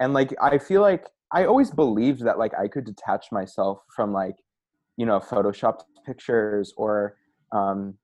And 0.00 0.12
like 0.12 0.34
i 0.40 0.58
feel 0.58 0.80
like 0.80 1.06
i 1.32 1.44
always 1.44 1.70
believed 1.70 2.24
that 2.24 2.38
like 2.38 2.52
i 2.54 2.68
could 2.68 2.84
detach 2.84 3.26
myself 3.32 3.78
from 3.94 4.12
like 4.12 4.36
you 4.96 5.06
know 5.06 5.18
photoshopped 5.18 5.82
pictures 6.06 6.72
or 6.76 7.16
um 7.52 7.94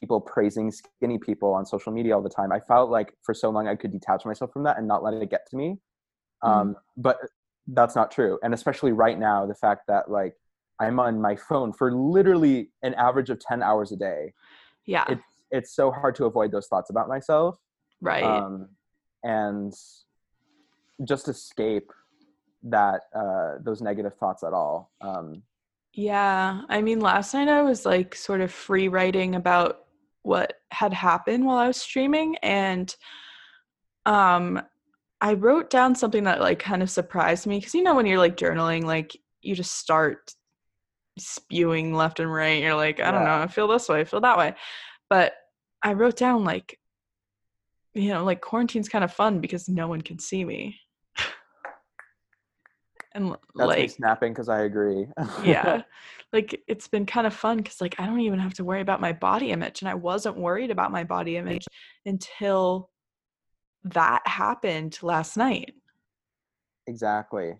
people 0.00 0.20
praising 0.20 0.70
skinny 0.70 1.18
people 1.18 1.52
on 1.54 1.64
social 1.64 1.92
media 1.92 2.14
all 2.14 2.22
the 2.22 2.28
time. 2.28 2.50
I 2.52 2.60
felt 2.60 2.90
like 2.90 3.14
for 3.22 3.34
so 3.34 3.50
long 3.50 3.68
i 3.68 3.74
could 3.74 3.92
detach 3.92 4.24
myself 4.24 4.52
from 4.52 4.64
that 4.64 4.78
and 4.78 4.86
not 4.88 5.02
let 5.02 5.14
it 5.14 5.30
get 5.30 5.48
to 5.50 5.56
me. 5.56 5.78
Um 6.42 6.76
but 6.96 7.18
that's 7.68 7.94
not 7.94 8.10
true. 8.10 8.38
And 8.42 8.54
especially 8.54 8.92
right 8.92 9.18
now 9.18 9.46
the 9.46 9.54
fact 9.54 9.82
that 9.88 10.10
like 10.10 10.34
i'm 10.80 10.98
on 10.98 11.20
my 11.20 11.36
phone 11.36 11.72
for 11.72 11.92
literally 11.92 12.70
an 12.82 12.94
average 12.94 13.30
of 13.30 13.38
10 13.40 13.62
hours 13.62 13.92
a 13.92 13.96
day. 13.96 14.32
Yeah. 14.86 15.04
it's 15.08 15.22
it's 15.50 15.74
so 15.74 15.90
hard 15.90 16.14
to 16.16 16.24
avoid 16.24 16.52
those 16.52 16.66
thoughts 16.66 16.90
about 16.90 17.08
myself. 17.08 17.56
Right. 18.00 18.22
um, 18.24 18.68
and 19.22 19.72
just 21.04 21.28
escape 21.28 21.90
that 22.64 23.02
uh, 23.14 23.54
those 23.60 23.80
negative 23.80 24.14
thoughts 24.14 24.42
at 24.42 24.52
all. 24.52 24.90
Um, 25.00 25.42
Yeah, 25.92 26.62
I 26.68 26.82
mean, 26.82 27.00
last 27.00 27.34
night 27.34 27.48
I 27.48 27.62
was 27.62 27.86
like 27.86 28.14
sort 28.14 28.40
of 28.40 28.52
free 28.52 28.88
writing 28.88 29.34
about 29.34 29.84
what 30.22 30.54
had 30.70 30.92
happened 30.92 31.44
while 31.44 31.58
I 31.58 31.68
was 31.68 31.76
streaming, 31.76 32.36
and 32.38 32.94
um, 34.06 34.60
I 35.20 35.34
wrote 35.34 35.70
down 35.70 35.94
something 35.94 36.24
that 36.24 36.40
like 36.40 36.58
kind 36.58 36.82
of 36.82 36.90
surprised 36.90 37.46
me 37.46 37.58
because 37.58 37.74
you 37.74 37.82
know 37.82 37.94
when 37.94 38.06
you're 38.06 38.18
like 38.18 38.36
journaling, 38.36 38.84
like 38.84 39.16
you 39.40 39.54
just 39.54 39.76
start 39.76 40.34
spewing 41.18 41.94
left 41.94 42.20
and 42.20 42.32
right. 42.32 42.62
You're 42.62 42.74
like, 42.74 43.00
I 43.00 43.10
don't 43.10 43.24
know, 43.24 43.34
I 43.42 43.46
feel 43.48 43.68
this 43.68 43.88
way, 43.88 44.00
I 44.00 44.04
feel 44.04 44.20
that 44.20 44.38
way, 44.38 44.54
but 45.10 45.32
I 45.82 45.92
wrote 45.94 46.16
down 46.16 46.44
like, 46.44 46.78
you 47.94 48.08
know, 48.10 48.24
like 48.24 48.40
quarantine's 48.40 48.88
kind 48.88 49.04
of 49.04 49.12
fun 49.12 49.40
because 49.40 49.68
no 49.68 49.88
one 49.88 50.00
can 50.02 50.18
see 50.18 50.44
me, 50.44 50.78
and 53.12 53.30
that's 53.56 53.76
me 53.76 53.82
like 53.82 53.90
snapping 53.90 54.32
because 54.32 54.48
I 54.48 54.62
agree. 54.62 55.06
yeah 55.44 55.82
like 56.32 56.62
it's 56.66 56.88
been 56.88 57.06
kind 57.06 57.26
of 57.26 57.34
fun 57.34 57.56
because 57.56 57.80
like 57.80 57.94
i 57.98 58.06
don't 58.06 58.20
even 58.20 58.38
have 58.38 58.54
to 58.54 58.64
worry 58.64 58.80
about 58.80 59.00
my 59.00 59.12
body 59.12 59.50
image 59.50 59.80
and 59.80 59.88
i 59.88 59.94
wasn't 59.94 60.36
worried 60.36 60.70
about 60.70 60.92
my 60.92 61.04
body 61.04 61.36
image 61.36 61.66
until 62.06 62.90
that 63.84 64.20
happened 64.26 64.98
last 65.02 65.36
night 65.36 65.74
exactly. 66.88 67.54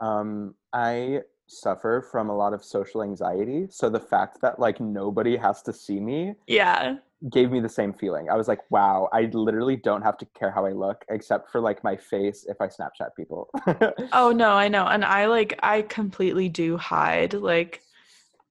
Um, 0.00 0.54
I 0.72 1.22
suffer 1.48 2.06
from 2.10 2.28
a 2.28 2.36
lot 2.36 2.52
of 2.52 2.62
social 2.64 3.02
anxiety, 3.02 3.66
so 3.70 3.88
the 3.88 4.00
fact 4.00 4.40
that 4.42 4.60
like 4.60 4.80
nobody 4.80 5.36
has 5.36 5.62
to 5.62 5.72
see 5.72 5.98
me 5.98 6.34
yeah 6.46 6.96
gave 7.30 7.50
me 7.50 7.60
the 7.60 7.68
same 7.68 7.92
feeling. 7.92 8.28
I 8.30 8.36
was 8.36 8.48
like, 8.48 8.60
wow, 8.70 9.08
I 9.12 9.30
literally 9.32 9.76
don't 9.76 10.02
have 10.02 10.16
to 10.18 10.26
care 10.38 10.50
how 10.50 10.66
I 10.66 10.72
look 10.72 11.04
except 11.08 11.50
for 11.50 11.60
like 11.60 11.82
my 11.82 11.96
face 11.96 12.46
if 12.48 12.60
I 12.60 12.66
Snapchat 12.66 13.14
people. 13.16 13.50
oh 14.12 14.32
no 14.32 14.52
i 14.52 14.68
know 14.68 14.86
and 14.86 15.04
i 15.04 15.26
like 15.26 15.58
i 15.62 15.82
completely 15.82 16.48
do 16.48 16.76
hide 16.76 17.34
like 17.34 17.80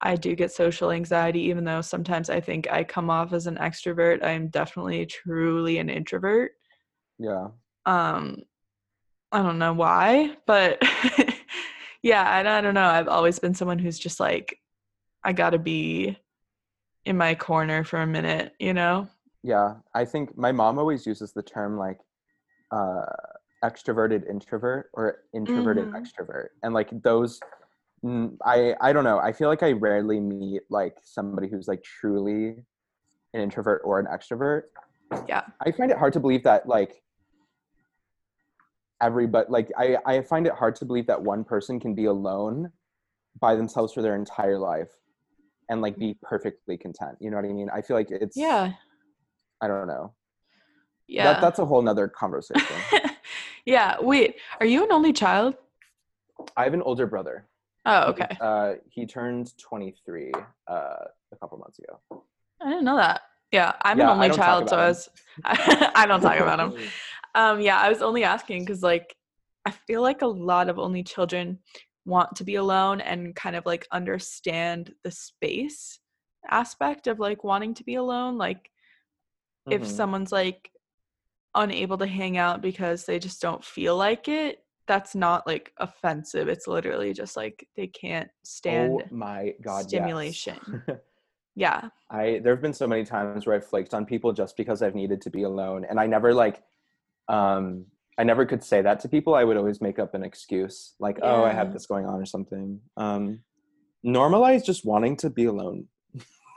i 0.01 0.15
do 0.15 0.35
get 0.35 0.51
social 0.51 0.91
anxiety 0.91 1.41
even 1.41 1.63
though 1.63 1.81
sometimes 1.81 2.29
i 2.29 2.39
think 2.39 2.69
i 2.71 2.83
come 2.83 3.09
off 3.09 3.33
as 3.33 3.47
an 3.47 3.55
extrovert 3.57 4.23
i'm 4.23 4.47
definitely 4.47 5.05
truly 5.05 5.77
an 5.77 5.89
introvert 5.89 6.51
yeah. 7.19 7.47
um 7.85 8.37
i 9.31 9.41
don't 9.41 9.59
know 9.59 9.73
why 9.73 10.35
but 10.45 10.81
yeah 12.03 12.23
I, 12.23 12.57
I 12.57 12.61
don't 12.61 12.73
know 12.73 12.87
i've 12.87 13.07
always 13.07 13.39
been 13.39 13.53
someone 13.53 13.79
who's 13.79 13.99
just 13.99 14.19
like 14.19 14.57
i 15.23 15.33
gotta 15.33 15.59
be 15.59 16.17
in 17.05 17.17
my 17.17 17.35
corner 17.35 17.83
for 17.83 18.01
a 18.01 18.07
minute 18.07 18.53
you 18.59 18.73
know 18.73 19.07
Yeah, 19.43 19.75
I 19.93 20.05
think 20.05 20.35
my 20.37 20.51
mom 20.51 20.79
always 20.79 21.05
uses 21.05 21.31
the 21.33 21.43
term 21.43 21.77
like 21.77 21.99
uh, 22.71 23.05
extroverted 23.63 24.27
introvert 24.27 24.89
or 24.93 25.23
introverted 25.33 25.87
Mhm. 25.89 25.93
extrovert, 26.01 26.49
and 26.63 26.73
like 26.73 26.89
those, 27.03 27.39
mm, 28.03 28.35
I 28.43 28.75
I 28.81 28.91
don't 28.91 29.03
know. 29.03 29.19
I 29.19 29.31
feel 29.33 29.49
like 29.49 29.61
I 29.61 29.71
rarely 29.73 30.19
meet 30.19 30.63
like 30.69 30.97
somebody 31.03 31.47
who's 31.47 31.67
like 31.67 31.83
truly 31.83 32.65
an 33.33 33.41
introvert 33.41 33.81
or 33.85 33.99
an 33.99 34.07
extrovert. 34.07 34.63
Yeah. 35.27 35.43
I 35.61 35.71
find 35.71 35.91
it 35.91 35.97
hard 35.97 36.13
to 36.13 36.19
believe 36.19 36.43
that 36.43 36.67
like 36.67 37.03
everybody 39.01 39.45
like 39.49 39.71
I 39.77 39.97
I 40.05 40.21
find 40.21 40.47
it 40.47 40.53
hard 40.53 40.75
to 40.77 40.85
believe 40.85 41.07
that 41.07 41.21
one 41.21 41.43
person 41.43 41.79
can 41.79 41.93
be 41.93 42.05
alone 42.05 42.71
by 43.39 43.55
themselves 43.55 43.93
for 43.93 44.01
their 44.01 44.15
entire 44.15 44.57
life 44.57 44.89
and 45.69 45.81
like 45.81 45.97
be 45.97 46.15
perfectly 46.21 46.77
content. 46.77 47.17
You 47.19 47.31
know 47.31 47.37
what 47.37 47.45
I 47.45 47.53
mean? 47.53 47.69
I 47.73 47.81
feel 47.81 47.95
like 47.97 48.11
it's 48.11 48.37
yeah 48.37 48.73
I 49.61 49.67
don't 49.67 49.87
know. 49.87 50.13
yeah 51.07 51.33
That, 51.33 51.41
that's 51.41 51.59
a 51.59 51.65
whole 51.65 51.81
nother 51.81 52.07
conversation. 52.07 52.75
yeah 53.65 53.95
wait 53.99 54.35
are 54.59 54.65
you 54.65 54.83
an 54.83 54.91
only 54.91 55.13
child 55.13 55.55
I 56.57 56.63
have 56.65 56.73
an 56.73 56.81
older 56.81 57.07
brother. 57.07 57.47
oh 57.85 58.09
okay 58.11 58.27
Uh, 58.39 58.73
he 58.89 59.05
turned 59.05 59.57
23 59.57 60.31
uh, 60.67 60.73
a 60.73 61.35
couple 61.39 61.57
months 61.57 61.79
ago. 61.79 61.99
i 62.61 62.69
didn't 62.69 62.83
know 62.85 62.97
that 62.97 63.21
yeah 63.51 63.73
i'm 63.83 63.97
Yeah, 63.99 64.11
an 64.11 64.17
only 64.17 64.29
child 64.35 64.69
so 64.69 64.77
i 64.77 64.87
was 64.87 65.09
i 65.45 66.05
don't 66.07 66.21
talk 66.21 66.39
about 66.39 66.59
him 66.59 66.73
Um, 67.35 67.59
yeah, 67.59 67.77
I 67.77 67.89
was 67.89 68.01
only 68.01 68.23
asking 68.23 68.63
because 68.63 68.81
like 68.81 69.13
I 69.65 69.71
feel 69.71 70.01
like 70.01 70.21
a 70.21 70.27
lot 70.27 70.69
of 70.69 70.79
only 70.79 71.03
children 71.03 71.59
want 72.05 72.35
to 72.35 72.43
be 72.43 72.55
alone 72.55 73.01
and 73.01 73.35
kind 73.35 73.55
of 73.55 73.65
like 73.65 73.87
understand 73.91 74.93
the 75.03 75.11
space 75.11 75.99
aspect 76.49 77.07
of 77.07 77.19
like 77.19 77.43
wanting 77.43 77.73
to 77.73 77.83
be 77.83 77.95
alone. 77.95 78.37
Like 78.37 78.69
if 79.71 79.81
Mhm. 79.83 79.87
someone's 79.87 80.31
like 80.31 80.71
unable 81.55 81.97
to 81.97 82.05
hang 82.07 82.37
out 82.37 82.61
because 82.61 83.05
they 83.05 83.17
just 83.17 83.41
don't 83.41 83.63
feel 83.63 83.97
like 83.97 84.27
it, 84.27 84.63
that's 84.87 85.15
not 85.15 85.47
like 85.47 85.73
offensive. 85.77 86.47
It's 86.47 86.67
literally 86.67 87.13
just 87.13 87.35
like 87.35 87.67
they 87.75 87.87
can't 87.87 88.29
stand. 88.43 89.01
oh 89.11 89.15
my 89.15 89.53
god, 89.61 89.79
yes. 89.79 89.89
stimulation. 89.89 90.83
Yeah. 91.57 91.87
I 92.09 92.39
there 92.43 92.53
have 92.53 92.61
been 92.61 92.73
so 92.73 92.85
many 92.85 93.05
times 93.05 93.47
where 93.47 93.55
I've 93.55 93.65
flaked 93.65 93.93
on 93.93 94.05
people 94.05 94.33
just 94.33 94.57
because 94.57 94.81
I've 94.81 94.93
needed 94.93 95.21
to 95.21 95.29
be 95.29 95.43
alone, 95.43 95.85
and 95.89 95.97
I 95.99 96.05
never 96.05 96.33
like, 96.33 96.61
um, 97.29 97.85
I 98.17 98.23
never 98.23 98.45
could 98.45 98.63
say 98.63 98.81
that 98.81 99.01
to 99.01 99.09
people. 99.09 99.35
I 99.35 99.43
would 99.43 99.57
always 99.57 99.81
make 99.81 99.99
up 99.99 100.13
an 100.13 100.23
excuse, 100.23 100.95
like, 100.99 101.19
"Oh, 101.21 101.43
I 101.43 101.51
have 101.51 101.73
this 101.73 101.85
going 101.85 102.05
on" 102.05 102.21
or 102.21 102.25
something. 102.25 102.79
Um, 102.95 103.41
normalize 104.05 104.63
just 104.63 104.85
wanting 104.85 105.17
to 105.17 105.29
be 105.29 105.45
alone. 105.45 105.87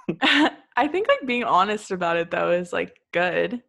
I 0.21 0.87
think 0.87 1.09
like 1.09 1.27
being 1.27 1.45
honest 1.45 1.91
about 1.91 2.17
it 2.17 2.31
though 2.31 2.53
is 2.53 2.73
like 2.73 2.97
good. 3.13 3.63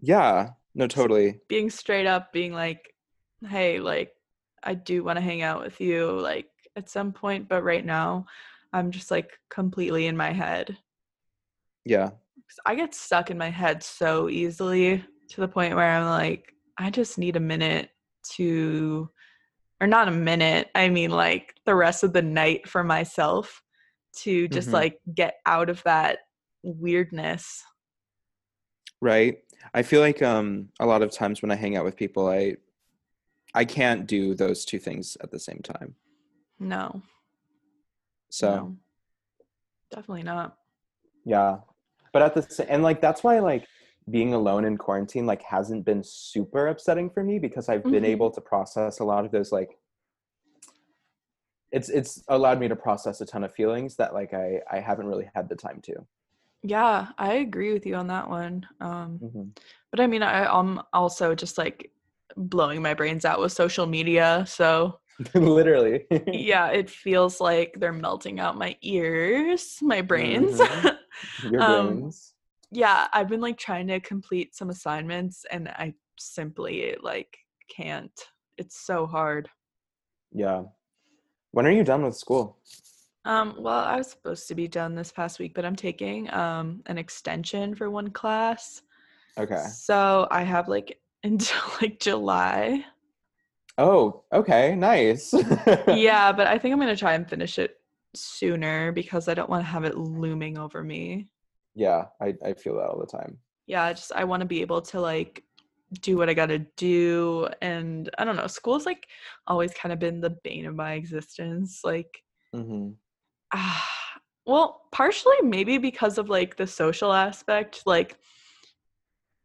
Yeah, 0.00 0.50
no, 0.74 0.86
totally. 0.86 1.40
Being 1.48 1.70
straight 1.70 2.06
up, 2.06 2.32
being 2.32 2.52
like, 2.52 2.94
hey, 3.46 3.80
like, 3.80 4.12
I 4.62 4.74
do 4.74 5.02
want 5.02 5.16
to 5.16 5.24
hang 5.24 5.42
out 5.42 5.60
with 5.60 5.80
you, 5.80 6.10
like, 6.10 6.48
at 6.76 6.88
some 6.88 7.12
point, 7.12 7.48
but 7.48 7.64
right 7.64 7.84
now, 7.84 8.26
I'm 8.72 8.90
just 8.90 9.10
like 9.10 9.38
completely 9.50 10.06
in 10.06 10.16
my 10.16 10.32
head. 10.32 10.78
Yeah. 11.84 12.10
I 12.64 12.74
get 12.76 12.94
stuck 12.94 13.30
in 13.30 13.38
my 13.38 13.50
head 13.50 13.82
so 13.82 14.28
easily 14.28 15.04
to 15.30 15.40
the 15.40 15.48
point 15.48 15.74
where 15.74 15.90
I'm 15.90 16.06
like, 16.06 16.54
I 16.78 16.90
just 16.90 17.18
need 17.18 17.36
a 17.36 17.40
minute 17.40 17.90
to, 18.34 19.10
or 19.80 19.86
not 19.86 20.08
a 20.08 20.12
minute, 20.12 20.70
I 20.74 20.88
mean 20.88 21.10
like 21.10 21.54
the 21.64 21.74
rest 21.74 22.04
of 22.04 22.12
the 22.12 22.22
night 22.22 22.68
for 22.68 22.82
myself 22.84 23.62
to 24.18 24.48
just 24.48 24.68
Mhm. 24.68 24.72
like 24.74 25.00
get 25.14 25.34
out 25.46 25.68
of 25.70 25.82
that 25.84 26.20
weirdness. 26.62 27.64
right. 29.00 29.38
I 29.74 29.82
feel 29.82 30.00
like 30.00 30.22
um 30.22 30.70
a 30.80 30.86
lot 30.86 31.02
of 31.02 31.12
times 31.12 31.40
when 31.42 31.50
I 31.50 31.54
hang 31.56 31.76
out 31.76 31.84
with 31.84 31.96
people, 31.96 32.28
I 32.28 32.56
I 33.54 33.64
can't 33.64 34.06
do 34.06 34.34
those 34.34 34.64
two 34.64 34.78
things 34.78 35.16
at 35.22 35.30
the 35.30 35.38
same 35.38 35.60
time. 35.62 35.94
No. 36.58 37.02
So. 38.30 38.50
no. 38.50 38.76
definitely 39.90 40.24
not. 40.24 40.58
Yeah. 41.24 41.58
But 42.12 42.22
at 42.22 42.34
the 42.34 42.66
and 42.68 42.82
like 42.82 43.00
that's 43.00 43.22
why 43.22 43.38
like 43.38 43.66
being 44.10 44.34
alone 44.34 44.64
in 44.64 44.76
quarantine 44.76 45.26
like 45.26 45.42
hasn't 45.42 45.84
been 45.84 46.02
super 46.04 46.68
upsetting 46.68 47.10
for 47.10 47.22
me 47.24 47.38
because 47.38 47.68
I've 47.68 47.84
been 47.84 48.04
Mhm. 48.04 48.12
able 48.14 48.30
to 48.30 48.40
process 48.40 49.00
a 49.00 49.04
lot 49.04 49.24
of 49.24 49.32
those 49.32 49.52
like 49.52 49.78
it's 51.70 51.88
it's 51.88 52.22
allowed 52.28 52.58
me 52.60 52.68
to 52.68 52.76
process 52.76 53.20
a 53.20 53.26
ton 53.26 53.44
of 53.44 53.52
feelings 53.54 53.96
that 53.96 54.14
like 54.14 54.32
I 54.32 54.60
I 54.70 54.80
haven't 54.80 55.06
really 55.06 55.28
had 55.34 55.48
the 55.48 55.56
time 55.56 55.80
to. 55.82 56.06
Yeah, 56.62 57.08
I 57.18 57.34
agree 57.34 57.72
with 57.72 57.86
you 57.86 57.94
on 57.94 58.08
that 58.08 58.28
one. 58.28 58.66
Um, 58.80 59.20
Mhm. 59.22 59.56
but 59.90 60.00
I 60.00 60.06
mean, 60.06 60.22
I, 60.22 60.46
I'm 60.46 60.80
also 60.92 61.34
just 61.34 61.56
like 61.58 61.92
blowing 62.36 62.82
my 62.82 62.94
brains 62.94 63.24
out 63.24 63.40
with 63.40 63.52
social 63.52 63.86
media. 63.86 64.44
So 64.48 64.98
Literally. 65.34 66.06
yeah, 66.32 66.68
it 66.68 66.90
feels 66.90 67.40
like 67.40 67.74
they're 67.78 67.92
melting 67.92 68.40
out 68.40 68.56
my 68.56 68.76
ears, 68.82 69.78
my 69.82 70.00
brains. 70.02 70.60
Mhm. 70.60 70.90
Your 71.42 71.62
Um, 71.62 71.64
brains. 71.64 72.27
Yeah, 72.70 73.08
I've 73.12 73.28
been 73.28 73.40
like 73.40 73.58
trying 73.58 73.86
to 73.88 74.00
complete 74.00 74.54
some 74.54 74.70
assignments 74.70 75.44
and 75.50 75.68
I 75.68 75.94
simply 76.18 76.96
like 77.02 77.38
can't. 77.74 78.12
It's 78.56 78.84
so 78.84 79.06
hard. 79.06 79.48
Yeah. 80.32 80.64
When 81.52 81.66
are 81.66 81.70
you 81.70 81.84
done 81.84 82.02
with 82.02 82.16
school? 82.16 82.58
Um, 83.24 83.56
well, 83.58 83.84
I 83.84 83.96
was 83.96 84.10
supposed 84.10 84.48
to 84.48 84.54
be 84.54 84.68
done 84.68 84.94
this 84.94 85.12
past 85.12 85.38
week, 85.38 85.54
but 85.54 85.64
I'm 85.64 85.76
taking 85.76 86.32
um 86.32 86.82
an 86.86 86.98
extension 86.98 87.74
for 87.74 87.90
one 87.90 88.10
class. 88.10 88.82
Okay. 89.38 89.64
So 89.72 90.26
I 90.30 90.42
have 90.42 90.68
like 90.68 91.00
until 91.24 91.60
like 91.80 92.00
July. 92.00 92.84
Oh, 93.78 94.24
okay. 94.32 94.74
Nice. 94.74 95.32
yeah, 95.88 96.32
but 96.32 96.46
I 96.46 96.58
think 96.58 96.72
I'm 96.72 96.80
gonna 96.80 96.96
try 96.96 97.14
and 97.14 97.28
finish 97.28 97.58
it 97.58 97.76
sooner 98.14 98.92
because 98.92 99.28
I 99.28 99.34
don't 99.34 99.50
want 99.50 99.62
to 99.64 99.70
have 99.70 99.84
it 99.84 99.96
looming 99.96 100.58
over 100.58 100.82
me. 100.82 101.28
Yeah, 101.78 102.06
I, 102.20 102.34
I 102.44 102.54
feel 102.54 102.74
that 102.74 102.88
all 102.88 102.98
the 102.98 103.06
time. 103.06 103.38
Yeah, 103.68 103.84
I 103.84 103.92
just 103.92 104.10
I 104.12 104.24
want 104.24 104.40
to 104.40 104.46
be 104.46 104.62
able 104.62 104.82
to 104.82 105.00
like 105.00 105.44
do 106.00 106.16
what 106.16 106.28
I 106.28 106.34
gotta 106.34 106.58
do, 106.76 107.48
and 107.62 108.10
I 108.18 108.24
don't 108.24 108.34
know. 108.34 108.48
School's 108.48 108.84
like 108.84 109.06
always 109.46 109.72
kind 109.74 109.92
of 109.92 110.00
been 110.00 110.20
the 110.20 110.36
bane 110.42 110.66
of 110.66 110.74
my 110.74 110.94
existence. 110.94 111.82
Like, 111.84 112.22
hmm 112.52 112.90
ah, 113.54 113.88
well, 114.46 114.82
partially 114.90 115.36
maybe 115.44 115.78
because 115.78 116.18
of 116.18 116.28
like 116.28 116.56
the 116.56 116.66
social 116.66 117.12
aspect. 117.12 117.84
Like, 117.86 118.16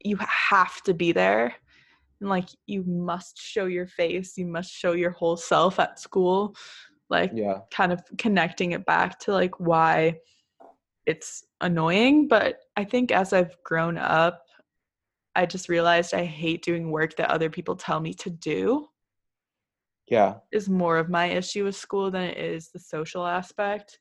you 0.03 0.17
have 0.17 0.81
to 0.83 0.93
be 0.95 1.11
there, 1.11 1.53
and 2.19 2.31
like 2.31 2.49
you 2.65 2.83
must 2.85 3.39
show 3.39 3.65
your 3.67 3.85
face. 3.85 4.39
You 4.39 4.47
must 4.47 4.71
show 4.71 4.93
your 4.93 5.11
whole 5.11 5.37
self 5.37 5.79
at 5.79 5.99
school. 5.99 6.55
Like, 7.11 7.31
Yeah. 7.35 7.59
kind 7.69 7.93
of 7.93 8.01
connecting 8.17 8.71
it 8.71 8.87
back 8.87 9.19
to 9.19 9.33
like 9.33 9.59
why 9.59 10.17
it's 11.05 11.43
annoying 11.63 12.27
but 12.27 12.59
i 12.77 12.83
think 12.83 13.11
as 13.11 13.33
i've 13.33 13.55
grown 13.63 13.97
up 13.97 14.43
i 15.35 15.45
just 15.45 15.69
realized 15.69 16.13
i 16.13 16.23
hate 16.23 16.63
doing 16.63 16.91
work 16.91 17.15
that 17.15 17.31
other 17.31 17.49
people 17.49 17.75
tell 17.75 17.99
me 17.99 18.13
to 18.13 18.29
do. 18.29 18.87
Yeah. 20.07 20.35
is 20.51 20.69
more 20.69 20.97
of 20.97 21.09
my 21.09 21.27
issue 21.27 21.63
with 21.63 21.75
school 21.75 22.11
than 22.11 22.23
it 22.23 22.37
is 22.37 22.69
the 22.69 22.77
social 22.77 23.25
aspect. 23.25 23.99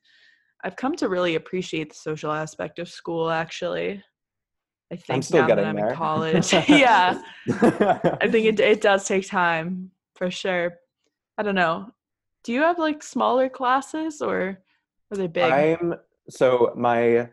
I've 0.63 0.75
come 0.75 0.95
to 0.97 1.09
really 1.09 1.35
appreciate 1.35 1.89
the 1.89 1.95
social 1.95 2.31
aspect 2.31 2.77
of 2.77 2.89
school 2.89 3.31
actually. 3.31 4.03
I 4.91 4.95
think 4.95 5.23
still 5.23 5.41
now 5.41 5.47
that 5.47 5.55
getting 5.55 5.69
i'm 5.69 5.75
there. 5.75 5.89
in 5.89 5.95
college. 5.95 6.53
Yeah. 6.67 7.21
I 7.47 8.27
think 8.29 8.45
it, 8.45 8.59
it 8.73 8.81
does 8.81 9.07
take 9.07 9.27
time 9.27 9.91
for 10.15 10.29
sure. 10.29 10.75
I 11.37 11.43
don't 11.43 11.55
know. 11.55 11.91
Do 12.43 12.53
you 12.53 12.61
have 12.61 12.77
like 12.77 13.01
smaller 13.01 13.49
classes 13.49 14.21
or 14.21 14.59
are 15.09 15.17
they 15.17 15.27
big? 15.27 15.51
I'm 15.51 15.95
so 16.29 16.73
my 16.75 17.29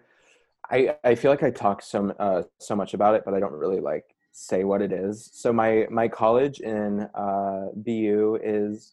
I 0.70 0.96
I 1.04 1.14
feel 1.14 1.30
like 1.30 1.42
I 1.42 1.50
talk 1.50 1.82
so 1.82 2.10
uh 2.18 2.42
so 2.58 2.76
much 2.76 2.94
about 2.94 3.14
it, 3.14 3.22
but 3.24 3.34
I 3.34 3.40
don't 3.40 3.52
really 3.52 3.80
like 3.80 4.04
say 4.32 4.64
what 4.64 4.82
it 4.82 4.92
is. 4.92 5.28
So 5.32 5.52
my 5.52 5.86
my 5.90 6.08
college 6.08 6.60
in 6.60 7.08
uh 7.14 7.66
BU 7.82 8.38
is 8.42 8.92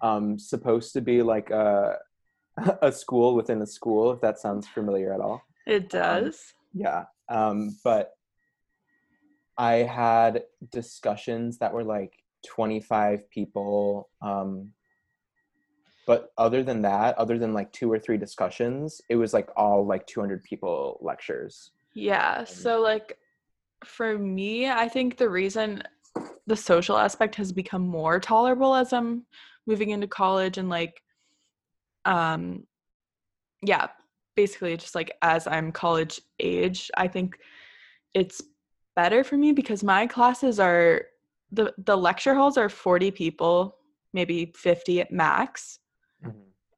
um 0.00 0.38
supposed 0.38 0.92
to 0.94 1.00
be 1.00 1.22
like 1.22 1.50
a 1.50 1.96
a 2.82 2.92
school 2.92 3.34
within 3.34 3.62
a 3.62 3.66
school, 3.66 4.12
if 4.12 4.20
that 4.20 4.38
sounds 4.38 4.68
familiar 4.68 5.12
at 5.12 5.20
all. 5.20 5.42
it 5.66 5.88
does 5.88 6.54
Yeah. 6.74 7.04
Um, 7.28 7.76
but 7.82 8.12
I 9.56 9.74
had 9.74 10.42
discussions 10.72 11.58
that 11.58 11.72
were 11.72 11.84
like 11.84 12.12
25 12.46 13.30
people. 13.30 14.10
Um, 14.20 14.73
but 16.06 16.32
other 16.36 16.62
than 16.62 16.82
that, 16.82 17.16
other 17.18 17.38
than 17.38 17.54
like 17.54 17.72
two 17.72 17.90
or 17.90 17.98
three 17.98 18.18
discussions, 18.18 19.00
it 19.08 19.16
was 19.16 19.32
like 19.32 19.48
all 19.56 19.86
like 19.86 20.06
200 20.06 20.42
people 20.42 20.98
lectures. 21.00 21.70
Yeah. 21.94 22.44
So 22.44 22.80
like 22.80 23.18
for 23.84 24.18
me, 24.18 24.68
I 24.68 24.88
think 24.88 25.16
the 25.16 25.28
reason 25.28 25.82
the 26.46 26.56
social 26.56 26.96
aspect 26.98 27.34
has 27.36 27.52
become 27.52 27.86
more 27.86 28.20
tolerable 28.20 28.74
as 28.74 28.92
I'm 28.92 29.24
moving 29.66 29.90
into 29.90 30.06
college 30.06 30.58
and 30.58 30.68
like 30.68 31.02
um 32.04 32.64
yeah, 33.62 33.88
basically 34.36 34.76
just 34.76 34.94
like 34.94 35.16
as 35.22 35.46
I'm 35.46 35.72
college 35.72 36.20
age, 36.38 36.90
I 36.96 37.08
think 37.08 37.38
it's 38.12 38.42
better 38.94 39.24
for 39.24 39.36
me 39.36 39.52
because 39.52 39.82
my 39.82 40.06
classes 40.06 40.60
are 40.60 41.02
the 41.52 41.72
the 41.78 41.96
lecture 41.96 42.34
halls 42.34 42.58
are 42.58 42.68
40 42.68 43.10
people, 43.10 43.76
maybe 44.12 44.52
50 44.54 45.00
at 45.00 45.12
max. 45.12 45.78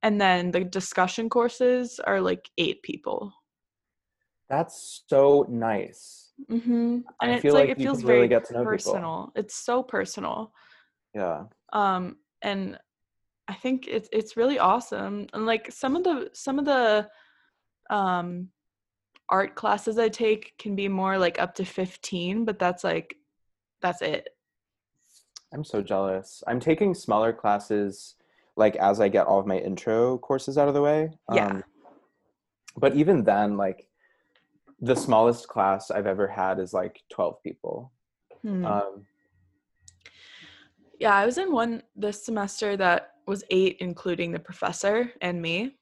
And 0.07 0.21
then 0.21 0.53
the 0.53 0.63
discussion 0.63 1.29
courses 1.29 1.99
are 1.99 2.21
like 2.21 2.49
8 2.59 2.81
people. 2.85 3.33
That's 4.49 5.03
so 5.09 5.45
nice. 5.49 6.31
Mm-hmm. 6.49 6.99
I 7.21 7.25
And 7.27 7.35
it's 7.35 7.43
feel 7.43 7.55
like, 7.55 7.71
like 7.71 7.71
it 7.71 7.83
feels 7.83 8.05
really 8.05 8.19
very 8.19 8.29
get 8.29 8.45
to 8.45 8.53
know 8.53 8.59
people. 8.61 8.71
personal. 8.71 9.33
It's 9.35 9.57
so 9.57 9.83
personal. 9.83 10.53
Yeah. 11.13 11.47
Um, 11.73 12.19
and 12.43 12.79
I 13.49 13.55
think 13.55 13.89
it's 13.89 14.09
it's 14.13 14.37
really 14.37 14.61
awesome. 14.61 15.27
And 15.33 15.45
like 15.45 15.73
some 15.73 15.97
of 15.97 16.05
the 16.05 16.31
some 16.35 16.61
of 16.61 16.67
the 16.67 17.09
um 17.91 18.51
art 19.29 19.57
classes 19.57 19.99
I 19.99 20.09
take 20.09 20.53
can 20.57 20.77
be 20.77 20.87
more 20.87 21.19
like 21.19 21.41
up 21.41 21.57
to 21.57 21.65
15, 21.65 22.45
but 22.45 22.61
that's 22.61 22.85
like 22.85 23.17
that's 23.83 24.03
it. 24.03 24.29
I'm 25.53 25.65
so 25.65 25.83
jealous. 25.83 26.45
I'm 26.47 26.61
taking 26.61 26.95
smaller 26.95 27.33
classes 27.33 28.16
like 28.57 28.77
as 28.77 29.01
I 29.01 29.09
get 29.09 29.27
all 29.27 29.39
of 29.39 29.47
my 29.47 29.59
intro 29.59 30.19
courses 30.19 30.59
out 30.59 30.69
of 30.69 30.75
the 30.75 30.83
way. 30.83 31.11
Yeah. 31.33 31.47
Um, 31.47 31.65
but 32.77 32.95
even 32.95 33.25
then, 33.25 33.57
like 33.57 33.87
the 34.81 34.97
smallest 34.97 35.49
class 35.49 35.91
I've 35.91 36.07
ever 36.07 36.27
had 36.27 36.59
is 36.59 36.73
like 36.73 37.01
12 37.11 37.43
people. 37.43 37.93
Hmm. 38.43 38.65
Um, 38.65 39.07
yeah, 40.99 41.15
I 41.15 41.27
was 41.27 41.39
in 41.39 41.53
one 41.53 41.83
this 41.95 42.25
semester 42.25 42.77
that 42.77 43.13
was 43.27 43.45
8 43.51 43.79
including 43.81 44.33
the 44.33 44.39
professor 44.39 45.13
and 45.21 45.41
me. 45.41 45.77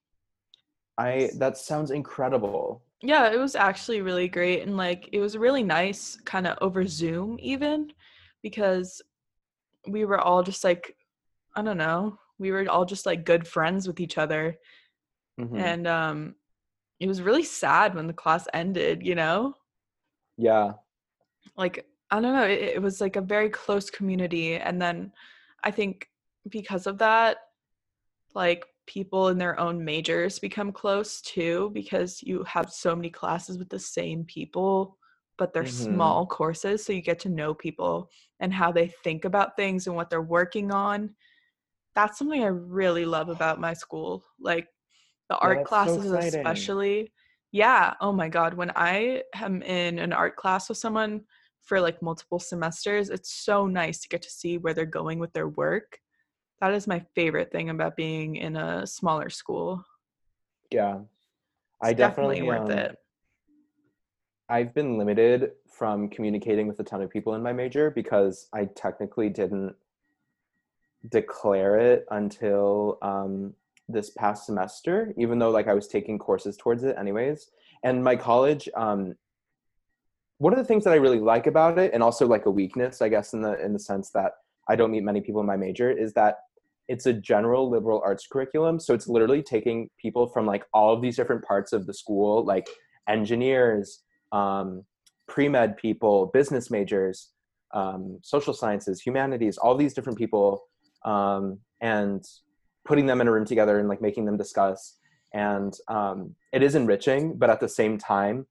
I 0.98 1.30
that 1.38 1.58
sounds 1.58 1.90
incredible. 1.90 2.82
Yeah, 3.02 3.30
it 3.30 3.38
was 3.38 3.54
actually 3.54 4.00
really 4.00 4.28
great 4.28 4.62
and 4.62 4.76
like 4.76 5.08
it 5.12 5.20
was 5.20 5.36
really 5.36 5.62
nice 5.62 6.16
kind 6.24 6.46
of 6.46 6.56
over 6.60 6.86
Zoom 6.86 7.36
even 7.40 7.92
because 8.42 9.02
we 9.86 10.04
were 10.04 10.20
all 10.20 10.42
just 10.42 10.64
like 10.64 10.96
I 11.56 11.62
don't 11.62 11.78
know, 11.78 12.18
we 12.38 12.50
were 12.50 12.68
all 12.68 12.84
just 12.84 13.06
like 13.06 13.24
good 13.24 13.46
friends 13.46 13.86
with 13.86 14.00
each 14.00 14.18
other 14.18 14.58
Mhm. 15.38 15.58
and 15.58 15.86
um 15.86 16.34
it 17.00 17.08
was 17.08 17.22
really 17.22 17.42
sad 17.42 17.94
when 17.94 18.06
the 18.06 18.12
class 18.12 18.46
ended, 18.54 19.04
you 19.04 19.14
know? 19.14 19.54
yeah. 20.36 20.74
like 21.56 21.86
I 22.10 22.20
don't 22.20 22.32
know, 22.34 22.44
it, 22.44 22.60
it 22.76 22.82
was 22.82 23.00
like 23.00 23.16
a 23.16 23.20
very 23.20 23.50
close 23.50 23.90
community, 23.90 24.56
and 24.56 24.80
then 24.80 25.12
I 25.64 25.70
think 25.72 26.08
because 26.48 26.86
of 26.86 26.98
that, 26.98 27.38
like 28.34 28.64
people 28.86 29.28
in 29.28 29.38
their 29.38 29.58
own 29.58 29.84
majors 29.84 30.38
become 30.38 30.70
close 30.70 31.20
too 31.20 31.70
because 31.72 32.22
you 32.22 32.44
have 32.44 32.70
so 32.70 32.94
many 32.94 33.10
classes 33.10 33.58
with 33.58 33.68
the 33.70 33.78
same 33.78 34.24
people 34.24 34.98
but 35.38 35.52
they're 35.52 35.64
Mhm. 35.64 35.70
small 35.70 36.26
courses 36.26 36.84
so 36.84 36.92
you 36.92 37.00
get 37.00 37.18
to 37.18 37.28
know 37.30 37.54
people 37.54 38.10
and 38.40 38.52
how 38.52 38.70
they 38.70 38.88
think 39.02 39.24
about 39.24 39.56
things 39.56 39.86
and 39.86 39.96
what 39.96 40.10
they're 40.10 40.20
working 40.20 40.70
on 40.70 41.14
that's 41.94 42.18
something 42.18 42.42
i 42.42 42.46
really 42.46 43.04
love 43.04 43.28
about 43.28 43.60
my 43.60 43.72
school 43.72 44.24
like 44.40 44.68
the 45.28 45.36
art 45.38 45.64
classes 45.64 46.04
exciting. 46.04 46.40
especially 46.40 47.12
yeah 47.52 47.94
oh 48.00 48.12
my 48.12 48.28
god 48.28 48.54
when 48.54 48.70
i 48.76 49.22
am 49.34 49.62
in 49.62 49.98
an 49.98 50.12
art 50.12 50.36
class 50.36 50.68
with 50.68 50.78
someone 50.78 51.22
for 51.62 51.80
like 51.80 52.02
multiple 52.02 52.38
semesters 52.38 53.10
it's 53.10 53.32
so 53.32 53.66
nice 53.66 54.00
to 54.00 54.08
get 54.08 54.22
to 54.22 54.30
see 54.30 54.58
where 54.58 54.74
they're 54.74 54.84
going 54.84 55.18
with 55.18 55.32
their 55.32 55.48
work 55.48 55.98
that 56.60 56.74
is 56.74 56.86
my 56.86 57.04
favorite 57.14 57.50
thing 57.50 57.70
about 57.70 57.96
being 57.96 58.36
in 58.36 58.56
a 58.56 58.86
smaller 58.86 59.30
school 59.30 59.84
Yeah. 60.70 60.98
it's 60.98 61.90
I 61.90 61.92
definitely 61.94 62.42
worth 62.42 62.70
um, 62.70 62.78
it 62.78 62.98
I've 64.48 64.74
been 64.74 64.98
limited 64.98 65.52
from 65.70 66.08
communicating 66.08 66.68
with 66.68 66.78
a 66.78 66.84
ton 66.84 67.00
of 67.00 67.10
people 67.10 67.34
in 67.34 67.42
my 67.42 67.52
major 67.52 67.90
because 67.90 68.48
I 68.52 68.66
technically 68.66 69.28
didn't 69.30 69.74
declare 71.10 71.78
it 71.78 72.06
until 72.10 72.98
um, 73.02 73.54
this 73.88 74.10
past 74.10 74.46
semester, 74.46 75.12
even 75.16 75.38
though 75.38 75.50
like 75.50 75.68
I 75.68 75.74
was 75.74 75.88
taking 75.88 76.18
courses 76.18 76.56
towards 76.56 76.84
it 76.84 76.96
anyways. 76.98 77.50
And 77.82 78.02
my 78.02 78.16
college, 78.16 78.68
um, 78.74 79.14
one 80.38 80.52
of 80.52 80.58
the 80.58 80.64
things 80.64 80.84
that 80.84 80.92
I 80.92 80.96
really 80.96 81.20
like 81.20 81.46
about 81.46 81.78
it, 81.78 81.92
and 81.92 82.02
also 82.02 82.26
like 82.26 82.46
a 82.46 82.50
weakness, 82.50 83.02
I 83.02 83.08
guess, 83.08 83.34
in 83.34 83.42
the 83.42 83.62
in 83.64 83.72
the 83.72 83.78
sense 83.78 84.10
that 84.10 84.32
I 84.68 84.76
don't 84.76 84.90
meet 84.90 85.04
many 85.04 85.20
people 85.20 85.40
in 85.40 85.46
my 85.46 85.56
major, 85.56 85.90
is 85.90 86.12
that 86.14 86.38
it's 86.88 87.06
a 87.06 87.12
general 87.12 87.70
liberal 87.70 88.02
arts 88.04 88.26
curriculum. 88.26 88.80
So 88.80 88.94
it's 88.94 89.08
literally 89.08 89.42
taking 89.42 89.88
people 89.98 90.26
from 90.26 90.46
like 90.46 90.64
all 90.72 90.92
of 90.92 91.00
these 91.00 91.16
different 91.16 91.44
parts 91.44 91.72
of 91.72 91.86
the 91.86 91.94
school, 91.94 92.44
like 92.44 92.66
engineers, 93.08 94.02
um, 94.32 94.84
pre-med 95.26 95.76
people, 95.76 96.26
business 96.26 96.70
majors, 96.70 97.30
um, 97.72 98.18
social 98.22 98.52
sciences, 98.52 99.00
humanities, 99.00 99.56
all 99.56 99.74
these 99.76 99.94
different 99.94 100.18
people, 100.18 100.64
um, 101.04 101.58
and 101.80 102.24
putting 102.84 103.06
them 103.06 103.20
in 103.20 103.28
a 103.28 103.32
room 103.32 103.44
together 103.44 103.78
and 103.78 103.88
like 103.88 104.00
making 104.00 104.24
them 104.24 104.36
discuss. 104.36 104.98
And 105.32 105.74
um, 105.88 106.34
it 106.52 106.62
is 106.62 106.74
enriching, 106.74 107.36
but 107.36 107.50
at 107.50 107.60
the 107.60 107.68
same 107.68 107.98
time, 107.98 108.46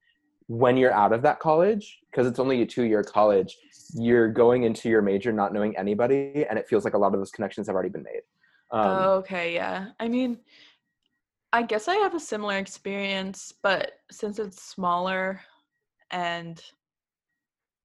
when 0.48 0.76
you're 0.76 0.94
out 0.94 1.14
of 1.14 1.22
that 1.22 1.40
college, 1.40 2.00
because 2.12 2.28
it's 2.28 2.40
only 2.40 2.62
a 2.62 2.66
two-year 2.66 3.04
college, 3.04 3.58
you're 3.94 4.28
going 4.28 4.64
into 4.64 4.90
your 4.90 5.02
major 5.02 5.32
not 5.32 5.54
knowing 5.54 5.78
anybody, 5.78 6.46
and 6.50 6.60
it 6.60 6.68
feels 6.68 6.84
like 6.84 6.94
a 6.94 6.98
lot 6.98 7.14
of 7.14 7.20
those 7.20 7.32
connections 7.32 7.68
have 7.68 7.76
already 7.76 7.90
been 7.90 8.04
made. 8.04 8.22
Um, 8.72 8.88
oh, 8.88 9.12
okay, 9.20 9.54
yeah. 9.54 9.88
I 10.00 10.10
mean, 10.10 10.40
I 11.54 11.62
guess 11.62 11.88
I 11.88 11.96
have 11.98 12.16
a 12.16 12.20
similar 12.20 12.58
experience, 12.58 13.54
but 13.62 13.92
since 14.12 14.40
it's 14.40 14.62
smaller 14.62 15.40
and 16.12 16.62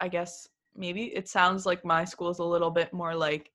I 0.00 0.08
guess 0.08 0.48
maybe 0.74 1.04
it 1.14 1.28
sounds 1.28 1.66
like 1.66 1.84
my 1.84 2.04
school 2.04 2.30
is 2.30 2.38
a 2.38 2.44
little 2.44 2.70
bit 2.70 2.92
more 2.92 3.14
like 3.14 3.50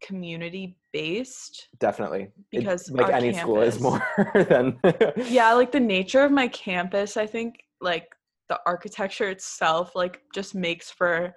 community 0.00 0.76
based. 0.92 1.68
definitely, 1.78 2.30
It- 2.52 2.60
Because 2.60 2.90
like 2.90 3.06
our 3.06 3.12
any 3.12 3.32
school 3.32 3.60
is 3.62 3.80
more 3.80 4.02
than 4.34 4.80
Yeah, 5.28 5.52
like 5.54 5.72
the 5.72 5.80
nature 5.96 6.22
of 6.22 6.32
my 6.32 6.48
campus, 6.48 7.16
I 7.16 7.26
think 7.26 7.62
like 7.80 8.08
the 8.48 8.58
architecture 8.66 9.28
itself 9.28 9.94
like 9.94 10.20
just 10.34 10.54
makes 10.54 10.90
for 10.90 11.34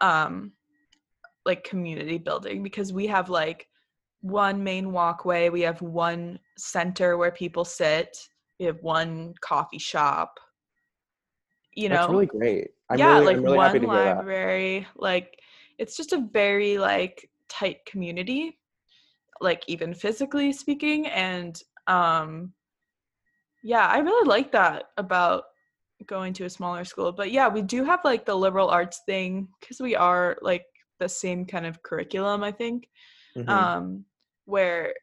um 0.00 0.52
like 1.44 1.64
community 1.64 2.18
building 2.18 2.62
because 2.62 2.92
we 2.92 3.06
have 3.06 3.28
like 3.28 3.68
one 4.20 4.62
main 4.62 4.92
walkway, 4.92 5.48
we 5.48 5.62
have 5.62 5.82
one 5.82 6.38
center 6.56 7.16
where 7.16 7.32
people 7.32 7.64
sit, 7.64 8.16
we 8.60 8.66
have 8.66 8.80
one 8.82 9.34
coffee 9.40 9.78
shop. 9.78 10.38
You 11.74 11.88
know, 11.88 11.96
That's 11.96 12.10
really 12.10 12.26
great. 12.26 12.68
I'm 12.90 12.98
yeah, 12.98 13.18
really, 13.18 13.26
like 13.34 13.36
really 13.44 13.56
one 13.56 13.66
happy 13.66 13.80
to 13.80 13.86
hear 13.86 13.94
that. 14.04 14.16
library. 14.18 14.86
Like 14.94 15.38
it's 15.78 15.96
just 15.96 16.12
a 16.12 16.28
very 16.32 16.78
like 16.78 17.28
tight 17.52 17.84
community, 17.86 18.58
like 19.40 19.62
even 19.68 19.94
physically 19.94 20.52
speaking. 20.52 21.06
And 21.06 21.60
um 21.86 22.52
yeah, 23.62 23.86
I 23.86 23.98
really 23.98 24.28
like 24.28 24.50
that 24.52 24.84
about 24.96 25.44
going 26.06 26.32
to 26.34 26.44
a 26.46 26.50
smaller 26.50 26.84
school. 26.84 27.12
But 27.12 27.30
yeah, 27.30 27.46
we 27.48 27.62
do 27.62 27.84
have 27.84 28.00
like 28.04 28.24
the 28.26 28.34
liberal 28.34 28.68
arts 28.68 29.02
thing 29.06 29.48
because 29.60 29.78
we 29.80 29.94
are 29.94 30.36
like 30.42 30.64
the 30.98 31.08
same 31.08 31.44
kind 31.46 31.66
of 31.66 31.82
curriculum, 31.82 32.42
I 32.42 32.50
think. 32.52 32.88
Mhm. 33.36 33.48
Um, 33.48 34.04
where 34.46 34.94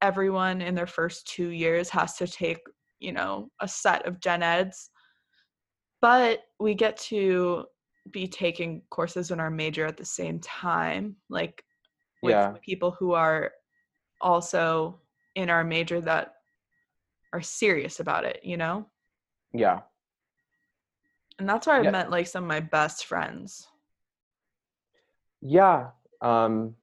everyone 0.00 0.60
in 0.62 0.74
their 0.74 0.86
first 0.86 1.26
two 1.26 1.48
years 1.48 1.88
has 1.90 2.16
to 2.18 2.26
take, 2.26 2.60
you 3.00 3.12
know, 3.12 3.50
a 3.60 3.66
set 3.66 4.06
of 4.06 4.20
gen 4.20 4.42
eds 4.42 4.90
but 6.04 6.40
we 6.60 6.74
get 6.74 6.98
to 6.98 7.64
be 8.10 8.28
taking 8.28 8.82
courses 8.90 9.30
in 9.30 9.40
our 9.40 9.50
major 9.50 9.86
at 9.86 9.96
the 9.96 10.04
same 10.04 10.38
time 10.40 11.16
like 11.30 11.64
with 12.24 12.32
Yeah. 12.32 12.54
people 12.62 12.90
who 12.90 13.12
are 13.12 13.52
also 14.20 15.00
in 15.34 15.50
our 15.50 15.62
major 15.64 16.00
that 16.00 16.34
are 17.32 17.42
serious 17.42 18.00
about 18.00 18.24
it 18.24 18.40
you 18.42 18.56
know 18.56 18.86
yeah. 19.52 19.80
and 21.38 21.48
that's 21.48 21.66
where 21.66 21.76
i 21.76 21.82
Yeah. 21.82 21.90
met 21.90 22.10
like 22.10 22.26
some 22.26 22.44
of 22.44 22.48
my 22.48 22.60
best 22.60 23.06
friends 23.06 23.68
Yeah. 25.46 25.90
Um, 26.22 26.74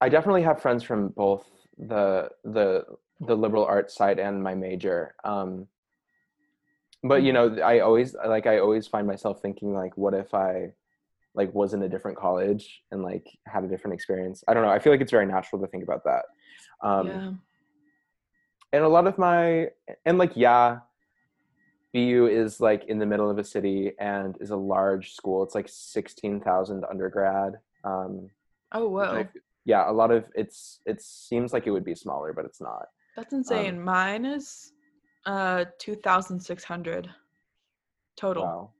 I 0.00 0.08
definitely 0.08 0.42
have 0.42 0.60
friends 0.60 0.82
from 0.82 1.10
both 1.14 1.46
the 1.78 2.30
the 2.42 2.84
the 3.20 3.36
liberal 3.36 3.64
arts 3.64 3.94
side 3.94 4.18
and 4.18 4.42
my 4.42 4.54
major. 4.56 5.14
Um, 5.22 5.68
but 7.04 7.22
you 7.22 7.32
know, 7.32 7.46
I 7.62 7.78
always 7.80 8.16
like 8.26 8.46
I 8.46 8.58
always 8.58 8.88
find 8.88 9.06
myself 9.06 9.40
thinking 9.40 9.72
like, 9.72 9.96
what 9.96 10.14
if 10.14 10.34
I 10.34 10.72
like 11.34 11.52
was 11.54 11.74
in 11.74 11.82
a 11.82 11.88
different 11.88 12.18
college 12.18 12.82
and 12.90 13.02
like 13.02 13.26
had 13.46 13.64
a 13.64 13.68
different 13.68 13.94
experience? 13.94 14.44
I 14.48 14.54
don't 14.54 14.62
know. 14.62 14.70
I 14.70 14.78
feel 14.78 14.92
like 14.92 15.00
it's 15.00 15.10
very 15.10 15.26
natural 15.26 15.60
to 15.62 15.68
think 15.68 15.84
about 15.84 16.04
that. 16.04 16.24
Um, 16.82 17.06
yeah 17.06 17.32
and 18.72 18.84
a 18.84 18.88
lot 18.88 19.06
of 19.06 19.18
my 19.18 19.68
and 20.06 20.18
like 20.18 20.32
yeah 20.34 20.78
bu 21.92 22.26
is 22.26 22.60
like 22.60 22.84
in 22.88 22.98
the 22.98 23.06
middle 23.06 23.30
of 23.30 23.38
a 23.38 23.44
city 23.44 23.92
and 23.98 24.36
is 24.40 24.50
a 24.50 24.56
large 24.56 25.12
school 25.12 25.42
it's 25.42 25.54
like 25.54 25.68
16000 25.68 26.84
undergrad 26.90 27.54
um 27.84 28.30
oh 28.72 28.88
which 28.88 29.08
I 29.08 29.28
yeah 29.64 29.90
a 29.90 29.92
lot 29.92 30.10
of 30.10 30.24
it's 30.34 30.80
it 30.86 31.02
seems 31.02 31.52
like 31.52 31.66
it 31.66 31.70
would 31.70 31.84
be 31.84 31.94
smaller 31.94 32.32
but 32.32 32.44
it's 32.44 32.60
not 32.60 32.86
that's 33.14 33.32
insane 33.32 33.82
mine 33.82 34.24
is 34.24 34.72
uh 35.26 35.66
2600 35.78 37.10
total 38.16 38.42
wow 38.42 38.70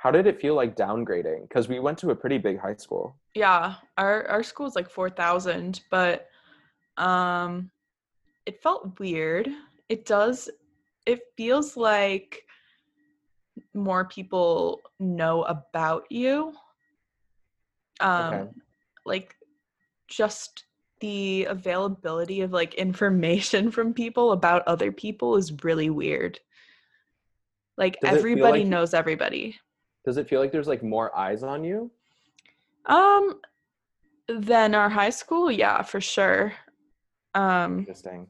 how 0.00 0.10
did 0.10 0.26
it 0.26 0.40
feel 0.40 0.54
like 0.54 0.76
downgrading? 0.76 1.42
Because 1.46 1.68
we 1.68 1.78
went 1.78 1.98
to 1.98 2.08
a 2.08 2.16
pretty 2.16 2.38
big 2.38 2.58
high 2.58 2.76
school. 2.76 3.14
Yeah 3.34 3.74
our 3.98 4.26
our 4.28 4.42
school 4.42 4.66
is 4.66 4.74
like 4.74 4.88
4000 4.88 5.82
but 5.90 6.26
um 6.96 7.70
it 8.46 8.62
felt 8.62 8.98
weird. 8.98 9.48
It 9.90 10.06
does 10.06 10.48
it 11.04 11.20
feels 11.36 11.76
like 11.76 12.44
more 13.74 14.06
people 14.06 14.80
know 14.98 15.42
about 15.42 16.04
you. 16.10 16.54
Um 18.00 18.34
Okay. 18.34 18.48
like 19.04 19.36
just 20.08 20.64
the 21.00 21.44
availability 21.44 22.40
of 22.40 22.52
like 22.52 22.72
information 22.74 23.70
from 23.76 23.92
people 23.92 24.32
about 24.32 24.62
other 24.66 24.90
people 24.92 25.36
is 25.36 25.62
really 25.62 25.90
weird. 25.90 26.40
Like 27.76 28.00
Does 28.00 28.16
everybody 28.16 28.60
like- 28.60 28.68
knows 28.68 28.94
everybody 28.94 29.58
does 30.04 30.16
it 30.16 30.28
feel 30.28 30.40
like 30.40 30.52
there's 30.52 30.68
like 30.68 30.82
more 30.82 31.16
eyes 31.16 31.42
on 31.42 31.64
you 31.64 31.90
Um, 32.86 33.40
than 34.28 34.74
our 34.74 34.88
high 34.88 35.10
school, 35.10 35.50
yeah, 35.50 35.82
for 35.82 36.00
sure. 36.00 36.52
Um, 37.34 37.80
interesting 37.80 38.26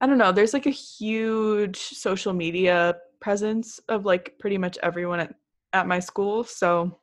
I 0.00 0.06
don't 0.06 0.18
know. 0.18 0.32
There's 0.32 0.54
like 0.54 0.66
a 0.66 0.70
huge 0.70 1.76
social 1.76 2.32
media 2.32 2.96
presence 3.20 3.78
of 3.88 4.06
like 4.06 4.34
pretty 4.38 4.56
much 4.56 4.78
everyone 4.82 5.20
at, 5.20 5.34
at 5.74 5.86
my 5.86 5.98
school. 5.98 6.42
So 6.44 6.98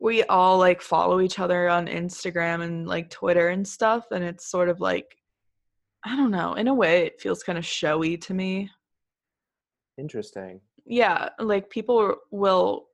we 0.00 0.24
all 0.24 0.58
like 0.58 0.82
follow 0.82 1.20
each 1.20 1.38
other 1.38 1.68
on 1.68 1.86
Instagram 1.86 2.62
and 2.62 2.88
like 2.88 3.10
Twitter 3.10 3.50
and 3.50 3.66
stuff. 3.66 4.06
And 4.10 4.24
it's 4.24 4.50
sort 4.50 4.68
of 4.68 4.80
like, 4.80 5.16
I 6.04 6.16
don't 6.16 6.32
know, 6.32 6.54
in 6.54 6.66
a 6.66 6.74
way, 6.74 7.06
it 7.06 7.20
feels 7.20 7.44
kind 7.44 7.58
of 7.58 7.64
showy 7.64 8.16
to 8.18 8.34
me. 8.34 8.68
Interesting. 9.98 10.60
Yeah, 10.84 11.30
like 11.38 11.70
people 11.70 12.16
will 12.30 12.86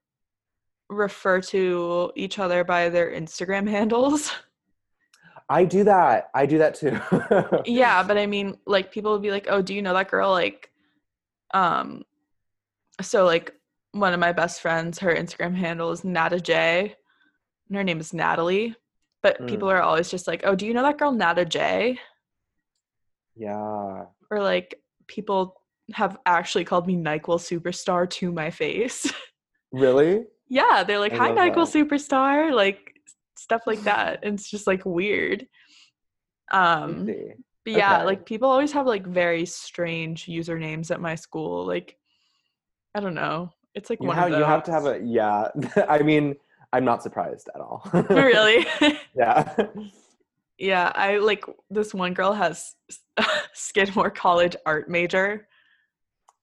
refer 0.91 1.41
to 1.41 2.13
each 2.17 2.39
other 2.39 2.65
by 2.65 2.89
their 2.89 3.11
Instagram 3.11 3.69
handles. 3.77 4.31
I 5.51 5.65
do 5.65 5.85
that. 5.85 6.29
I 6.35 6.45
do 6.47 6.59
that 6.59 6.75
too. 6.75 6.99
yeah, 7.65 8.03
but 8.07 8.19
I 8.19 8.27
mean, 8.27 8.59
like 8.67 8.93
people 8.93 9.13
will 9.13 9.19
be 9.19 9.31
like, 9.31 9.47
"Oh, 9.49 9.63
do 9.63 9.75
you 9.75 9.81
know 9.83 9.95
that 9.95 10.11
girl?" 10.11 10.31
Like, 10.31 10.71
um, 11.55 12.03
so 13.01 13.25
like 13.25 13.55
one 13.93 14.13
of 14.13 14.21
my 14.21 14.33
best 14.33 14.61
friends, 14.61 14.99
her 14.99 15.15
Instagram 15.15 15.55
handle 15.55 15.91
is 15.91 16.05
Nata 16.05 16.39
J, 16.41 16.95
and 17.69 17.77
her 17.77 17.85
name 17.85 18.01
is 18.01 18.13
Natalie. 18.13 18.75
But 19.23 19.41
Mm. 19.41 19.47
people 19.49 19.71
are 19.71 19.81
always 19.83 20.11
just 20.11 20.27
like, 20.29 20.43
"Oh, 20.45 20.55
do 20.55 20.67
you 20.67 20.75
know 20.75 20.83
that 20.83 20.99
girl 20.99 21.13
Nata 21.13 21.45
J?" 21.47 21.99
yeah. 23.35 24.05
Or 24.31 24.43
like 24.43 24.81
people 25.07 25.58
have 25.95 26.19
actually 26.27 26.65
called 26.65 26.87
me 26.87 26.97
Nyquil 26.97 27.39
Superstar 27.39 28.09
to 28.11 28.31
my 28.33 28.51
face. 28.51 29.11
Really? 29.73 30.25
yeah, 30.49 30.83
they're 30.85 30.99
like, 30.99 31.13
I 31.13 31.17
"Hi, 31.17 31.31
Nyquil 31.31 31.71
that. 31.71 31.89
Superstar," 31.89 32.53
like 32.53 32.95
stuff 33.37 33.63
like 33.67 33.83
that. 33.85 34.21
And 34.23 34.35
it's 34.35 34.51
just 34.51 34.67
like 34.67 34.85
weird. 34.85 35.47
Um. 36.53 37.07
But 37.65 37.75
yeah, 37.77 37.97
Okay. 37.99 38.05
like 38.07 38.25
people 38.25 38.49
always 38.49 38.73
have 38.73 38.87
like 38.87 39.07
very 39.07 39.45
strange 39.45 40.25
usernames 40.27 40.91
at 40.91 41.01
my 41.03 41.15
school. 41.15 41.67
Like, 41.67 41.97
I 42.95 43.01
don't 43.01 43.15
know. 43.15 43.51
It's 43.75 43.91
like 43.91 44.01
You 44.01 44.09
one 44.09 44.17
have 44.17 44.27
of 44.27 44.33
those. 44.33 44.39
you 44.41 44.45
have 44.47 44.63
to 44.65 44.73
have 44.73 44.87
a 44.87 45.01
yeah. 45.05 45.49
I 45.89 45.99
mean, 45.99 46.35
I'm 46.73 46.85
not 46.87 47.03
surprised 47.03 47.51
at 47.55 47.61
all. 47.61 47.83
really. 48.09 48.67
yeah. 49.15 49.55
yeah, 50.59 50.93
I 50.95 51.19
like 51.19 51.45
this 51.69 51.93
one 51.93 52.15
girl 52.15 52.33
has 52.33 52.75
Skidmore 53.53 54.11
College 54.11 54.57
art 54.65 54.89
major. 54.89 55.47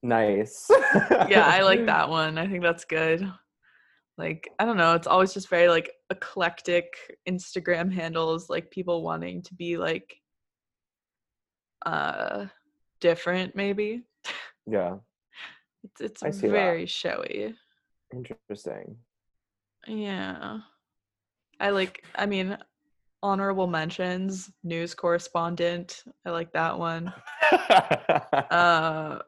Nice. 0.06 0.68
Yeah, 1.30 1.45
I 1.45 1.62
like 1.62 1.86
that 1.88 2.10
one. 2.10 2.38
I 2.38 2.47
think 2.47 2.64
that's 2.64 2.86
good. 2.86 3.30
Like, 4.18 4.49
I 4.60 4.66
don't 4.66 4.78
know. 4.78 4.95
It's 4.95 5.08
always 5.08 5.34
just 5.34 5.49
very 5.49 5.68
like 5.68 5.91
eclectic 6.10 6.93
Instagram 7.28 7.91
handles, 7.91 8.49
like 8.49 8.72
people 8.72 9.03
wanting 9.03 9.41
to 9.43 9.53
be 9.53 9.78
like 9.78 10.16
uh 11.86 12.45
different 12.99 13.56
maybe. 13.56 14.03
Yeah. 14.66 14.97
It's 15.84 16.01
it's 16.24 16.39
see 16.39 16.47
that. 16.47 16.53
very 16.53 16.86
showy. 16.86 17.56
Interesting. 18.14 18.97
Yeah. 19.86 20.60
I 21.60 21.70
like 21.70 22.03
I 22.16 22.26
mean 22.26 22.58
honorable 23.22 23.68
mentions, 23.68 24.51
news 24.64 24.93
correspondent. 24.93 26.03
I 26.26 26.32
like 26.32 26.53
that 26.53 26.78
one. 26.80 27.14
Uh 28.49 29.20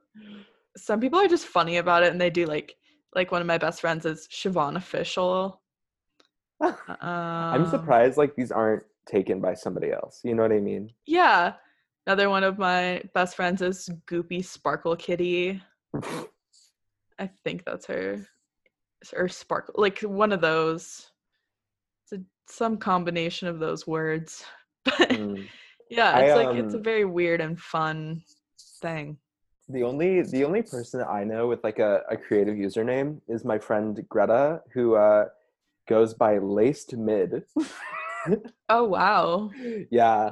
some 0.78 1.00
people 1.00 1.20
are 1.20 1.28
just 1.28 1.46
funny 1.46 1.78
about 1.78 2.04
it 2.04 2.12
and 2.12 2.22
they 2.22 2.30
do 2.30 2.46
like 2.46 2.76
like 3.16 3.32
one 3.32 3.42
of 3.42 3.48
my 3.48 3.58
best 3.58 3.82
friends 3.82 4.06
is 4.06 4.28
Siobhan 4.32 4.76
official. 4.76 5.62
Um, 6.60 6.98
I'm 7.02 7.70
surprised 7.70 8.18
like 8.18 8.36
these 8.36 8.52
aren't 8.52 8.82
taken 9.08 9.40
by 9.40 9.54
somebody 9.54 9.92
else. 9.92 10.22
You 10.24 10.34
know 10.34 10.42
what 10.42 10.52
I 10.52 10.60
mean? 10.60 10.90
Yeah. 11.06 11.54
Another 12.08 12.30
one 12.32 12.44
of 12.44 12.58
my 12.58 13.04
best 13.14 13.36
friends 13.36 13.62
is 13.62 13.90
Goopy 14.10 14.44
Sparkle 14.44 14.96
Kitty. 14.96 15.62
I 17.20 17.30
think 17.44 17.64
that's 17.64 17.86
her. 17.86 18.26
Or 19.14 19.28
Sparkle. 19.28 19.76
Like 19.78 20.00
one 20.00 20.32
of 20.32 20.42
those. 20.42 21.12
It's 22.04 22.22
a, 22.22 22.26
some 22.52 22.78
combination 22.78 23.48
of 23.48 23.60
those 23.60 23.86
words. 23.88 24.44
But 24.86 25.10
Mm. 25.10 25.48
yeah, 25.90 26.12
I, 26.12 26.22
it's 26.22 26.36
like 26.36 26.56
it's 26.56 26.74
a 26.74 26.78
um, 26.78 26.84
very 26.84 27.04
weird 27.04 27.42
and 27.42 27.60
fun 27.60 28.24
thing. 28.82 29.18
The 29.70 29.84
only 29.84 30.22
the 30.22 30.46
only 30.46 30.62
person 30.62 31.04
I 31.08 31.24
know 31.26 31.48
with 31.48 31.64
like 31.64 31.80
a, 31.80 32.02
a 32.10 32.16
creative 32.16 32.56
username 32.56 33.20
is 33.28 33.44
my 33.44 33.60
friend 33.60 34.00
Greta, 34.08 34.62
who 34.74 34.96
uh, 34.96 35.26
goes 35.88 36.14
by 36.14 36.38
Laced 36.38 36.96
Mid. 36.96 37.44
Oh 38.68 38.84
wow. 38.84 39.50
yeah, 39.90 40.32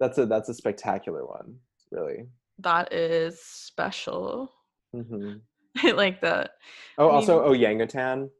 that's 0.00 0.18
a 0.18 0.26
that's 0.26 0.48
a 0.48 0.54
spectacular 0.54 1.24
one, 1.24 1.54
really. 1.92 2.26
That 2.58 2.92
is 2.92 3.40
special. 3.40 4.50
hmm 4.92 5.34
I 5.84 5.92
like 5.92 6.20
that. 6.22 6.52
Oh, 6.98 7.08
I 7.08 7.12
also 7.14 7.48
mean- 7.48 7.60
Oyangutan, 7.60 8.30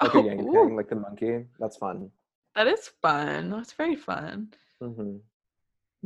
like 0.00 0.14
Oh, 0.14 0.70
like 0.74 0.88
the 0.88 0.96
monkey. 0.96 1.44
That's 1.60 1.76
fun. 1.76 2.10
that 2.56 2.66
is 2.66 2.88
fun. 3.02 3.50
That's 3.50 3.72
very 3.74 3.96
fun. 3.96 4.48
hmm 4.80 5.16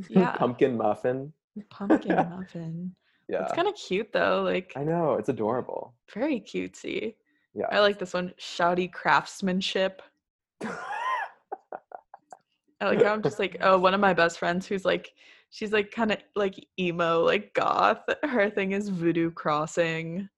Yeah. 0.09 0.33
Pumpkin 0.43 0.77
muffin. 0.77 1.33
Pumpkin 1.71 2.17
muffin. 2.17 2.97
Yeah, 3.29 3.45
It's 3.45 3.53
kind 3.53 3.69
of 3.69 3.75
cute 3.75 4.13
though. 4.13 4.43
Like 4.43 4.73
I 4.77 4.85
know 4.85 5.15
it's 5.15 5.29
adorable. 5.29 5.95
very 6.15 6.41
cutesy. 6.41 7.15
Yeah. 7.55 7.67
I 7.71 7.81
like 7.81 7.99
this 7.99 8.15
one. 8.15 8.33
Shouty 8.39 8.91
craftsmanship. 8.93 10.01
I 12.81 12.87
like 12.87 13.03
how 13.03 13.13
I'm 13.13 13.23
just 13.23 13.39
like, 13.41 13.57
oh, 13.61 13.79
one 13.79 13.93
of 13.95 14.01
my 14.01 14.15
best 14.15 14.39
friends 14.39 14.67
who's 14.67 14.85
like, 14.85 15.13
she's 15.51 15.73
like 15.73 15.91
kind 15.91 16.13
of 16.13 16.19
like 16.37 16.55
emo, 16.79 17.25
like 17.25 17.53
goth. 17.55 18.03
Her 18.23 18.49
thing 18.51 18.73
is 18.73 18.89
voodoo 18.89 19.31
crossing. 19.33 20.29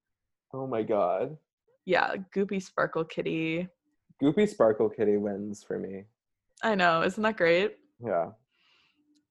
oh 0.55 0.67
my 0.67 0.83
god. 0.83 1.37
Yeah, 1.85 2.15
goopy 2.35 2.63
sparkle 2.63 3.05
kitty. 3.05 3.69
Goopy 4.23 4.47
Sparkle 4.47 4.91
Kitty 4.91 5.17
wins 5.17 5.63
for 5.65 5.79
me. 5.79 6.05
I 6.63 6.75
know, 6.75 7.01
isn't 7.03 7.23
that 7.23 7.39
great? 7.39 7.77
Yeah. 8.05 8.27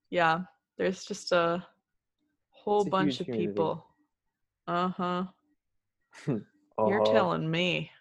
Yeah, 0.09 0.39
there's 0.79 1.03
just 1.05 1.31
a 1.31 1.63
whole 2.69 2.81
It's 2.81 2.89
bunch 2.89 3.19
of 3.19 3.25
community. 3.25 3.47
people. 3.47 3.85
Uh 4.67 4.89
huh. 4.89 5.23
You're 6.27 7.01
Uh-huh. 7.01 7.11
telling 7.11 7.49
me. 7.49 7.91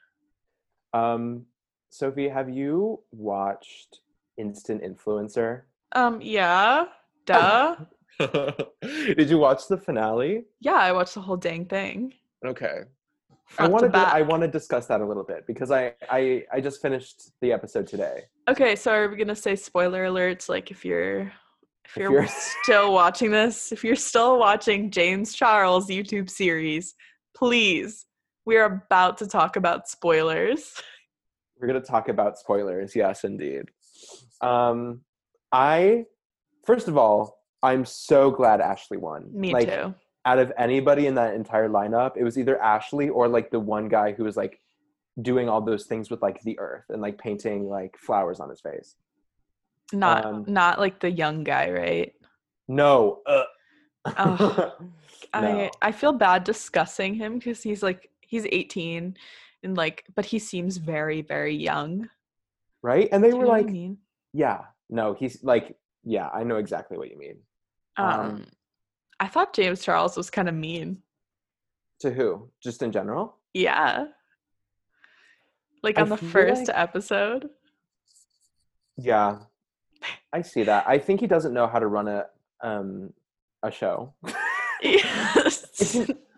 Um, 0.92 1.46
Sofie, 1.92 2.32
have 2.32 2.48
you 2.50 3.00
watched 3.12 4.00
Instant 4.36 4.82
Influencer? 4.82 5.62
Um, 5.92 6.20
yeah, 6.20 6.86
duh. 7.26 7.76
Did 9.18 9.30
you 9.30 9.38
watch 9.38 9.68
the 9.68 9.78
finale? 9.78 10.44
yeah, 10.60 10.74
I 10.74 10.92
watched 10.92 11.14
the 11.14 11.20
whole 11.20 11.36
dang 11.36 11.64
thing. 11.66 12.14
Okay. 12.44 12.82
I 13.58 13.66
Front 13.66 13.68
to 13.70 13.72
want 13.72 13.94
to. 13.94 13.98
I 14.00 14.22
want 14.22 14.42
to 14.42 14.48
discuss 14.48 14.86
that 14.86 15.00
a 15.00 15.06
little 15.06 15.24
bit 15.24 15.46
because 15.46 15.70
I 15.70 15.94
I 16.10 16.44
I 16.52 16.60
just 16.60 16.82
finished 16.82 17.30
the 17.40 17.50
episode 17.52 17.86
today. 17.86 18.24
Okay, 18.46 18.76
so 18.76 18.92
are 18.92 19.08
we 19.08 19.16
gonna 19.16 19.34
say 19.34 19.56
spoiler 19.56 20.04
alerts? 20.06 20.48
Like 20.50 20.70
if 20.70 20.84
you're 20.84 21.32
if 21.88 21.96
you're, 21.96 22.12
you're- 22.12 22.28
still 22.62 22.92
watching 22.92 23.30
this, 23.30 23.72
if 23.72 23.82
you're 23.84 23.96
still 23.96 24.38
watching 24.38 24.90
James 24.90 25.34
Charles 25.34 25.88
YouTube 25.88 26.30
series, 26.30 26.94
please, 27.36 28.06
we 28.44 28.56
are 28.56 28.82
about 28.86 29.18
to 29.18 29.26
talk 29.26 29.56
about 29.56 29.88
spoilers. 29.88 30.72
We're 31.60 31.68
going 31.68 31.80
to 31.80 31.86
talk 31.86 32.08
about 32.08 32.38
spoilers. 32.38 32.94
Yes, 32.94 33.24
indeed. 33.24 33.64
Um 34.40 35.00
I 35.50 36.04
first 36.64 36.86
of 36.88 36.96
all, 36.96 37.38
I'm 37.62 37.84
so 37.84 38.30
glad 38.30 38.60
Ashley 38.60 38.96
won. 38.96 39.28
Me 39.32 39.52
like, 39.52 39.68
too. 39.68 39.94
out 40.24 40.38
of 40.38 40.52
anybody 40.56 41.06
in 41.06 41.16
that 41.16 41.34
entire 41.34 41.68
lineup, 41.68 42.12
it 42.16 42.22
was 42.22 42.38
either 42.38 42.60
Ashley 42.62 43.08
or 43.08 43.26
like 43.26 43.50
the 43.50 43.58
one 43.58 43.88
guy 43.88 44.12
who 44.12 44.24
was 44.24 44.36
like 44.36 44.60
doing 45.20 45.48
all 45.48 45.60
those 45.60 45.86
things 45.86 46.10
with 46.10 46.22
like 46.22 46.40
the 46.42 46.56
earth 46.60 46.84
and 46.90 47.02
like 47.02 47.18
painting 47.18 47.68
like 47.68 47.96
flowers 47.98 48.38
on 48.38 48.48
his 48.48 48.60
face. 48.60 48.94
Not 49.92 50.24
um, 50.24 50.44
not 50.46 50.78
like 50.78 51.00
the 51.00 51.10
young 51.10 51.44
guy, 51.44 51.70
right? 51.70 52.12
No. 52.68 53.22
Uh. 53.26 53.44
Oh, 54.16 54.74
I 55.32 55.40
No. 55.40 55.70
I 55.82 55.92
feel 55.92 56.12
bad 56.12 56.44
discussing 56.44 57.14
him 57.14 57.38
because 57.38 57.62
he's 57.62 57.82
like 57.82 58.10
he's 58.20 58.46
18 58.50 59.16
and 59.62 59.76
like 59.76 60.04
but 60.14 60.24
he 60.26 60.38
seems 60.38 60.76
very 60.76 61.22
very 61.22 61.54
young. 61.56 62.08
right? 62.82 63.08
And 63.12 63.22
they 63.24 63.30
Do 63.30 63.38
were 63.38 63.46
I 63.46 63.60
like, 63.62 63.70
yeah, 64.32 64.60
no, 64.90 65.14
he's 65.14 65.42
like, 65.42 65.76
yeah, 66.04 66.28
I 66.32 66.44
know 66.44 66.56
exactly 66.56 66.96
what 66.98 67.10
you 67.10 67.18
mean. 67.18 67.38
Um, 67.96 68.20
um, 68.20 68.46
I 69.18 69.26
thought 69.28 69.54
James 69.54 69.82
Charles 69.82 70.16
was 70.16 70.30
kind 70.30 70.48
of 70.48 70.54
mean. 70.54 71.02
To 72.00 72.10
who? 72.12 72.50
Just 72.62 72.82
in 72.82 72.92
general? 72.92 73.36
Yeah. 73.54 74.06
Like 75.82 75.98
I 75.98 76.02
on 76.02 76.08
the 76.08 76.16
first 76.16 76.68
like- 76.68 76.78
episode. 76.78 77.48
Yeah. 78.96 79.38
I 80.32 80.42
see 80.42 80.62
that. 80.64 80.84
I 80.86 80.98
think 80.98 81.20
he 81.20 81.26
doesn't 81.26 81.54
know 81.54 81.66
how 81.66 81.78
to 81.78 81.86
run 81.86 82.08
a 82.08 82.26
um 82.62 83.12
a 83.62 83.70
show. 83.70 84.14
Yes. 84.80 85.96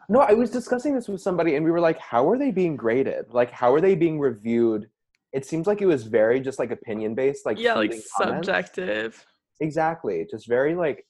No, 0.09 0.21
I 0.21 0.33
was 0.33 0.51
discussing 0.51 0.95
this 0.95 1.09
with 1.09 1.21
somebody 1.21 1.57
and 1.57 1.65
we 1.65 1.71
were 1.71 1.79
like, 1.79 1.99
how 1.99 2.29
are 2.31 2.39
they 2.39 2.51
being 2.51 2.75
graded? 2.75 3.27
Like 3.33 3.51
how 3.51 3.73
are 3.75 3.81
they 3.81 3.95
being 3.95 4.19
reviewed? 4.19 4.89
It 5.33 5.45
seems 5.45 5.67
like 5.67 5.83
it 5.83 5.87
was 5.87 6.05
very 6.05 6.41
just 6.41 6.59
like 6.59 6.71
opinion 6.71 7.15
based, 7.15 7.45
like 7.45 7.59
yeah, 7.59 7.75
like 7.75 7.91
comments. 7.91 8.47
subjective. 8.47 9.27
Exactly. 9.61 10.27
Just 10.29 10.49
very 10.49 10.75
like 10.75 11.07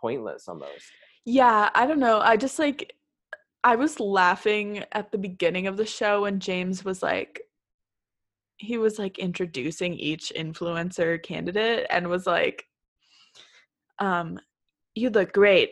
pointless 0.00 0.48
almost. 0.48 0.84
Yeah, 1.24 1.70
I 1.74 1.86
don't 1.86 2.00
know. 2.00 2.18
I 2.20 2.36
just 2.36 2.58
like 2.58 2.92
I 3.62 3.76
was 3.76 4.00
laughing 4.00 4.84
at 4.92 5.12
the 5.12 5.18
beginning 5.18 5.66
of 5.66 5.76
the 5.76 5.86
show 5.86 6.22
when 6.22 6.40
James 6.40 6.84
was 6.84 7.02
like 7.02 7.40
he 8.60 8.76
was 8.76 8.98
like 8.98 9.18
introducing 9.18 9.94
each 9.94 10.32
influencer 10.36 11.20
candidate 11.22 11.86
and 11.90 12.08
was 12.08 12.26
like 12.26 12.66
um 13.98 14.38
you 14.94 15.08
look 15.08 15.32
great, 15.32 15.70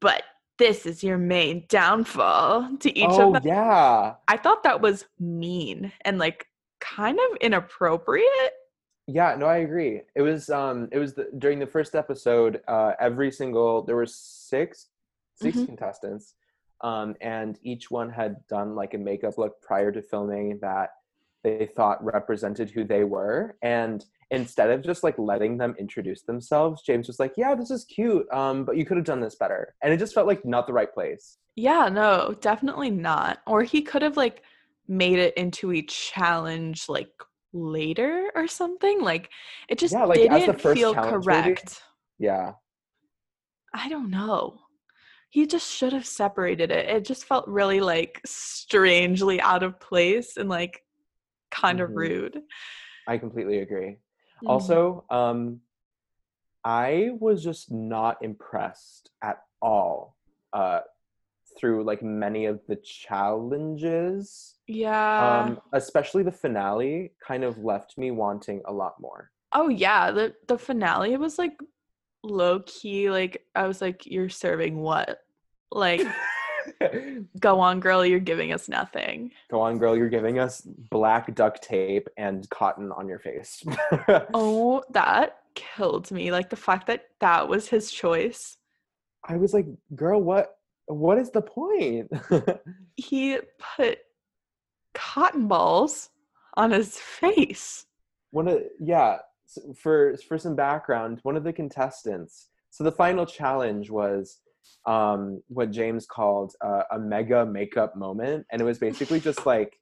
but 0.00 0.22
this 0.58 0.84
is 0.84 1.04
your 1.04 1.16
main 1.16 1.64
downfall 1.68 2.76
to 2.80 2.98
each 2.98 3.06
oh 3.08 3.28
of 3.28 3.32
them. 3.34 3.42
yeah. 3.44 4.14
I 4.26 4.36
thought 4.36 4.62
that 4.64 4.80
was 4.80 5.06
mean 5.18 5.92
and 6.04 6.18
like 6.18 6.46
kind 6.80 7.18
of 7.18 7.36
inappropriate. 7.40 8.52
Yeah, 9.06 9.36
no, 9.38 9.46
I 9.46 9.58
agree. 9.58 10.02
It 10.14 10.22
was 10.22 10.50
um 10.50 10.88
it 10.92 10.98
was 10.98 11.14
the, 11.14 11.28
during 11.38 11.58
the 11.58 11.66
first 11.66 11.94
episode, 11.94 12.60
uh 12.68 12.92
every 13.00 13.30
single 13.30 13.82
there 13.82 13.96
were 13.96 14.06
6 14.06 14.86
6 15.36 15.56
Mhm. 15.56 15.66
contestants. 15.66 16.34
Um 16.82 17.14
and 17.22 17.58
each 17.62 17.90
one 17.90 18.10
had 18.10 18.46
done 18.48 18.74
like 18.74 18.92
a 18.94 18.98
makeup 18.98 19.38
look 19.38 19.62
prior 19.62 19.90
to 19.92 20.02
filming 20.02 20.58
that 20.60 20.90
they 21.44 21.68
thought 21.76 22.04
represented 22.04 22.70
who 22.70 22.84
they 22.84 23.04
were 23.04 23.56
and 23.62 24.04
instead 24.30 24.70
of 24.70 24.82
just 24.82 25.02
like 25.02 25.18
letting 25.18 25.56
them 25.56 25.74
introduce 25.78 26.22
themselves, 26.22 26.82
James 26.82 27.06
was 27.06 27.18
like, 27.18 27.32
"Yeah, 27.36 27.54
this 27.54 27.70
is 27.70 27.84
cute. 27.84 28.26
Um 28.32 28.64
but 28.64 28.76
you 28.76 28.84
could 28.84 28.96
have 28.98 29.06
done 29.06 29.20
this 29.20 29.36
better." 29.36 29.74
And 29.82 29.92
it 29.92 29.98
just 29.98 30.14
felt 30.14 30.26
like 30.26 30.44
not 30.44 30.66
the 30.66 30.72
right 30.72 30.92
place. 30.92 31.38
Yeah, 31.56 31.88
no, 31.88 32.36
definitely 32.40 32.90
not. 32.90 33.38
Or 33.46 33.62
he 33.62 33.82
could 33.82 34.02
have 34.02 34.16
like 34.16 34.42
made 34.86 35.18
it 35.18 35.34
into 35.36 35.72
a 35.72 35.82
challenge 35.82 36.88
like 36.88 37.10
later 37.52 38.30
or 38.34 38.46
something. 38.46 39.00
Like 39.00 39.30
it 39.68 39.78
just 39.78 39.92
Yeah, 39.94 40.04
like, 40.04 40.18
didn't 40.18 40.60
feel 40.60 40.94
challenge, 40.94 41.26
maybe? 41.26 41.42
correct. 41.54 41.82
Yeah. 42.18 42.52
I 43.74 43.88
don't 43.88 44.10
know. 44.10 44.58
He 45.30 45.46
just 45.46 45.70
should 45.70 45.92
have 45.92 46.06
separated 46.06 46.70
it. 46.70 46.88
It 46.88 47.04
just 47.04 47.24
felt 47.24 47.46
really 47.48 47.80
like 47.80 48.20
strangely 48.24 49.40
out 49.40 49.62
of 49.62 49.78
place 49.80 50.36
and 50.36 50.48
like 50.48 50.82
kind 51.50 51.80
of 51.80 51.90
Mhm. 51.90 51.96
rude. 51.96 52.42
I 53.06 53.18
completely 53.18 53.58
agree. 53.58 53.98
Mm. 54.44 54.48
Also, 54.48 55.04
um, 55.10 55.60
I 56.64 57.10
was 57.18 57.42
just 57.42 57.70
not 57.70 58.22
impressed 58.22 59.10
at 59.22 59.42
all 59.62 60.16
uh, 60.52 60.80
through 61.58 61.84
like 61.84 62.02
many 62.02 62.44
of 62.46 62.60
the 62.66 62.76
challenges. 62.76 64.56
yeah. 64.66 65.40
um, 65.46 65.60
especially 65.72 66.22
the 66.22 66.32
finale 66.32 67.12
kind 67.26 67.42
of 67.44 67.58
left 67.58 67.96
me 67.98 68.10
wanting 68.10 68.60
a 68.66 68.72
lot 68.72 69.00
more. 69.00 69.30
oh 69.54 69.68
yeah, 69.68 70.10
the 70.10 70.34
the 70.46 70.58
finale 70.58 71.16
was 71.16 71.38
like 71.38 71.58
low 72.22 72.60
key 72.66 73.08
like 73.10 73.46
I 73.54 73.66
was 73.66 73.80
like 73.80 74.04
you're 74.06 74.28
serving 74.28 74.78
what? 74.80 75.20
Like 75.72 76.02
go 77.40 77.60
on 77.60 77.80
girl, 77.80 78.04
you're 78.04 78.18
giving 78.20 78.52
us 78.52 78.68
nothing. 78.68 79.30
Go 79.50 79.60
on, 79.60 79.78
girl, 79.78 79.96
you're 79.96 80.08
giving 80.08 80.38
us 80.38 80.62
black 80.90 81.34
duct 81.34 81.62
tape 81.62 82.08
and 82.16 82.48
cotton 82.50 82.90
on 82.92 83.08
your 83.08 83.18
face. 83.18 83.62
Oh, 84.34 84.82
that 84.90 85.38
killed 85.54 86.10
me. 86.10 86.30
Like 86.32 86.50
the 86.50 86.56
fact 86.56 86.86
that 86.86 87.06
that 87.20 87.48
was 87.48 87.68
his 87.68 87.90
choice. 87.90 88.56
I 89.28 89.36
was 89.36 89.52
like, 89.54 89.66
girl, 89.94 90.20
what? 90.22 90.56
What 90.86 91.18
is 91.18 91.30
the 91.30 91.42
point? 91.42 92.10
He 92.96 93.38
put 93.76 93.98
cotton 94.94 95.46
balls 95.48 96.10
on 96.54 96.70
his 96.72 96.96
face. 96.98 97.86
one 98.32 98.48
of 98.48 98.60
yeah 98.80 99.18
for 99.80 100.16
for 100.28 100.36
some 100.38 100.56
background 100.56 101.20
one 101.22 101.36
of 101.36 101.44
the 101.44 101.52
contestants 101.52 102.48
so 102.70 102.82
the 102.84 102.90
final 102.92 103.24
challenge 103.24 103.90
was 103.90 104.38
um 104.86 105.42
what 105.48 105.70
james 105.70 106.06
called 106.06 106.52
uh, 106.64 106.82
a 106.92 106.98
mega 106.98 107.44
makeup 107.44 107.96
moment 107.96 108.46
and 108.50 108.60
it 108.60 108.64
was 108.64 108.78
basically 108.78 109.20
just 109.20 109.46
like 109.46 109.78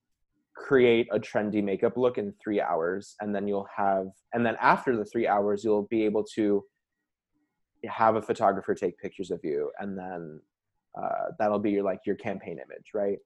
create 0.56 1.06
a 1.12 1.18
trendy 1.18 1.62
makeup 1.62 1.96
look 1.96 2.18
in 2.18 2.32
three 2.42 2.60
hours 2.60 3.14
and 3.20 3.34
then 3.34 3.46
you'll 3.46 3.68
have 3.76 4.06
and 4.32 4.44
then 4.44 4.56
after 4.60 4.96
the 4.96 5.04
three 5.04 5.26
hours 5.26 5.62
you'll 5.62 5.86
be 5.90 6.02
able 6.04 6.24
to 6.24 6.64
have 7.84 8.16
a 8.16 8.22
photographer 8.22 8.74
take 8.74 8.98
pictures 8.98 9.30
of 9.30 9.40
you 9.44 9.70
and 9.78 9.98
then 9.98 10.40
uh, 11.00 11.30
that'll 11.38 11.58
be 11.58 11.70
your 11.70 11.82
like 11.82 12.00
your 12.06 12.16
campaign 12.16 12.58
image 12.58 12.90
right 12.94 13.18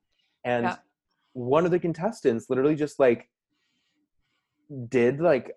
and 0.44 0.64
Yeah. 0.64 0.76
one 1.32 1.64
of 1.64 1.70
the 1.70 1.78
contestants 1.78 2.50
literally 2.50 2.74
just 2.74 2.98
like 2.98 3.28
did 4.88 5.20
like 5.20 5.54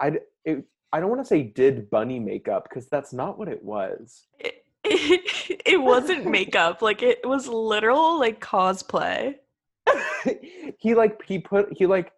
I 0.00 0.18
it, 0.44 0.64
I 0.92 1.00
don't 1.00 1.10
want 1.10 1.20
to 1.20 1.26
say 1.26 1.42
did 1.42 1.90
bunny 1.90 2.18
makeup 2.18 2.66
because 2.68 2.88
that's 2.88 3.12
not 3.12 3.38
what 3.38 3.48
it 3.48 3.62
was. 3.62 4.26
It, 4.38 4.64
it, 4.86 5.62
it 5.66 5.76
wasn't 5.76 6.26
makeup. 6.26 6.82
Like 6.82 7.02
it 7.02 7.26
was 7.26 7.48
literal 7.48 8.18
like 8.18 8.40
cosplay. 8.40 9.34
he 10.78 10.94
like 10.94 11.22
he 11.24 11.38
put 11.38 11.68
he 11.76 11.86
like 11.86 12.12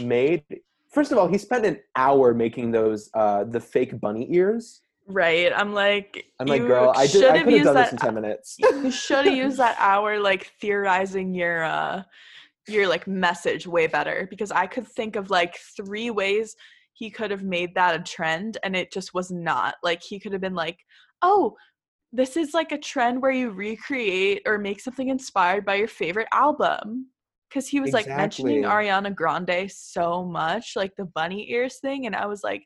made 0.00 0.44
first 0.88 1.10
of 1.10 1.18
all 1.18 1.26
he 1.26 1.36
spent 1.36 1.66
an 1.66 1.80
hour 1.96 2.32
making 2.32 2.70
those 2.70 3.10
uh 3.14 3.44
the 3.44 3.60
fake 3.60 4.00
bunny 4.00 4.26
ears. 4.30 4.82
Right. 5.08 5.52
I'm 5.54 5.74
like 5.74 6.26
I'm 6.38 6.46
like, 6.46 6.62
girl, 6.62 6.92
I 6.94 7.02
did 7.02 7.10
should 7.10 7.24
I 7.24 7.36
have 7.38 7.44
could 7.44 7.52
have 7.52 7.52
used 7.52 7.64
done 7.64 7.74
that 7.74 7.84
this 7.84 7.92
in 7.92 7.98
ten 7.98 8.14
minutes. 8.14 8.56
you 8.58 8.90
should 8.90 9.26
have 9.26 9.34
used 9.34 9.58
that 9.58 9.76
hour 9.78 10.20
like 10.20 10.52
theorizing 10.60 11.34
your 11.34 11.64
uh 11.64 12.02
your 12.68 12.86
like 12.86 13.08
message 13.08 13.66
way 13.66 13.88
better 13.88 14.28
because 14.30 14.52
I 14.52 14.66
could 14.66 14.86
think 14.86 15.16
of 15.16 15.30
like 15.30 15.58
three 15.76 16.10
ways 16.10 16.54
he 16.92 17.10
could 17.10 17.32
have 17.32 17.42
made 17.42 17.74
that 17.74 17.98
a 17.98 18.02
trend 18.02 18.58
and 18.62 18.76
it 18.76 18.92
just 18.92 19.12
was 19.12 19.30
not. 19.32 19.74
Like 19.82 20.02
he 20.02 20.20
could 20.20 20.30
have 20.32 20.40
been 20.40 20.54
like, 20.54 20.78
"Oh, 21.20 21.56
this 22.12 22.36
is 22.36 22.52
like 22.54 22.72
a 22.72 22.78
trend 22.78 23.22
where 23.22 23.30
you 23.30 23.50
recreate 23.50 24.42
or 24.46 24.58
make 24.58 24.80
something 24.80 25.08
inspired 25.08 25.64
by 25.64 25.76
your 25.76 25.88
favorite 25.88 26.28
album." 26.32 27.08
Cuz 27.52 27.68
he 27.68 27.80
was 27.80 27.92
like 27.92 28.06
mentioning 28.08 28.62
Ariana 28.62 29.14
Grande 29.14 29.70
so 29.70 30.24
much, 30.24 30.74
like 30.74 30.94
the 30.96 31.04
bunny 31.04 31.50
ears 31.52 31.78
thing 31.80 32.06
and 32.06 32.16
I 32.16 32.26
was 32.26 32.42
like, 32.42 32.64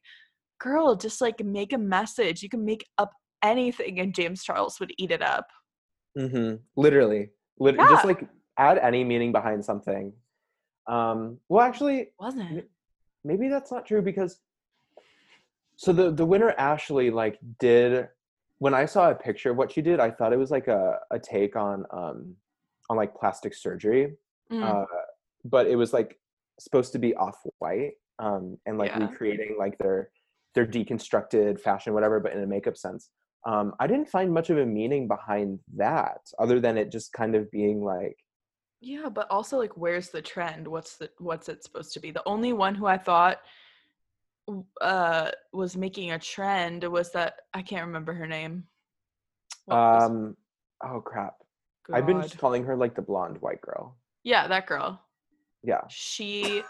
"Girl, 0.61 0.95
just 0.95 1.21
like 1.21 1.43
make 1.45 1.73
a 1.73 1.79
message. 1.79 2.43
You 2.43 2.49
can 2.49 2.65
make 2.65 2.87
up 2.99 3.13
anything 3.43 3.99
and 4.01 4.15
James 4.15 4.45
Charles 4.45 4.79
would 4.81 4.93
eat 4.97 5.11
it 5.11 5.23
up." 5.23 5.47
mm-hmm 6.19 6.57
Literally, 6.77 7.31
Lit- 7.59 7.77
Yeah. 7.77 7.89
just 7.89 8.05
like 8.05 8.29
add 8.59 8.79
any 8.79 9.03
meaning 9.05 9.33
behind 9.33 9.65
something. 9.65 10.13
Um, 10.87 11.41
well, 11.49 11.63
actually, 11.67 12.13
Wasn't. 12.21 12.65
maybe 13.25 13.49
that's 13.49 13.73
not 13.73 13.87
true 13.87 14.03
because 14.03 14.41
so 15.77 15.93
the 15.93 16.11
the 16.13 16.25
winner 16.25 16.55
Ashley 16.57 17.11
like 17.11 17.39
did 17.59 18.09
when 18.59 18.75
I 18.75 18.87
saw 18.87 19.11
a 19.11 19.15
picture 19.15 19.51
of 19.51 19.57
what 19.57 19.71
she 19.73 19.83
did, 19.83 20.01
I 20.01 20.11
thought 20.11 20.33
it 20.33 20.39
was 20.39 20.51
like 20.51 20.69
a 20.69 20.99
a 21.11 21.19
take 21.19 21.57
on 21.57 21.85
um 21.91 22.35
on 22.89 22.97
like 22.97 23.15
plastic 23.15 23.55
surgery, 23.55 24.17
Mm. 24.51 24.63
uh, 24.63 24.87
but 25.45 25.67
it 25.67 25.77
was 25.77 25.93
like 25.93 26.19
supposed 26.61 26.93
to 26.93 26.99
be 26.99 27.15
off 27.17 27.39
white 27.59 27.95
um 28.19 28.57
and 28.65 28.79
like 28.79 28.91
Yeah. 28.93 29.01
recreating 29.01 29.57
like 29.59 29.77
their 29.79 30.11
their 30.55 30.67
deconstructed 30.67 31.61
fashion 31.61 31.93
whatever, 31.93 32.21
but 32.21 32.33
in 32.33 32.43
a 32.43 32.47
makeup 32.47 32.77
sense. 32.77 33.11
Um, 33.45 33.75
I 33.79 33.87
didn't 33.87 34.09
find 34.09 34.33
much 34.33 34.51
of 34.51 34.59
a 34.59 34.67
meaning 34.67 35.07
behind 35.07 35.61
that 35.77 36.21
other 36.39 36.59
than 36.59 36.77
it 36.79 36.91
just 36.91 37.13
kind 37.13 37.35
of 37.37 37.51
being 37.51 37.83
like 37.83 38.17
Yeah, 38.81 39.09
but 39.11 39.31
also 39.31 39.59
like 39.59 39.77
where's 39.77 40.09
the 40.11 40.23
trend? 40.23 40.67
What's 40.67 40.97
the 40.97 41.11
what's 41.19 41.49
it 41.49 41.63
supposed 41.63 41.93
to 41.95 42.01
be? 42.01 42.11
The 42.11 42.27
only 42.27 42.53
one 42.53 42.75
who 42.75 42.87
I 42.87 42.99
thought 42.99 43.39
uh 44.81 45.31
was 45.53 45.77
making 45.77 46.13
a 46.13 46.19
trend 46.19 46.85
was 46.85 47.13
that 47.13 47.41
I 47.53 47.63
can't 47.63 47.87
remember 47.87 48.13
her 48.13 48.27
name. 48.27 48.65
What 49.65 49.77
um 49.77 50.37
oh 50.85 51.01
crap. 51.01 51.35
I've 51.93 52.07
been 52.07 52.23
just 52.23 52.39
calling 52.39 52.65
her 52.65 52.77
like 52.77 52.95
the 52.95 53.03
blonde 53.03 53.41
white 53.41 53.61
girl. 53.61 53.97
Yeah, 54.25 54.49
that 54.49 54.67
girl. 54.67 55.01
Yeah. 55.63 55.83
She 55.89 56.63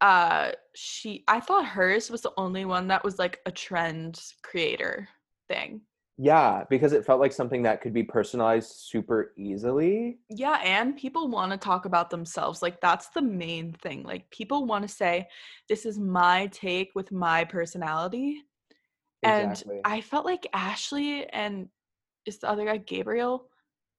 uh 0.00 0.52
she 0.74 1.24
I 1.28 1.40
thought 1.40 1.64
hers 1.66 2.10
was 2.10 2.22
the 2.22 2.32
only 2.36 2.64
one 2.64 2.88
that 2.88 3.04
was 3.04 3.18
like 3.18 3.40
a 3.46 3.52
trend 3.52 4.20
creator 4.42 5.08
thing. 5.48 5.82
Yeah, 6.18 6.64
because 6.68 6.92
it 6.92 7.04
felt 7.04 7.20
like 7.20 7.32
something 7.32 7.62
that 7.62 7.80
could 7.80 7.92
be 7.92 8.02
personalized 8.02 8.70
super 8.70 9.32
easily. 9.36 10.18
Yeah, 10.28 10.60
and 10.62 10.96
people 10.96 11.28
want 11.28 11.52
to 11.52 11.58
talk 11.58 11.84
about 11.84 12.10
themselves. 12.10 12.62
Like 12.62 12.80
that's 12.80 13.08
the 13.08 13.22
main 13.22 13.72
thing. 13.72 14.02
Like 14.02 14.30
people 14.30 14.66
want 14.66 14.82
to 14.86 14.94
say 14.94 15.28
this 15.68 15.86
is 15.86 15.98
my 15.98 16.48
take 16.48 16.90
with 16.94 17.12
my 17.12 17.44
personality. 17.44 18.42
Exactly. 19.22 19.76
And 19.76 19.82
I 19.84 20.00
felt 20.00 20.24
like 20.24 20.46
Ashley 20.52 21.26
and 21.28 21.68
is 22.26 22.38
the 22.38 22.48
other 22.48 22.66
guy 22.66 22.76
Gabriel? 22.76 23.46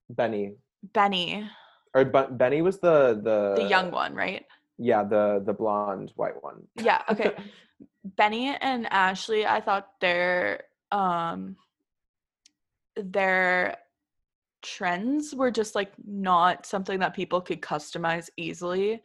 Benny 0.10 0.54
Benny, 0.92 1.50
or 1.94 2.04
Benny 2.04 2.62
was 2.62 2.80
the 2.80 3.20
the 3.24 3.62
the 3.62 3.70
young 3.70 3.92
one, 3.92 4.14
right? 4.14 4.46
Yeah, 4.78 5.04
the 5.04 5.42
the 5.46 5.54
blonde 5.54 6.12
white 6.16 6.42
one. 6.44 6.68
Yeah, 6.76 7.02
okay. 7.10 7.32
Benny 8.04 8.56
and 8.60 8.92
Ashley, 8.92 9.46
I 9.46 9.62
thought 9.62 9.88
their 10.02 10.64
um 10.92 11.56
their 12.96 13.78
trends 14.64 15.36
were 15.36 15.52
just 15.52 15.76
like 15.76 15.92
not 16.06 16.66
something 16.66 17.00
that 17.00 17.14
people 17.14 17.42
could 17.42 17.62
customize 17.62 18.30
easily 18.38 19.02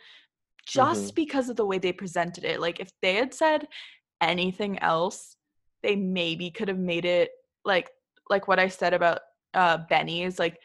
just 0.66 1.14
because 1.14 1.48
of 1.48 1.56
the 1.56 1.64
way 1.64 1.78
they 1.78 1.92
presented 1.92 2.44
it. 2.44 2.60
Like 2.60 2.78
if 2.78 2.90
they 3.02 3.14
had 3.14 3.32
said 3.32 3.66
anything 4.20 4.78
else, 4.80 5.36
they 5.82 5.96
maybe 5.96 6.50
could 6.50 6.68
have 6.68 6.78
made 6.78 7.04
it 7.04 7.30
like 7.64 7.90
like 8.30 8.48
what 8.48 8.58
I 8.58 8.68
said 8.68 8.94
about 8.94 9.20
uh 9.54 9.78
Benny 9.88 10.22
is 10.22 10.38
like 10.38 10.58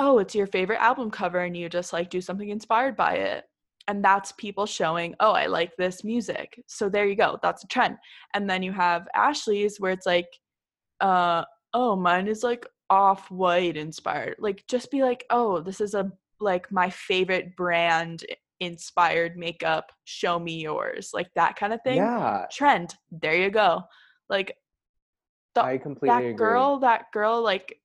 oh, 0.00 0.18
it's 0.18 0.34
your 0.34 0.48
favorite 0.48 0.82
album 0.82 1.08
cover 1.08 1.38
and 1.38 1.56
you 1.56 1.68
just 1.68 1.92
like 1.92 2.10
do 2.10 2.20
something 2.20 2.48
inspired 2.48 2.96
by 2.96 3.14
it. 3.14 3.44
And 3.86 4.04
that's 4.04 4.32
people 4.32 4.66
showing 4.66 5.14
oh 5.20 5.32
i 5.32 5.46
like 5.46 5.76
this 5.76 6.02
music. 6.02 6.60
So 6.66 6.88
there 6.88 7.06
you 7.06 7.14
go 7.16 7.38
that's 7.42 7.64
a 7.64 7.68
trend. 7.68 7.98
And 8.34 8.48
then 8.48 8.62
you 8.62 8.72
have 8.72 9.06
ashley's 9.14 9.78
where 9.78 9.92
it's 9.92 10.06
like 10.06 10.28
uh 11.00 11.44
oh 11.74 11.96
mine 11.96 12.28
is 12.28 12.42
like 12.42 12.66
off 12.88 13.30
white 13.30 13.76
inspired. 13.76 14.36
Like 14.38 14.64
just 14.68 14.90
be 14.90 15.02
like, 15.02 15.26
oh, 15.30 15.60
this 15.60 15.80
is 15.80 15.94
a 15.94 16.10
like 16.40 16.70
my 16.72 16.88
favorite 16.90 17.56
brand 17.56 18.24
inspired 18.60 19.36
makeup. 19.36 19.92
Show 20.04 20.38
me 20.38 20.60
yours. 20.60 21.10
Like 21.12 21.28
that 21.34 21.56
kind 21.56 21.72
of 21.72 21.82
thing. 21.82 21.96
Yeah, 21.96 22.46
Trend. 22.50 22.94
There 23.10 23.36
you 23.36 23.50
go. 23.50 23.82
Like 24.28 24.56
the, 25.54 25.62
I 25.62 25.78
completely 25.78 26.08
that 26.08 26.20
agree. 26.20 26.34
girl, 26.34 26.78
that 26.78 27.12
girl, 27.12 27.42
like 27.42 27.80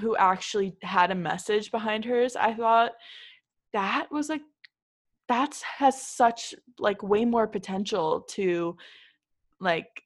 who 0.00 0.16
actually 0.16 0.76
had 0.82 1.10
a 1.10 1.16
message 1.16 1.70
behind 1.70 2.04
hers, 2.04 2.36
I 2.36 2.54
thought 2.54 2.92
that 3.72 4.08
was 4.10 4.28
like 4.28 4.42
that 5.28 5.60
has 5.78 6.00
such 6.00 6.54
like 6.78 7.02
way 7.02 7.24
more 7.24 7.46
potential 7.46 8.22
to 8.30 8.76
like 9.60 10.02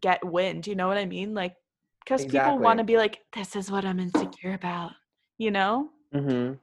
get 0.00 0.24
wind. 0.24 0.66
You 0.66 0.74
know 0.74 0.88
what 0.88 0.98
I 0.98 1.06
mean? 1.06 1.34
Like 1.34 1.54
because 2.06 2.24
people 2.24 2.58
want 2.58 2.78
to 2.78 2.84
be 2.84 2.96
like, 2.96 3.20
this 3.34 3.56
is 3.56 3.70
what 3.70 3.84
I'm 3.84 3.98
insecure 3.98 4.54
about. 4.54 4.92
You 5.38 5.50
know? 5.50 5.90
mm-hmm. 6.14 6.54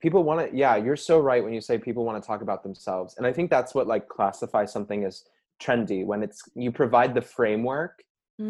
People 0.00 0.24
want 0.24 0.50
to, 0.50 0.56
yeah, 0.56 0.76
you're 0.76 0.96
so 0.96 1.20
right 1.20 1.42
when 1.42 1.52
you 1.52 1.60
say 1.60 1.78
people 1.78 2.04
want 2.04 2.22
to 2.22 2.26
talk 2.26 2.42
about 2.42 2.62
themselves. 2.62 3.14
And 3.16 3.26
I 3.26 3.32
think 3.32 3.50
that's 3.50 3.74
what 3.74 3.86
like 3.86 4.08
classifies 4.08 4.72
something 4.72 5.04
as 5.04 5.24
trendy 5.60 6.04
when 6.04 6.22
it's 6.22 6.42
you 6.54 6.70
provide 6.70 7.14
the 7.14 7.22
framework 7.22 8.02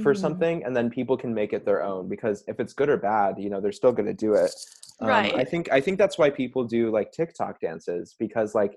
for 0.02 0.12
Mhm. 0.12 0.18
something 0.18 0.64
and 0.64 0.76
then 0.76 0.90
people 0.90 1.16
can 1.16 1.32
make 1.32 1.52
it 1.52 1.64
their 1.64 1.84
own 1.84 2.08
because 2.08 2.42
if 2.48 2.58
it's 2.58 2.72
good 2.72 2.88
or 2.88 2.96
bad, 2.96 3.38
you 3.38 3.48
know, 3.48 3.60
they're 3.60 3.70
still 3.70 3.92
going 3.92 4.06
to 4.06 4.14
do 4.14 4.34
it. 4.34 4.52
Um, 5.00 5.10
I 5.10 5.44
think 5.44 5.70
I 5.70 5.80
think 5.80 5.98
that's 5.98 6.18
why 6.18 6.30
people 6.30 6.64
do 6.64 6.90
like 6.90 7.12
TikTok 7.12 7.60
dances 7.60 8.16
because 8.18 8.54
like 8.54 8.76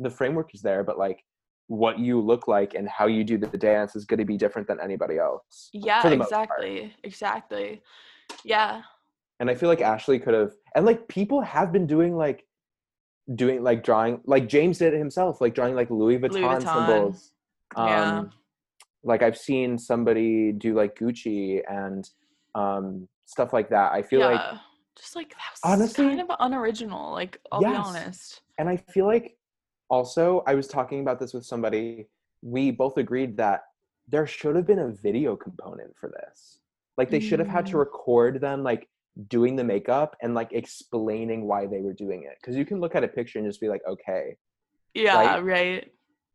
the 0.00 0.10
framework 0.10 0.52
is 0.54 0.62
there, 0.62 0.82
but 0.82 0.98
like 0.98 1.24
what 1.68 1.98
you 1.98 2.20
look 2.20 2.48
like 2.48 2.74
and 2.74 2.88
how 2.88 3.06
you 3.06 3.22
do 3.24 3.38
the 3.38 3.46
dance 3.56 3.94
is 3.94 4.04
going 4.04 4.18
to 4.18 4.24
be 4.24 4.36
different 4.36 4.66
than 4.66 4.80
anybody 4.80 5.18
else. 5.18 5.68
Yeah, 5.72 6.06
exactly. 6.08 6.92
Exactly. 7.04 7.80
Yeah. 8.44 8.82
and 9.40 9.48
i 9.50 9.54
feel 9.54 9.68
like 9.70 9.80
ashley 9.80 10.18
could 10.18 10.34
have 10.34 10.52
and 10.74 10.84
like 10.84 11.08
people 11.08 11.40
have 11.40 11.72
been 11.72 11.86
doing 11.86 12.14
like 12.16 12.44
doing 13.34 13.62
like 13.62 13.82
drawing 13.82 14.20
like 14.26 14.48
james 14.48 14.78
did 14.78 14.92
it 14.92 14.98
himself 14.98 15.40
like 15.40 15.54
drawing 15.54 15.74
like 15.74 15.88
louis 15.90 16.18
vuitton, 16.18 16.60
Vuitton. 16.60 16.74
symbols 16.74 17.32
um 17.76 17.86
Yeah. 17.88 18.24
like 19.02 19.22
i've 19.22 19.36
seen 19.38 19.78
somebody 19.78 20.52
do 20.52 20.74
like 20.74 20.94
gucci 20.98 21.62
and 21.68 22.08
um 22.54 23.08
stuff 23.24 23.52
like 23.54 23.70
that 23.70 23.92
i 23.92 24.02
feel 24.02 24.20
yeah. 24.20 24.26
like 24.26 24.58
just 25.00 25.16
like 25.16 25.30
that 25.30 25.50
was 25.52 25.60
Honestly- 25.64 26.04
kind 26.06 26.20
of 26.20 26.30
unoriginal, 26.40 27.12
like 27.12 27.40
I'll 27.50 27.60
be 27.60 27.66
honest. 27.66 28.42
and 28.58 28.68
i 28.68 28.76
feel 28.76 29.06
like 29.06 29.37
also 29.88 30.42
i 30.46 30.54
was 30.54 30.66
talking 30.68 31.00
about 31.00 31.18
this 31.18 31.32
with 31.34 31.44
somebody 31.44 32.06
we 32.42 32.70
both 32.70 32.96
agreed 32.98 33.36
that 33.36 33.62
there 34.08 34.26
should 34.26 34.56
have 34.56 34.66
been 34.66 34.78
a 34.78 34.88
video 34.88 35.36
component 35.36 35.94
for 35.96 36.10
this 36.10 36.60
like 36.96 37.10
they 37.10 37.20
should 37.20 37.38
have 37.38 37.48
had 37.48 37.66
to 37.66 37.76
Mm. 37.76 37.80
record 37.80 38.40
them 38.40 38.62
like 38.62 38.88
doing 39.28 39.56
the 39.56 39.64
makeup 39.64 40.16
and 40.22 40.34
like 40.34 40.52
explaining 40.52 41.46
why 41.46 41.66
they 41.66 41.80
were 41.80 41.92
doing 41.92 42.22
it 42.22 42.36
because 42.40 42.56
you 42.56 42.64
can 42.64 42.80
look 42.80 42.94
at 42.94 43.02
a 43.04 43.08
picture 43.08 43.38
and 43.38 43.48
just 43.48 43.60
be 43.60 43.68
like 43.68 43.82
okay 43.88 44.36
Yeah, 44.94 45.16
Right? 45.16 45.44
right. 45.44 45.92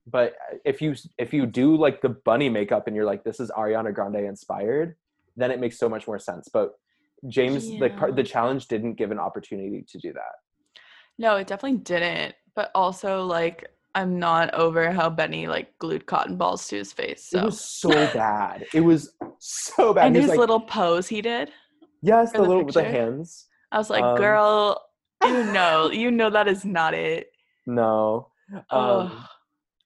but 0.07 0.33
uh, 0.51 0.57
if 0.65 0.81
you 0.81 0.95
if 1.17 1.33
you 1.33 1.45
do 1.45 1.75
like 1.77 2.01
the 2.01 2.09
bunny 2.09 2.49
makeup 2.49 2.87
and 2.87 2.95
you're 2.95 3.05
like 3.05 3.23
this 3.23 3.39
is 3.39 3.49
ariana 3.51 3.93
grande 3.93 4.17
inspired 4.17 4.95
then 5.37 5.49
it 5.51 5.59
makes 5.59 5.77
so 5.79 5.87
much 5.87 6.07
more 6.07 6.19
sense 6.19 6.49
but 6.51 6.73
james 7.27 7.69
Yeah. 7.69 7.87
part 7.97 8.15
the 8.15 8.23
challenge 8.23 8.67
didn't 8.67 8.95
give 8.95 9.11
an 9.11 9.19
opportunity 9.19 9.83
to 9.91 9.97
do 9.99 10.11
that 10.13 10.35
No, 11.17 11.35
it 11.37 11.47
definitely 11.47 11.77
didn't. 11.79 12.35
But 12.55 12.71
also, 12.75 13.25
like, 13.25 13.69
I'm 13.95 14.19
not 14.19 14.53
over 14.53 14.91
how 14.91 15.09
Benny 15.09 15.47
like 15.47 15.77
glued 15.77 16.05
cotton 16.05 16.35
balls 16.35 16.67
to 16.69 16.77
his 16.77 16.91
face. 16.91 17.25
So 17.29 17.39
it 17.39 17.45
was 17.45 17.61
so 17.61 17.89
bad 17.89 18.65
it 18.73 18.81
was 18.81 19.13
so 19.39 19.93
bad 19.93 20.07
and 20.07 20.15
his 20.15 20.29
like, 20.29 20.39
little 20.39 20.59
pose 20.59 21.07
he 21.07 21.21
did. 21.21 21.51
yes 22.01 22.31
the 22.31 22.39
the 22.39 22.43
little 22.43 22.65
with 22.65 22.73
the 22.73 22.83
hands 22.83 23.47
I 23.71 23.77
was 23.77 23.89
like, 23.89 24.03
Um, 24.03 24.17
girl, 24.17 24.81
you 25.23 25.43
know, 25.45 25.89
you 25.91 26.11
know 26.11 26.29
that 26.29 26.47
is 26.47 26.65
not 26.65 26.93
it. 26.93 27.31
no 27.65 28.27
um, 28.69 29.25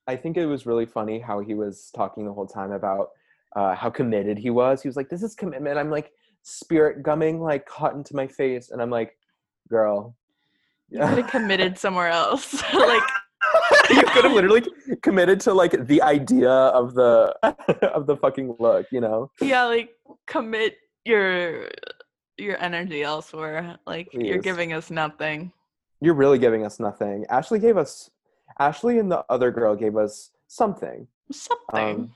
I 0.08 0.16
think 0.16 0.38
it 0.38 0.46
was 0.46 0.66
really 0.66 0.86
funny 0.86 1.20
how 1.20 1.40
he 1.40 1.54
was 1.54 1.92
talking 1.96 2.26
the 2.26 2.34
whole 2.34 2.48
time 2.48 2.72
about 2.72 3.10
uh, 3.56 3.76
how 3.76 3.90
committed 3.90 4.38
he 4.38 4.50
was. 4.50 4.82
He 4.82 4.88
was 4.88 4.96
like, 4.96 5.10
"This 5.10 5.24
is 5.24 5.36
commitment." 5.36 5.78
I'm 5.78 5.92
like, 5.92 6.12
spirit 6.42 7.04
gumming 7.04 7.40
like 7.40 7.66
cotton 7.66 8.04
to 8.06 8.16
my 8.16 8.28
face, 8.28 8.72
and 8.72 8.82
I'm 8.82 8.90
like, 8.90 9.18
"Girl, 9.70 10.16
you 10.90 11.00
could 11.00 11.18
have 11.18 11.28
committed 11.32 11.78
somewhere 11.78 12.10
else. 12.10 12.54
like, 12.74 13.04
you 13.90 14.04
could 14.04 14.26
have 14.26 14.34
literally 14.34 14.64
committed 15.02 15.40
to 15.42 15.54
like 15.54 15.88
the 15.88 16.02
idea 16.02 16.50
of 16.50 16.94
the 16.94 17.34
of 17.94 18.08
the 18.08 18.18
fucking 18.18 18.56
look." 18.60 18.88
You 18.92 19.02
know? 19.02 19.32
yeah, 19.42 19.66
like 19.66 19.92
commit 20.26 20.78
your 21.06 21.70
your 22.38 22.62
energy 22.62 23.04
elsewhere. 23.04 23.78
Like, 23.86 24.10
you're 24.14 24.38
giving 24.40 24.74
us 24.74 24.92
nothing. 24.92 25.52
You're 26.02 26.14
really 26.14 26.38
giving 26.38 26.66
us 26.66 26.80
nothing. 26.80 27.26
Ashley 27.30 27.60
gave 27.60 27.78
us. 27.78 28.10
Ashley 28.60 28.98
and 29.00 29.12
the 29.12 29.26
other 29.30 29.52
girl 29.52 29.76
gave 29.76 29.98
us 29.98 30.32
something. 30.48 31.08
Something. 31.32 31.96
Um, 31.96 32.12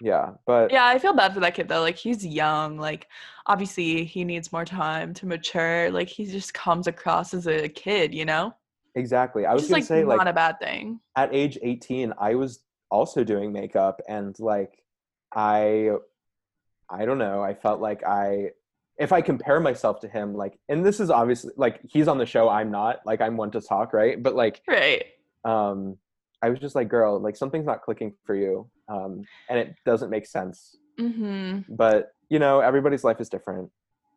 yeah, 0.00 0.30
but 0.46 0.70
yeah, 0.70 0.86
I 0.86 0.98
feel 0.98 1.14
bad 1.14 1.32
for 1.34 1.40
that 1.40 1.54
kid 1.54 1.68
though. 1.68 1.80
Like 1.80 1.96
he's 1.96 2.24
young. 2.24 2.76
Like 2.78 3.08
obviously 3.46 4.04
he 4.04 4.24
needs 4.24 4.52
more 4.52 4.64
time 4.64 5.14
to 5.14 5.26
mature. 5.26 5.90
Like 5.90 6.08
he 6.08 6.26
just 6.26 6.52
comes 6.54 6.86
across 6.86 7.32
as 7.34 7.46
a 7.46 7.68
kid, 7.68 8.14
you 8.14 8.24
know? 8.24 8.54
exactly. 8.94 9.44
I 9.46 9.52
was 9.54 9.64
is 9.64 9.68
gonna 9.68 9.78
like 9.80 9.84
say 9.84 10.02
not 10.04 10.18
like 10.18 10.26
a 10.28 10.32
bad 10.32 10.58
thing. 10.58 11.00
at 11.16 11.34
age 11.34 11.58
18 11.62 12.14
i 12.18 12.34
was 12.34 12.60
also 12.90 13.22
doing 13.24 13.52
makeup 13.52 14.00
and 14.08 14.34
like 14.40 14.82
i 15.34 15.90
i 16.88 17.04
don't 17.04 17.18
know 17.18 17.42
i 17.42 17.52
felt 17.52 17.80
like 17.80 18.02
i 18.04 18.48
if 18.98 19.12
i 19.12 19.20
compare 19.20 19.60
myself 19.60 20.00
to 20.00 20.08
him 20.08 20.34
like 20.34 20.58
and 20.68 20.84
this 20.86 20.98
is 21.00 21.10
obviously 21.10 21.52
like 21.56 21.80
he's 21.84 22.08
on 22.08 22.16
the 22.16 22.24
show 22.24 22.48
i'm 22.48 22.70
not 22.70 23.00
like 23.04 23.20
i'm 23.20 23.36
one 23.36 23.50
to 23.50 23.60
talk 23.60 23.92
right 23.92 24.22
but 24.22 24.34
like 24.34 24.62
Right. 24.68 25.04
um 25.44 25.98
i 26.40 26.48
was 26.48 26.58
just 26.58 26.74
like 26.74 26.88
girl 26.88 27.20
like 27.20 27.36
something's 27.36 27.66
not 27.66 27.82
clicking 27.82 28.14
for 28.24 28.34
you 28.34 28.70
um 28.88 29.26
and 29.48 29.58
it 29.58 29.74
doesn't 29.84 30.10
make 30.10 30.26
sense 30.26 30.76
Mm-hmm. 30.98 31.74
but 31.74 32.08
you 32.30 32.38
know 32.38 32.60
everybody's 32.60 33.04
life 33.04 33.20
is 33.20 33.28
different 33.28 33.70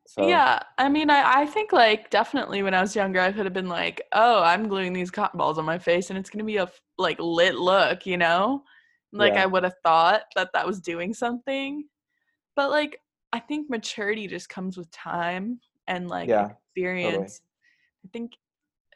so 0.07 0.25
Yeah. 0.27 0.59
I 0.77 0.89
mean 0.89 1.09
I, 1.09 1.41
I 1.41 1.45
think 1.45 1.71
like 1.73 2.09
definitely 2.09 2.63
when 2.63 2.73
I 2.73 2.81
was 2.81 2.95
younger 2.95 3.19
I 3.19 3.31
could 3.31 3.45
have 3.45 3.53
been 3.53 3.67
like, 3.69 4.01
oh, 4.13 4.41
I'm 4.41 4.67
gluing 4.67 4.93
these 4.93 5.11
cotton 5.11 5.37
balls 5.37 5.57
on 5.59 5.65
my 5.65 5.77
face 5.77 6.09
and 6.09 6.17
it's 6.17 6.29
gonna 6.29 6.43
be 6.45 6.57
a 6.57 6.63
f- 6.63 6.81
like 6.97 7.19
lit 7.19 7.55
look, 7.55 8.05
you 8.05 8.17
know? 8.17 8.63
Like 9.11 9.33
Yeah. 9.33 9.43
I 9.43 9.45
would 9.45 9.63
have 9.63 9.75
thought 9.83 10.23
that 10.35 10.49
that 10.53 10.65
was 10.65 10.79
doing 10.79 11.13
something. 11.13 11.83
But 12.55 12.69
like 12.71 13.01
I 13.33 13.39
think 13.39 13.69
maturity 13.69 14.25
just 14.27 14.49
comes 14.49 14.77
with 14.77 14.89
time 14.91 15.59
and 15.87 16.07
like 16.07 16.29
Yeah, 16.29 16.49
experience. 16.75 17.41
I 18.05 18.09
think 18.13 18.31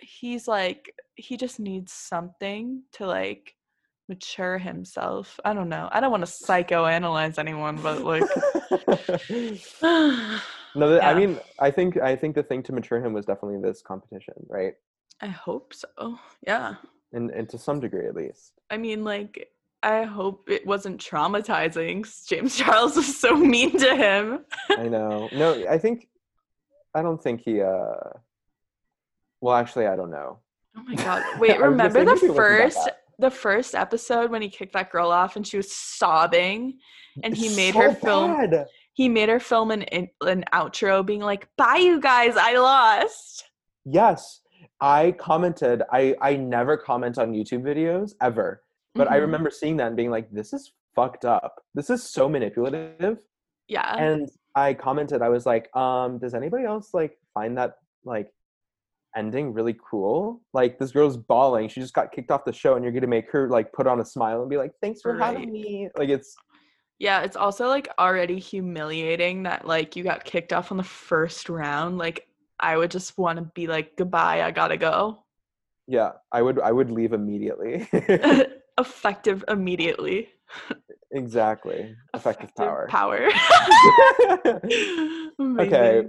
he's 0.02 0.48
like 0.48 0.94
he 1.16 1.38
just 1.38 1.60
needs 1.60 1.94
something 1.94 2.84
to 2.94 3.06
like 3.06 3.56
mature 4.10 4.58
himself. 4.58 5.40
I 5.46 5.54
don't 5.54 5.70
know. 5.70 5.90
I 5.92 6.00
don't 6.00 6.12
want 6.12 6.26
to 6.26 6.32
psychoanalyze 6.32 7.40
anyone, 7.40 7.78
but 7.78 8.02
like 8.02 8.24
no 10.76 10.90
th- 10.90 11.04
i 11.04 11.14
mean 11.14 11.40
i 11.60 11.70
think 11.70 11.98
i 11.98 12.16
think 12.16 12.34
the 12.34 12.42
thing 12.42 12.64
to 12.64 12.74
mature 12.74 13.00
him 13.04 13.14
was 13.14 13.26
definitely 13.26 13.62
this 13.62 13.82
competition 13.82 14.34
right 14.48 14.74
I 15.22 15.28
hope 15.28 15.74
so. 15.74 16.20
Yeah. 16.46 16.76
and, 17.14 17.30
and 17.32 17.48
to 17.50 17.58
some 17.58 17.80
degree 17.80 18.08
at 18.08 18.16
least 18.16 18.54
I 18.70 18.78
mean, 18.78 19.04
like, 19.04 19.50
I 19.84 20.04
hope 20.04 20.50
it 20.50 20.66
wasn't 20.66 21.00
traumatizing. 21.00 22.06
James 22.28 22.56
Charles 22.62 22.96
was 22.96 23.18
so 23.20 23.36
mean 23.36 23.78
to 23.78 23.96
him. 23.96 24.46
I 24.70 24.88
know. 24.88 25.30
No, 25.32 25.64
I 25.70 25.78
think 25.78 26.08
I 26.96 27.02
don't 27.02 27.22
think 27.22 27.42
he 27.42 27.62
uh 27.62 28.10
well 29.42 29.56
actually 29.56 29.88
I 29.88 29.96
don't 29.96 30.12
know. 30.12 30.40
Oh 30.76 30.84
my 30.84 30.96
god! 30.96 31.24
Wait, 31.40 31.52
I 31.52 31.54
was 31.54 31.60
gonna 31.60 31.70
remember 31.70 32.00
the 32.00 32.06
maybe 32.06 32.26
it 32.26 32.30
wasn't 32.30 32.36
that 32.36 32.36
first. 32.36 32.90
The 33.20 33.30
first 33.32 33.76
episode 33.76 34.32
when 34.32 34.42
he 34.42 34.50
kicked 34.50 34.74
that 34.74 34.92
girl 34.92 35.12
off 35.12 35.36
and 35.36 35.46
she 35.46 35.58
was 35.58 35.72
sobbing, 35.72 36.80
and 37.24 37.36
he 37.36 37.48
It's 37.48 37.56
made 37.56 37.74
so 37.74 37.82
her 37.82 37.96
film. 37.96 38.34
bad. 38.50 38.66
He 38.94 39.10
made 39.10 39.30
her 39.30 39.40
film 39.40 39.72
an 39.72 39.84
in- 39.84 40.10
an 40.22 40.44
outro, 40.54 41.06
being 41.06 41.22
like, 41.22 41.48
"Bye, 41.58 41.78
you 41.78 42.00
guys, 42.00 42.36
I 42.38 42.54
lost." 42.58 43.46
Yes. 43.86 44.42
I 44.82 45.14
commented 45.14 45.82
I 45.92 46.16
I 46.22 46.36
never 46.36 46.78
comment 46.78 47.18
on 47.18 47.34
YouTube 47.34 47.62
videos 47.64 48.14
ever. 48.22 48.64
But 48.96 49.10
I 49.10 49.18
Mhm. 49.18 49.22
remember 49.22 49.50
seeing 49.50 49.78
that 49.78 49.88
and 49.88 49.96
being 49.96 50.12
like 50.12 50.30
this 50.32 50.54
is 50.54 50.74
fucked 50.96 51.26
up. 51.26 51.64
This 51.74 51.90
is 51.90 52.04
so 52.04 52.28
manipulative. 52.30 53.20
Yeah. 53.68 53.96
And 53.98 54.30
I 54.56 54.74
commented 54.74 55.22
I 55.22 55.30
was 55.30 55.46
like 55.46 55.74
um 55.76 56.18
does 56.20 56.34
anybody 56.34 56.66
else 56.66 56.94
like 56.94 57.18
find 57.34 57.58
that 57.58 57.78
like 58.04 58.32
ending 59.16 59.54
really 59.54 59.76
cool? 59.90 60.42
Like 60.54 60.80
this 60.80 60.92
girl's 60.92 61.18
bawling. 61.18 61.70
She 61.70 61.80
just 61.82 61.94
got 61.94 62.12
kicked 62.12 62.32
off 62.32 62.46
the 62.46 62.54
show 62.54 62.76
and 62.76 62.84
you're 62.84 62.92
going 62.94 63.02
to 63.02 63.08
make 63.08 63.32
her 63.32 63.50
like 63.50 63.72
put 63.74 63.88
on 63.88 64.00
a 64.00 64.06
smile 64.06 64.42
and 64.42 64.50
be 64.50 64.58
like 64.58 64.72
thanks 64.82 65.02
for 65.02 65.16
Right. 65.16 65.34
having 65.36 65.52
me. 65.52 65.90
Like 65.98 66.10
it's 66.10 66.36
Yeah, 67.00 67.22
it's 67.22 67.36
also 67.36 67.68
like 67.68 67.88
already 68.00 68.40
humiliating 68.40 69.44
that 69.44 69.68
like 69.68 69.96
you 69.96 70.04
got 70.04 70.24
kicked 70.24 70.54
off 70.54 70.72
on 70.72 70.78
the 70.78 70.84
first 70.84 71.50
round. 71.50 71.98
Like 71.98 72.28
I 72.60 72.78
would 72.78 72.92
just 72.92 73.18
want 73.18 73.40
to 73.40 73.46
be 73.56 73.68
like 73.68 73.96
goodbye, 73.98 74.42
I 74.44 74.52
gotta 74.52 74.78
go. 74.78 75.24
Yeah, 75.88 76.12
I 76.32 76.42
would 76.42 76.60
I 76.60 76.72
would 76.72 76.90
leave 76.92 77.14
immediately. 77.14 77.88
Effective 78.80 79.44
immediately. 79.50 80.30
exactly. 81.12 81.96
Effective 82.16 82.50
power. 82.56 82.88
Power. 82.90 83.28
okay. 85.60 86.08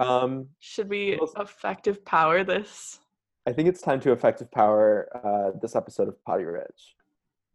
Um, 0.00 0.48
Should 0.58 0.88
we 0.88 1.16
Well- 1.20 1.32
effective 1.42 2.04
power 2.04 2.42
this? 2.44 2.98
I 3.46 3.52
think 3.52 3.68
it's 3.68 3.80
time 3.82 4.00
to 4.00 4.12
effective 4.12 4.50
power 4.50 5.08
uh, 5.24 5.58
this 5.60 5.74
episode 5.74 6.08
of 6.08 6.22
Potty 6.24 6.44
Rich. 6.44 6.96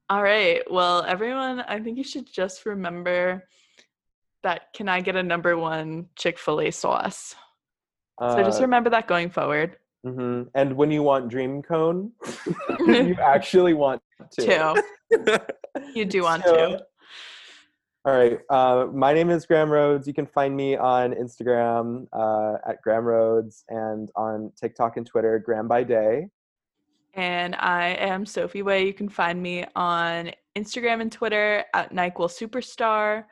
All 0.10 0.22
right. 0.24 0.62
Well, 0.70 1.04
everyone, 1.08 1.62
I 1.62 1.80
think 1.80 1.98
you 1.98 2.04
should 2.04 2.32
just 2.32 2.66
remember 2.66 3.48
that 4.44 4.74
can 4.74 4.88
I 4.90 5.02
get 5.02 5.16
a 5.16 5.24
number 5.24 5.58
one 5.58 6.08
Chick 6.16 6.38
fil 6.38 6.62
A 6.62 6.72
sauce? 6.72 7.36
So 8.20 8.44
just 8.44 8.60
Uh, 8.60 8.64
remember 8.64 8.90
that 8.92 9.08
going 9.08 9.30
forward. 9.30 9.78
Mm-hmm. 10.06 10.50
And 10.54 10.76
when 10.78 10.92
you 10.92 11.02
want 11.04 11.30
Dream 11.30 11.62
Cone, 11.64 12.12
you 12.80 13.16
actually 13.22 13.74
want 13.74 14.02
to. 14.40 14.82
Two. 15.12 15.38
You 15.94 16.06
do 16.06 16.24
want 16.24 16.44
So- 16.46 16.56
to. 16.56 16.86
All 18.06 18.14
right. 18.16 18.40
Uh, 18.52 18.86
my 18.94 19.14
name 19.14 19.32
is 19.32 19.48
Graham 19.48 19.72
Rhodes. 19.72 20.06
You 20.06 20.14
can 20.14 20.28
find 20.28 20.56
me 20.56 20.78
on 20.78 21.14
Instagram 21.14 22.06
uh, 22.14 22.58
at 22.70 22.80
Graham 22.84 23.04
Rhodes 23.04 23.64
and 23.70 24.12
on 24.16 24.52
TikTok 24.56 24.98
and 24.98 25.08
Twitter, 25.08 25.40
Graham 25.40 25.68
by 25.68 25.84
Day. 25.84 26.28
And 27.16 27.56
I 27.56 27.96
am 28.00 28.26
Sofie 28.26 28.64
Way. 28.64 28.86
You 28.86 28.94
can 28.94 29.10
find 29.10 29.42
me 29.42 29.66
on 29.76 30.30
Instagram 30.56 31.02
and 31.02 31.12
Twitter 31.12 31.66
at 31.74 31.94
NyQuil 31.94 32.30
Superstar. 32.30 33.24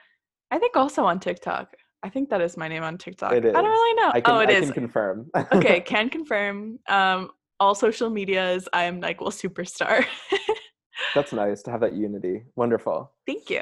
I 0.50 0.58
think 0.58 0.76
also 0.76 1.04
on 1.06 1.20
TikTok. 1.20 1.76
I 2.02 2.10
think 2.10 2.30
that 2.32 2.42
is 2.42 2.58
my 2.58 2.68
name 2.68 2.82
on 2.82 2.98
TikTok. 2.98 3.34
It 3.34 3.46
I 3.46 3.52
don't 3.52 3.66
really 3.66 4.02
know. 4.02 4.10
I 4.12 4.22
can, 4.22 4.34
oh, 4.34 4.40
it 4.40 4.50
I 4.50 4.54
is. 4.54 4.66
can 4.66 4.74
confirm. 4.74 5.30
okay, 5.54 5.82
can 5.86 6.10
confirm. 6.10 6.80
Um, 6.90 7.30
all 7.60 7.76
social 7.76 8.10
medias, 8.10 8.68
I 8.74 8.86
am 8.86 9.00
NyQuil 9.00 9.30
Superstar. 9.30 10.04
That's 11.14 11.32
nice 11.32 11.62
to 11.64 11.72
have 11.72 11.82
that 11.82 11.94
unity. 11.94 12.46
Wonderful. 12.56 13.12
Thank 13.28 13.52
you. 13.52 13.62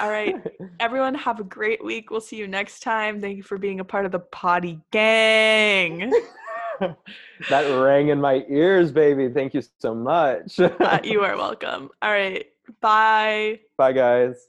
All 0.00 0.10
right. 0.10 0.36
Everyone, 0.80 1.14
have 1.14 1.40
a 1.40 1.44
great 1.44 1.84
week. 1.84 2.10
We'll 2.10 2.20
see 2.20 2.36
you 2.36 2.48
next 2.48 2.80
time. 2.80 3.20
Thank 3.20 3.36
you 3.36 3.42
for 3.42 3.58
being 3.58 3.80
a 3.80 3.84
part 3.84 4.06
of 4.06 4.12
the 4.12 4.20
potty 4.20 4.80
gang. 4.90 6.12
that 7.48 7.62
rang 7.62 8.08
in 8.08 8.20
my 8.20 8.44
ears, 8.48 8.92
baby. 8.92 9.28
Thank 9.28 9.54
you 9.54 9.62
so 9.78 9.94
much. 9.94 10.58
Uh, 10.60 11.00
you 11.02 11.22
are 11.22 11.36
welcome. 11.36 11.90
All 12.02 12.10
right. 12.10 12.46
Bye. 12.80 13.60
Bye, 13.76 13.92
guys. 13.92 14.48